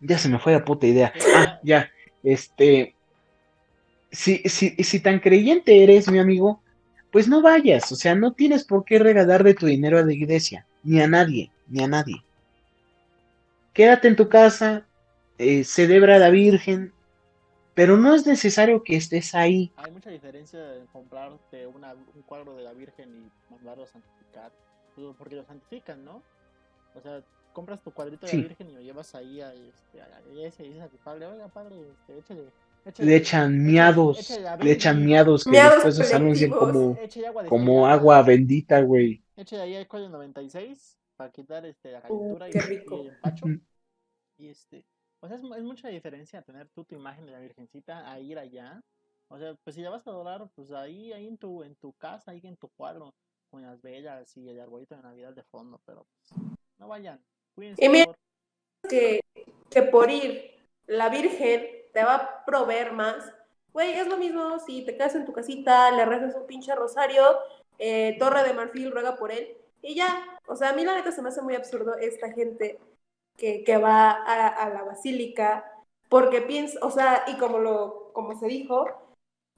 Ya 0.00 0.18
se 0.18 0.28
me 0.28 0.38
fue 0.38 0.52
la 0.52 0.64
puta 0.64 0.86
idea. 0.86 1.12
Ah, 1.36 1.60
ya. 1.62 1.88
Este. 2.24 2.94
Si, 4.10 4.38
si, 4.46 4.70
si 4.82 5.00
tan 5.00 5.20
creyente 5.20 5.82
eres, 5.82 6.10
mi 6.10 6.18
amigo, 6.18 6.60
pues 7.12 7.28
no 7.28 7.40
vayas. 7.42 7.92
O 7.92 7.96
sea, 7.96 8.14
no 8.14 8.32
tienes 8.32 8.64
por 8.64 8.84
qué 8.84 8.98
regalar 8.98 9.44
de 9.44 9.54
tu 9.54 9.66
dinero 9.66 9.98
a 9.98 10.02
la 10.02 10.12
iglesia. 10.12 10.66
Ni 10.82 11.00
a 11.00 11.06
nadie, 11.06 11.50
ni 11.68 11.84
a 11.84 11.88
nadie. 11.88 12.22
Quédate 13.72 14.08
en 14.08 14.16
tu 14.16 14.28
casa, 14.28 14.86
eh, 15.38 15.62
celebra 15.62 16.16
a 16.16 16.18
la 16.18 16.30
Virgen, 16.30 16.92
pero 17.76 17.96
no 17.96 18.14
es 18.16 18.26
necesario 18.26 18.82
que 18.82 18.96
estés 18.96 19.34
ahí. 19.36 19.72
Hay 19.76 19.92
mucha 19.92 20.10
diferencia 20.10 20.74
en 20.76 20.86
comprarte 20.88 21.66
una, 21.66 21.94
un 21.94 22.22
cuadro 22.22 22.54
de 22.56 22.64
la 22.64 22.72
Virgen 22.72 23.30
y 23.50 23.52
mandarlo 23.54 23.84
a 23.84 23.86
santificar. 23.86 24.52
Pues, 24.94 25.14
Porque 25.18 25.36
lo 25.36 25.44
santifican, 25.44 26.04
¿no? 26.04 26.22
O 26.94 27.00
sea, 27.00 27.22
compras 27.52 27.82
tu 27.82 27.92
cuadrito 27.92 28.26
de 28.26 28.32
Sí. 28.32 28.36
la 28.38 28.48
Virgen 28.48 28.70
y 28.70 28.74
lo 28.74 28.80
llevas 28.80 29.14
ahí 29.14 29.40
a, 29.40 29.52
este, 29.54 30.00
a 30.02 30.08
la 30.08 30.20
iglesia 30.22 30.64
y 30.64 30.68
dices 30.68 30.84
a 30.84 30.88
tu 30.88 30.96
padre, 30.98 31.26
oiga 31.26 31.48
padre, 31.48 31.76
este, 31.90 32.18
échale, 32.18 32.52
échale- 32.86 33.06
Le 33.06 33.16
echan 33.16 33.64
miados, 33.64 34.18
échale 34.20 34.64
le 34.64 34.72
echan 34.72 35.04
miados 35.04 35.44
que 35.44 35.50
Miados 35.50 35.74
después 35.84 35.98
los 35.98 36.12
anuncian 36.14 36.50
como, 36.50 36.96
agua 37.28 37.44
como 37.48 37.86
agua 37.86 38.22
bendita, 38.22 38.80
güey. 38.80 39.22
Échale 39.36 39.62
ahí 39.62 39.76
alcohol 39.76 40.10
96 40.10 40.98
para 41.16 41.30
quitar 41.30 41.66
este, 41.66 41.92
la 41.92 42.00
Uh, 42.08 42.36
calentura 42.38 42.48
y, 42.48 42.52
qué 42.52 42.58
y 42.58 42.62
rico. 42.62 43.00
el 43.02 43.08
empacho. 43.08 43.46
Y 44.38 44.48
este, 44.48 44.84
o 45.20 45.28
sea, 45.28 45.36
es, 45.36 45.42
es 45.42 45.62
mucha 45.64 45.88
diferencia 45.88 46.42
tener 46.42 46.68
tú 46.68 46.84
tu 46.84 46.94
imagen 46.94 47.26
de 47.26 47.32
la 47.32 47.40
Virgencita 47.40 48.10
a 48.10 48.18
ir 48.20 48.38
allá. 48.38 48.80
O 49.28 49.38
sea, 49.38 49.54
pues 49.64 49.74
si 49.74 49.82
la 49.82 49.90
vas 49.90 50.06
a 50.06 50.10
adorar, 50.10 50.48
pues 50.54 50.70
ahí, 50.70 51.12
ahí 51.12 51.26
en 51.26 51.36
tu, 51.36 51.62
en 51.64 51.74
tu 51.76 51.92
casa, 51.94 52.30
ahí 52.30 52.40
en 52.44 52.56
tu 52.56 52.68
cuadro, 52.68 53.12
con 53.50 53.62
las 53.62 53.80
velas 53.82 54.36
y 54.36 54.48
el 54.48 54.60
arbolito 54.60 54.94
de 54.94 55.02
Navidad 55.02 55.32
de 55.32 55.42
fondo, 55.44 55.80
pero 55.84 56.06
pues, 56.18 56.40
no 56.78 56.88
vayan. 56.88 57.20
Cuídense, 57.54 57.84
Y 57.84 57.88
mira- 57.88 58.12
que, 58.88 59.20
que 59.70 59.82
por 59.82 60.10
ir 60.10 60.54
la 60.86 61.08
Virgen 61.08 61.66
te 61.92 62.04
va 62.04 62.14
a 62.16 62.44
proveer 62.44 62.92
más. 62.92 63.32
Güey, 63.72 63.94
es 63.94 64.06
lo 64.06 64.16
mismo 64.16 64.58
si 64.60 64.84
te 64.84 64.96
quedas 64.96 65.14
en 65.16 65.24
tu 65.24 65.32
casita, 65.32 65.90
le 65.90 66.04
rezas 66.04 66.34
un 66.36 66.46
pinche 66.46 66.74
rosario, 66.74 67.22
eh, 67.78 68.16
Torre 68.18 68.44
de 68.44 68.54
Marfil 68.54 68.90
ruega 68.92 69.16
por 69.16 69.32
él 69.32 69.56
y 69.82 69.94
ya. 69.96 70.38
O 70.46 70.54
sea, 70.56 70.70
a 70.70 70.72
mí 70.72 70.84
la 70.84 70.94
neta 70.94 71.10
se 71.10 71.20
me 71.20 71.30
hace 71.30 71.42
muy 71.42 71.54
absurdo 71.56 71.96
esta 71.98 72.32
gente 72.32 72.78
que, 73.36 73.64
que 73.64 73.76
va 73.76 74.10
a, 74.10 74.48
a 74.48 74.70
la 74.70 74.82
basílica 74.82 75.64
porque 76.08 76.40
piensa, 76.42 76.78
o 76.82 76.90
sea, 76.90 77.24
y 77.26 77.36
como, 77.38 77.58
lo, 77.58 78.12
como 78.12 78.38
se 78.38 78.46
dijo, 78.46 78.86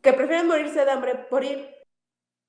que 0.03 0.13
prefieren 0.13 0.47
morirse 0.47 0.85
de 0.85 0.91
hambre 0.91 1.15
por 1.31 1.45
ir 1.45 1.69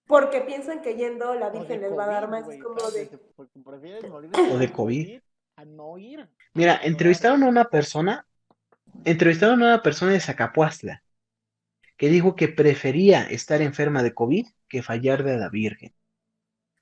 porque 0.08 0.42
piensan 0.42 0.82
que 0.82 0.96
yendo 0.96 1.36
la 1.36 1.50
Virgen 1.50 1.82
les 1.82 1.96
va 1.96 2.06
a 2.06 2.08
dar 2.08 2.30
más. 2.30 2.48
Es 2.48 2.64
como 2.64 2.90
de... 2.90 3.10
que- 3.10 3.18
porque 3.36 3.60
prefieres 3.64 4.10
morir 4.10 4.32
O 4.52 4.58
de 4.58 4.72
COVID. 4.72 5.20
a 5.58 5.66
no 5.66 5.98
ir. 5.98 6.28
Mira, 6.54 6.80
entrevistaron 6.84 7.44
a 7.44 7.48
una 7.48 7.66
persona, 7.66 8.26
entrevistaron 9.06 9.62
a 9.62 9.66
una 9.68 9.84
persona 9.84 10.14
de 10.14 10.20
Zacapuastla, 10.20 11.04
que 11.96 12.10
dijo 12.10 12.36
que 12.36 12.48
prefería 12.48 13.24
estar 13.24 13.62
enferma 13.62 14.02
de 14.02 14.14
COVID 14.14 14.48
que 14.68 14.82
fallar 14.82 15.24
de 15.24 15.38
la 15.38 15.50
Virgen. 15.50 15.94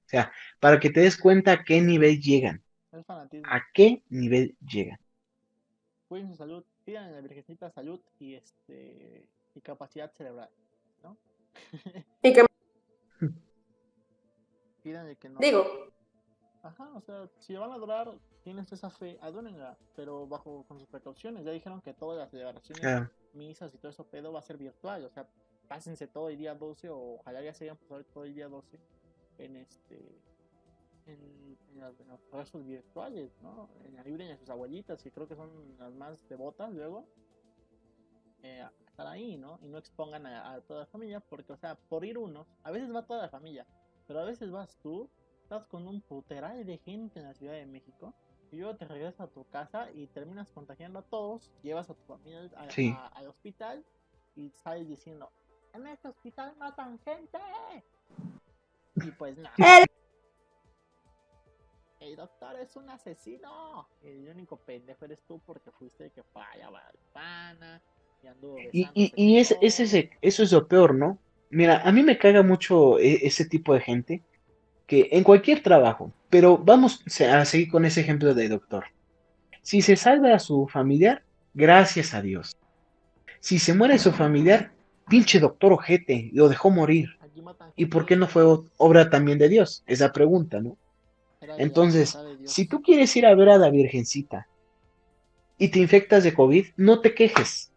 O 0.05 0.09
sea, 0.09 0.31
para 0.61 0.79
que 0.79 0.89
te 0.89 1.01
des 1.01 1.17
cuenta 1.17 1.51
a 1.51 1.63
qué 1.65 1.81
nivel 1.81 2.21
llegan, 2.21 2.63
Es 2.91 3.05
fanatismo. 3.05 3.47
a 3.51 3.61
qué 3.73 4.01
nivel 4.09 4.55
llegan. 4.65 4.99
Cuiden 6.07 6.29
su 6.29 6.35
salud, 6.35 6.63
pidan 6.85 7.05
a 7.05 7.11
la 7.11 7.21
Virgencita 7.21 7.69
salud 7.69 7.99
y 8.19 8.35
este 8.35 9.27
y 9.53 9.61
capacidad 9.61 10.11
cerebral, 10.13 10.49
¿no? 11.03 11.17
Y 12.23 12.33
que 12.33 12.45
que 15.19 15.29
no. 15.29 15.39
digo, 15.39 15.65
Ajá, 16.63 16.89
o 16.95 17.01
sea, 17.01 17.29
si 17.39 17.55
van 17.55 17.71
a 17.71 17.75
adorar, 17.75 18.13
tienes 18.43 18.71
esa 18.71 18.89
fe, 18.89 19.17
adórenla, 19.21 19.77
pero 19.95 20.27
bajo 20.27 20.63
con 20.67 20.79
sus 20.79 20.87
precauciones. 20.87 21.45
Ya 21.45 21.51
dijeron 21.51 21.81
que 21.81 21.93
todas 21.93 22.17
las 22.17 22.29
celebraciones, 22.31 22.81
Claro. 22.81 23.09
misas 23.33 23.73
y 23.73 23.77
todo 23.77 23.91
eso 23.91 24.05
pedo 24.05 24.33
va 24.33 24.39
a 24.39 24.43
ser 24.43 24.57
virtual, 24.57 25.05
o 25.05 25.09
sea, 25.09 25.27
pásense 25.67 26.07
todo 26.07 26.29
el 26.29 26.37
día 26.37 26.55
12 26.55 26.89
o 26.89 27.15
ojalá 27.15 27.41
ya 27.41 27.53
se 27.53 27.65
hayan 27.65 27.77
pasado 27.77 28.03
todo 28.05 28.23
el 28.23 28.33
día 28.33 28.47
12 28.47 28.79
en 29.39 29.55
este 29.57 29.99
en, 31.07 31.57
en 31.73 31.79
las- 31.79 31.99
en 31.99 32.07
los 32.09 32.19
rezos 32.31 32.65
virtuales, 32.65 33.31
¿no? 33.41 33.69
En 33.85 33.97
ayuden 33.99 34.31
a 34.31 34.37
sus 34.37 34.49
abuelitas, 34.49 35.01
que 35.01 35.11
creo 35.11 35.27
que 35.27 35.35
son 35.35 35.49
las 35.79 35.93
más 35.93 36.27
devotas 36.29 36.71
luego, 36.73 37.05
eh, 38.43 38.61
a 38.61 38.71
estar 38.87 39.07
ahí, 39.07 39.37
¿no? 39.37 39.59
Y 39.61 39.67
no 39.67 39.77
expongan 39.77 40.25
a, 40.25 40.53
a 40.53 40.61
toda 40.61 40.81
la 40.81 40.85
familia, 40.87 41.19
porque, 41.19 41.53
o 41.53 41.57
sea, 41.57 41.75
por 41.75 42.05
ir 42.05 42.17
uno, 42.17 42.45
a 42.63 42.71
veces 42.71 42.93
va 42.93 43.05
toda 43.05 43.21
la 43.23 43.29
familia, 43.29 43.65
pero 44.07 44.19
a 44.19 44.23
veces 44.25 44.51
vas 44.51 44.77
tú, 44.81 45.09
estás 45.43 45.65
con 45.67 45.87
un 45.87 46.01
puteral 46.01 46.65
de 46.65 46.77
gente 46.79 47.19
en 47.19 47.25
la 47.25 47.33
Ciudad 47.33 47.53
de 47.53 47.65
México, 47.65 48.13
y 48.51 48.57
luego 48.57 48.75
te 48.77 48.85
regresas 48.85 49.19
a 49.21 49.27
tu 49.27 49.43
casa 49.45 49.91
y 49.91 50.07
terminas 50.07 50.51
contagiando 50.51 50.99
a 50.99 51.01
todos, 51.03 51.51
llevas 51.63 51.89
a 51.89 51.93
tu 51.95 52.03
familia 52.05 52.39
al, 52.55 52.69
a- 52.69 52.71
Sí. 52.71 52.93
a- 52.95 53.07
al 53.07 53.27
hospital 53.27 53.83
y 54.35 54.49
sales 54.51 54.87
diciendo, 54.87 55.29
en 55.73 55.85
este 55.87 56.07
hospital 56.07 56.55
matan 56.57 56.97
gente. 56.99 57.39
Y 58.95 59.11
pues 59.11 59.37
no. 59.37 59.49
El- 61.99 62.15
doctor 62.15 62.55
es 62.59 62.75
un 62.75 62.89
asesino. 62.89 63.87
El 64.03 64.27
único 64.29 64.57
pendejo 64.57 65.05
eres 65.05 65.19
tú 65.27 65.39
porque 65.45 65.71
fuiste 65.71 66.05
el 66.05 66.11
que 66.11 66.23
fue 66.23 66.41
a 66.41 66.69
Guadalupana 66.69 67.81
y 68.23 68.27
anduvo 68.27 68.57
Y, 69.15 69.37
es, 69.37 69.55
es 69.61 69.79
ese- 69.79 70.09
eso 70.21 70.43
es 70.43 70.51
lo 70.51 70.67
peor, 70.67 70.95
¿no? 70.95 71.17
Mira, 71.49 71.81
a 71.81 71.91
mí 71.91 72.03
me 72.03 72.17
caga 72.17 72.43
mucho 72.43 72.99
e- 72.99 73.25
ese 73.25 73.45
tipo 73.45 73.73
de 73.73 73.81
gente 73.81 74.21
que 74.85 75.09
en 75.11 75.23
cualquier 75.23 75.61
trabajo, 75.61 76.11
pero 76.29 76.57
vamos 76.57 77.01
se- 77.07 77.27
a 77.27 77.45
seguir 77.45 77.69
con 77.69 77.85
ese 77.85 78.01
ejemplo 78.01 78.33
de 78.33 78.49
doctor. 78.49 78.85
Si 79.61 79.81
se 79.81 79.95
salva 79.95 80.33
a 80.33 80.39
su 80.39 80.67
familiar, 80.67 81.23
gracias 81.53 82.13
a 82.13 82.21
Dios. 82.21 82.55
Si 83.39 83.59
se 83.59 83.73
muere 83.73 83.97
su 83.99 84.11
familiar, 84.11 84.71
pinche 85.07 85.39
doctor 85.39 85.73
ojete, 85.73 86.29
lo 86.33 86.49
dejó 86.49 86.69
morir. 86.69 87.17
¿Y 87.75 87.85
por 87.85 88.05
qué 88.05 88.15
no 88.15 88.27
fue 88.27 88.43
obra 88.77 89.09
también 89.09 89.37
de 89.37 89.49
Dios? 89.49 89.83
Esa 89.85 90.11
pregunta, 90.11 90.59
¿no? 90.59 90.77
Entonces, 91.57 92.17
si 92.45 92.65
tú 92.65 92.81
quieres 92.81 93.15
ir 93.15 93.25
a 93.25 93.35
ver 93.35 93.49
a 93.49 93.57
la 93.57 93.69
Virgencita 93.69 94.47
y 95.57 95.69
te 95.69 95.79
infectas 95.79 96.23
de 96.23 96.33
COVID, 96.33 96.67
no 96.77 97.01
te 97.01 97.13
quejes. 97.13 97.71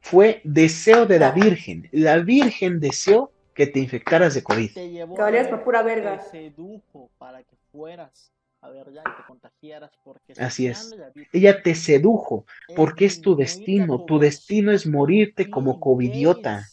Fue 0.00 0.40
deseo 0.44 1.06
de 1.06 1.18
la 1.18 1.30
Virgen. 1.30 1.88
La 1.92 2.18
Virgen 2.18 2.80
deseó 2.80 3.30
que 3.54 3.66
te 3.66 3.78
infectaras 3.78 4.34
de 4.34 4.42
COVID. 4.42 4.72
te 4.72 4.90
llevó 4.90 5.14
ver, 5.16 5.62
pura 5.62 5.80
te 5.80 5.84
verga. 5.84 6.22
sedujo 6.22 7.10
para 7.18 7.42
que 7.42 7.56
fueras 7.70 8.32
a 8.60 8.70
ver 8.70 8.92
ya 8.92 9.00
y 9.00 9.16
te 9.16 9.26
contagiaras 9.26 9.90
porque 10.04 10.32
Así 10.38 10.66
es. 10.66 10.96
Ella 11.32 11.62
te 11.62 11.74
sedujo 11.74 12.46
porque 12.76 13.04
es 13.04 13.20
tu 13.20 13.36
destino. 13.36 14.04
Tu 14.04 14.18
destino 14.18 14.72
es 14.72 14.86
morirte 14.86 15.50
como 15.50 15.80
covidiota. 15.80 16.64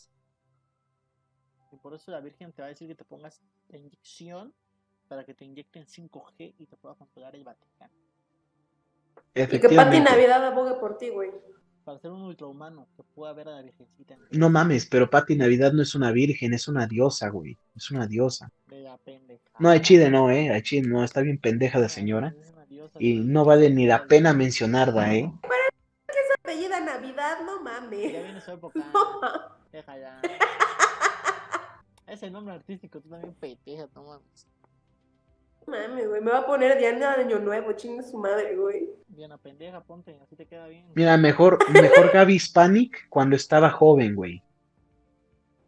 Y 1.72 1.76
por 1.78 1.94
eso 1.94 2.12
la 2.12 2.22
Virgen 2.22 2.52
te 2.54 2.62
va 2.62 2.68
a 2.68 2.70
decir 2.70 2.88
que 2.88 2.96
te 2.96 3.04
pongas 3.04 3.42
la 3.70 3.78
inyección 3.78 4.54
para 5.10 5.26
que 5.26 5.34
te 5.34 5.44
inyecten 5.44 5.86
5G 5.86 6.54
y 6.60 6.66
te 6.68 6.78
pueda 6.78 6.96
controlar 6.96 7.36
el 7.36 7.44
Vaticano. 7.44 7.92
y 9.36 9.48
que 9.60 9.70
Pati. 9.70 10.00
Navidad 10.00 10.46
abogue 10.46 10.76
por 10.80 10.98
ti, 10.98 11.10
güey. 11.10 11.32
Para 11.84 11.98
ser 12.00 12.12
un 12.12 12.22
ultrahumano 12.22 12.88
que 12.96 13.02
pueda 13.04 13.34
ver 13.34 13.48
a 13.50 13.52
la 13.54 13.62
Virgencita 13.64 14.14
en 14.14 14.22
No 14.40 14.50
mames, 14.52 14.86
pero 14.86 15.10
Pati 15.10 15.36
Navidad 15.36 15.74
no 15.74 15.82
es 15.82 15.96
una 15.96 16.12
virgen, 16.12 16.54
es 16.54 16.68
una 16.68 16.86
diosa, 16.86 17.30
güey. 17.30 17.58
Es 17.76 17.90
una 17.90 18.06
diosa. 18.06 18.52
de 18.68 18.82
la 18.82 18.98
pendeja. 19.00 19.42
No, 19.58 19.72
de 19.72 19.82
Chile 19.82 20.10
no, 20.12 20.30
eh. 20.30 20.52
A 20.54 20.62
Chile 20.62 20.88
no, 20.88 21.04
está 21.04 21.22
bien 21.22 21.40
pendeja 21.40 21.80
la 21.80 21.90
señora. 21.90 22.34
Y 23.00 23.16
no 23.22 23.44
vale 23.46 23.70
ni 23.72 23.88
la 23.88 24.06
pena 24.06 24.34
mencionarla, 24.34 25.14
eh. 25.16 25.32
Apellida 26.44 26.80
Navidad, 26.80 27.40
no 27.46 27.58
Ya 27.58 27.64
mames. 27.64 28.00
viene 28.24 28.42
su 28.42 28.52
época. 28.52 28.80
No. 28.94 29.60
Déjala. 29.72 30.22
Ese 32.08 32.30
nombre 32.32 32.56
artístico, 32.56 33.00
tú 33.00 33.10
también 33.10 33.34
pendeja, 33.36 33.88
no 33.96 34.04
mames. 34.04 34.48
Mames, 35.66 36.08
güey. 36.08 36.22
Me 36.22 36.32
va 36.32 36.40
a 36.40 36.46
poner 36.46 36.78
Diana 36.78 37.16
de 37.16 37.24
Año 37.24 37.40
Nuevo, 37.40 37.74
chingue 37.74 38.04
su 38.04 38.18
madre, 38.18 38.56
güey. 38.56 38.90
Diana 39.08 39.38
pendeja, 39.38 39.82
ponte, 39.82 40.18
así 40.24 40.36
te 40.36 40.46
queda 40.46 40.68
bien. 40.68 40.86
Mira, 40.96 41.18
mejor, 41.18 41.58
mejor 41.72 42.12
Gaby 42.12 42.36
Hispanic 42.36 43.08
cuando 43.10 43.36
estaba 43.36 43.70
joven, 43.70 44.16
güey. 44.16 44.42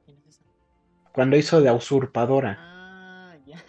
¿Quién 0.06 0.18
es 0.28 0.36
esa? 0.36 0.44
Cuando 1.14 1.38
hizo 1.38 1.60
la 1.60 1.74
usurpadora. 1.74 2.58
Ah, 2.60 3.36
ya. 3.46 3.64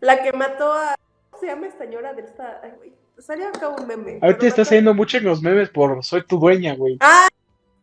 La 0.00 0.22
que 0.22 0.32
mató 0.32 0.72
a. 0.72 0.94
¿Cómo 1.30 1.40
se 1.40 1.46
llama 1.46 1.66
esta 1.66 1.84
señora 1.84 2.14
de 2.14 2.22
esta? 2.22 2.60
Ay, 2.62 2.72
güey. 2.76 2.92
Salió 3.18 3.48
acá 3.48 3.68
un 3.68 3.86
meme. 3.86 4.20
Ahorita 4.22 4.46
está 4.46 4.62
haciendo 4.62 4.94
mucho 4.94 5.18
en 5.18 5.24
los 5.24 5.42
memes 5.42 5.70
por 5.70 6.02
Soy 6.04 6.24
tu 6.24 6.38
dueña, 6.38 6.74
güey. 6.74 6.96
Ah, 7.00 7.28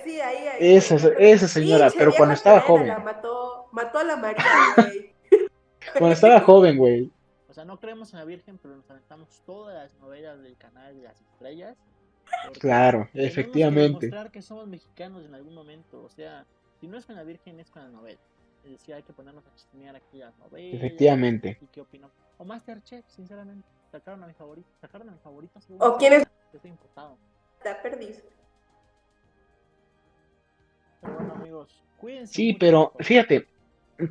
sí, 0.03 0.19
ahí, 0.19 0.47
ahí. 0.47 0.75
Esa, 0.75 0.95
esa 0.95 1.47
señora, 1.47 1.91
pero 1.97 2.13
cuando 2.13 2.33
estaba 2.33 2.61
joven. 2.61 2.87
La 2.87 2.99
mató, 2.99 3.67
mató 3.71 3.99
a 3.99 4.03
la 4.05 4.15
María, 4.15 4.45
güey. 4.77 5.13
Cuando 5.97 6.13
estaba 6.13 6.41
joven, 6.41 6.77
güey. 6.77 7.11
O 7.55 7.59
sea, 7.63 7.63
no 7.63 7.79
creemos 7.79 8.11
en 8.11 8.19
la 8.19 8.25
Virgen, 8.25 8.57
pero 8.57 8.75
nos 8.75 8.91
aventamos 8.91 9.41
todas 9.45 9.73
las 9.75 9.97
novelas 10.01 10.41
del 10.41 10.57
canal 10.57 10.93
de 10.93 11.03
las 11.03 11.21
estrellas. 11.21 11.77
Claro, 12.59 13.07
tenemos 13.13 13.13
que 13.13 13.25
efectivamente. 13.27 14.07
demostrar 14.07 14.29
que 14.29 14.41
somos 14.41 14.67
mexicanos 14.67 15.23
en 15.23 15.33
algún 15.33 15.53
momento. 15.55 16.03
O 16.03 16.09
sea, 16.09 16.45
si 16.81 16.87
no 16.89 16.97
es 16.97 17.05
con 17.05 17.15
la 17.15 17.23
Virgen, 17.23 17.57
es 17.61 17.71
con 17.71 17.83
la 17.83 17.87
novela. 17.87 18.19
Es 18.65 18.71
decir, 18.71 18.93
hay 18.93 19.03
que 19.03 19.13
ponernos 19.13 19.47
a 19.47 19.55
chismear 19.55 19.95
aquí 19.95 20.17
las 20.17 20.37
novelas. 20.37 20.75
Efectivamente. 20.75 21.57
¿Y 21.61 21.67
qué 21.67 21.79
opinó? 21.79 22.11
O 22.37 22.43
Masterchef, 22.43 23.07
sinceramente. 23.07 23.65
Sacaron 23.89 24.21
a 24.21 24.27
mi 24.27 24.33
favorito. 24.33 24.67
Sacaron 24.81 25.07
a 25.07 25.13
mi 25.13 25.19
favorito. 25.19 25.57
¿O 25.79 25.95
quién 25.95 26.11
es? 26.11 26.27
Estoy 26.51 26.71
imputado. 26.71 27.17
La 27.63 27.81
perdiz. 27.81 28.21
Pero 30.99 31.13
bueno, 31.13 31.33
amigos, 31.35 31.81
cuídense. 31.95 32.33
Sí, 32.33 32.47
mucho, 32.47 32.59
pero 32.59 32.93
fíjate, 32.99 33.47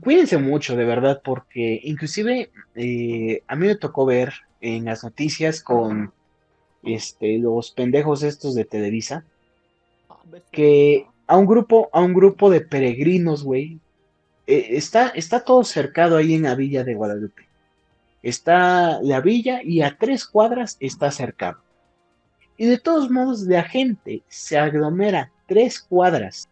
cuídense 0.00 0.38
mucho, 0.38 0.76
de 0.76 0.84
verdad, 0.84 1.20
porque 1.24 1.80
inclusive 1.84 2.50
eh, 2.74 3.42
a 3.46 3.56
mí 3.56 3.66
me 3.66 3.76
tocó 3.76 4.06
ver 4.06 4.32
en 4.60 4.86
las 4.86 5.04
noticias 5.04 5.62
con 5.62 6.12
este 6.82 7.38
los 7.38 7.70
pendejos 7.70 8.22
estos 8.22 8.54
de 8.54 8.64
Televisa 8.64 9.24
Ah, 10.08 10.18
¿ves 10.30 10.42
que 10.50 11.06
a 11.26 11.36
un 11.36 11.46
grupo, 11.46 11.88
a 11.92 12.00
un 12.00 12.14
grupo 12.14 12.50
de 12.50 12.60
peregrinos, 12.60 13.42
güey, 13.42 13.78
eh, 14.46 14.68
está, 14.70 15.08
está 15.08 15.40
todo 15.40 15.64
cercado 15.64 16.16
ahí 16.16 16.34
en 16.34 16.42
la 16.42 16.54
villa 16.54 16.84
de 16.84 16.94
Guadalupe. 16.94 17.48
Está 18.22 19.00
la 19.02 19.20
villa 19.20 19.62
y 19.62 19.82
a 19.82 19.96
tres 19.98 20.26
cuadras 20.26 20.76
está 20.80 21.10
cercado. 21.10 21.58
Y 22.56 22.66
de 22.66 22.78
todos 22.78 23.10
modos, 23.10 23.42
la 23.42 23.64
gente 23.64 24.22
se 24.28 24.58
aglomera 24.58 25.32
tres 25.46 25.80
cuadras 25.80 26.48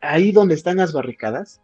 ahí 0.00 0.32
donde 0.32 0.54
están 0.54 0.78
las 0.78 0.92
barricadas 0.92 1.60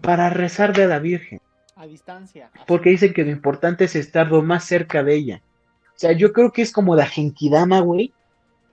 para 0.00 0.30
rezar 0.30 0.74
de 0.74 0.86
la 0.86 0.98
Virgen. 0.98 1.40
A 1.74 1.86
distancia. 1.86 2.50
Porque 2.66 2.90
dicen 2.90 3.12
que 3.12 3.24
lo 3.24 3.30
importante 3.30 3.84
es 3.84 3.96
estar 3.96 4.28
lo 4.28 4.42
más 4.42 4.64
cerca 4.64 5.02
de 5.02 5.14
ella. 5.14 5.42
O 5.88 5.98
sea, 5.98 6.12
yo 6.12 6.32
creo 6.32 6.52
que 6.52 6.62
es 6.62 6.72
como 6.72 6.94
la 6.96 7.06
Genkidama, 7.06 7.80
güey, 7.80 8.12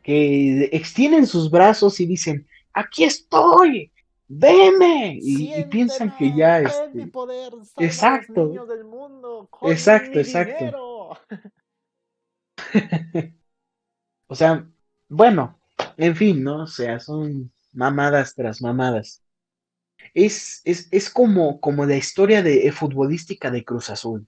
que 0.02 0.70
extienden 0.74 1.26
sus 1.26 1.50
brazos 1.50 2.00
y 2.00 2.06
dicen, 2.06 2.48
aquí 2.74 3.06
estoy, 3.06 3.92
veme. 4.28 5.18
Y, 5.22 5.54
y 5.54 5.64
piensan 5.66 6.16
que 6.18 6.36
ya, 6.36 6.60
mi 6.94 7.04
este, 7.04 7.12
a 7.78 7.84
exacto. 7.84 8.66
del 8.66 8.84
mundo 8.84 9.50
Exacto, 9.64 10.20
exacto. 10.20 11.18
o 14.28 14.36
sea, 14.36 14.68
bueno, 15.08 15.60
en 15.98 16.16
fin, 16.16 16.44
¿no? 16.44 16.64
O 16.64 16.68
sea, 16.68 17.00
son 17.00 17.52
mamadas 17.72 18.36
tras 18.36 18.62
mamadas. 18.62 19.23
Es, 20.14 20.62
es, 20.66 20.88
es 20.92 21.10
como, 21.10 21.60
como 21.60 21.86
la 21.86 21.96
historia 21.96 22.44
de, 22.44 22.68
eh, 22.68 22.72
futbolística 22.72 23.50
de 23.50 23.64
Cruz 23.64 23.90
Azul, 23.90 24.28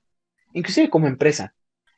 inclusive 0.53 0.89
como 0.89 1.07
empresa. 1.07 1.53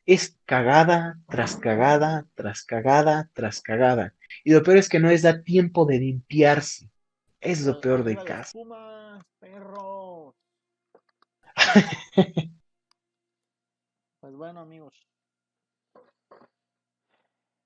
Es 0.06 0.38
cagada 0.46 1.20
tras 1.30 1.58
cagada, 1.58 2.26
tras 2.34 2.64
cagada, 2.64 3.30
tras 3.34 3.62
cagada. 3.62 4.14
Y 4.44 4.54
lo 4.54 4.64
peor 4.64 4.78
es 4.78 4.88
que 4.88 5.00
no 5.00 5.10
les 5.10 5.22
da 5.22 5.44
tiempo 5.44 5.86
de 5.86 6.00
limpiarse. 6.00 6.90
Es 7.42 7.66
lo 7.66 7.80
peor 7.82 8.06
los 8.06 8.24
caso. 8.24 8.54
Pumas, 8.54 9.24
perros. 9.40 10.36
Pues 14.20 14.36
bueno, 14.36 14.60
amigos. 14.60 14.94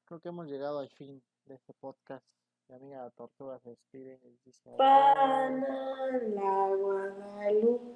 creo 0.06 0.20
que 0.20 0.30
hemos 0.30 0.48
llegado 0.48 0.78
al 0.78 0.90
fin 0.90 1.24
de 1.46 1.56
este 1.56 1.74
podcast. 1.74 2.41
Mi 2.72 2.78
amiga 2.78 3.10
Tortuga 3.18 3.60
se 3.60 3.72
despide 3.72 4.18
y 4.24 4.30
les 4.30 4.44
dice 4.46 4.62
adiós. 4.70 4.78
Pana, 4.78 6.08
la 6.30 6.76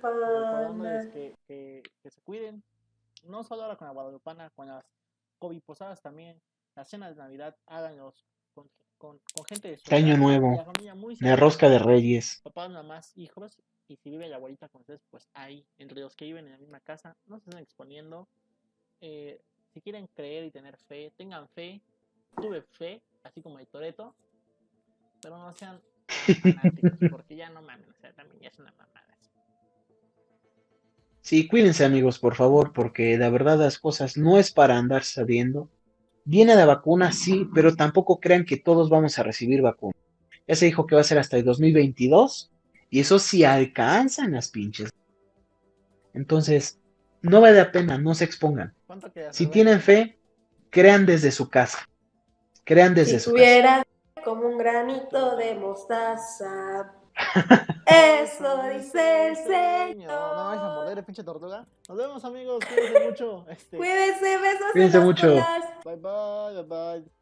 guadalupana. 0.01 1.09
que, 1.13 1.33
que, 1.47 1.81
que 2.03 2.09
se 2.09 2.19
cuiden. 2.23 2.61
No 3.23 3.45
solo 3.45 3.63
ahora 3.63 3.77
con 3.77 3.87
la 3.87 3.93
guadalupana, 3.93 4.49
con 4.49 4.67
las 4.67 4.83
COVID 5.39 5.61
posadas 5.61 6.01
también. 6.01 6.41
Las 6.75 6.89
cenas 6.89 7.15
de 7.15 7.21
Navidad, 7.23 7.55
háganlos 7.67 8.25
con, 8.53 8.69
con, 8.97 9.17
con 9.33 9.45
gente 9.45 9.69
de 9.69 9.77
su 9.77 9.95
Año 9.95 10.15
edad, 10.15 10.17
nuevo. 10.17 10.65
la 11.21 11.37
rosca 11.37 11.69
de 11.69 11.79
reyes. 11.79 12.41
Papás, 12.43 12.69
mamás, 12.69 13.17
hijos. 13.17 13.57
Y 13.87 13.95
si 13.95 14.09
vive 14.09 14.27
la 14.27 14.35
abuelita 14.35 14.67
con 14.67 14.81
ustedes, 14.81 15.05
pues 15.09 15.29
ahí, 15.35 15.65
entre 15.77 16.01
los 16.01 16.17
que 16.17 16.25
viven 16.25 16.47
en 16.47 16.51
la 16.51 16.57
misma 16.57 16.81
casa, 16.81 17.15
no 17.27 17.39
se 17.39 17.45
estén 17.49 17.61
exponiendo. 17.63 18.27
Eh, 18.99 19.41
si 19.73 19.79
quieren 19.79 20.07
creer 20.07 20.43
y 20.43 20.51
tener 20.51 20.75
fe, 20.75 21.13
tengan 21.15 21.47
fe. 21.47 21.81
Tuve 22.35 22.61
fe, 22.61 23.01
así 23.23 23.41
como 23.41 23.57
el 23.59 23.67
Toreto, 23.67 24.13
pero 25.25 25.39
no 25.39 25.55
sean 25.55 25.81
fanáticos, 26.53 27.09
porque 27.09 27.35
ya 27.35 27.49
no 27.49 27.63
mames, 27.63 27.89
o 27.89 27.99
sea, 27.99 28.13
también 28.13 28.41
ya 28.41 28.49
es 28.49 28.59
una 28.59 28.71
mamada. 28.73 29.17
Sí, 31.21 31.47
cuídense 31.47 31.83
amigos, 31.83 32.19
por 32.19 32.35
favor, 32.35 32.73
porque 32.73 33.17
la 33.17 33.31
verdad 33.31 33.57
las 33.57 33.79
cosas 33.79 34.17
no 34.17 34.37
es 34.37 34.51
para 34.51 34.77
andar 34.77 35.03
sabiendo. 35.03 35.67
Viene 36.25 36.55
la 36.55 36.67
vacuna, 36.67 37.11
sí, 37.11 37.49
pero 37.55 37.75
tampoco 37.75 38.19
crean 38.19 38.45
que 38.45 38.57
todos 38.57 38.91
vamos 38.91 39.17
a 39.17 39.23
recibir 39.23 39.63
vacuna. 39.63 39.95
Ya 40.47 40.55
se 40.55 40.67
dijo 40.67 40.85
que 40.85 40.93
va 40.93 41.01
a 41.01 41.05
ser 41.05 41.17
hasta 41.17 41.37
el 41.37 41.43
2022 41.43 42.51
y 42.91 42.99
eso 42.99 43.17
sí 43.17 43.43
alcanzan 43.43 44.33
las 44.33 44.51
pinches. 44.51 44.91
Entonces, 46.13 46.79
no 47.23 47.41
vale 47.41 47.57
la 47.57 47.71
pena, 47.71 47.97
no 47.97 48.13
se 48.13 48.25
expongan. 48.25 48.75
Si 49.31 49.47
tienen 49.47 49.81
fe, 49.81 50.19
crean 50.69 51.07
desde 51.07 51.31
su 51.31 51.49
casa. 51.49 51.89
Crean 52.63 52.93
desde 52.93 53.17
Si 53.17 53.25
su 53.25 53.33
casa. 53.33 53.85
Como 54.25 54.47
un 54.47 54.57
granito 54.57 55.37
de 55.37 55.55
mostaza. 55.55 56.91
Eso 57.85 58.63
dice 58.63 59.27
el 59.29 59.35
No, 60.07 60.35
no 60.35 60.45
vais 60.45 60.59
a 60.59 60.63
morder, 60.63 60.89
Señor. 60.89 61.05
pinche 61.05 61.23
tortuga. 61.23 61.65
Nos 61.87 61.97
vemos, 61.97 62.25
amigos. 62.25 62.65
Cuídense 62.65 63.05
mucho. 63.07 63.45
Este, 63.47 63.77
Cuídense, 63.77 64.37
besos. 64.39 64.61
en 64.65 64.71
Cuídense 64.73 64.99
mucho. 64.99 65.27
bye, 65.83 65.95
bye, 65.95 66.63
bye, 66.63 66.63
bye. 66.63 67.14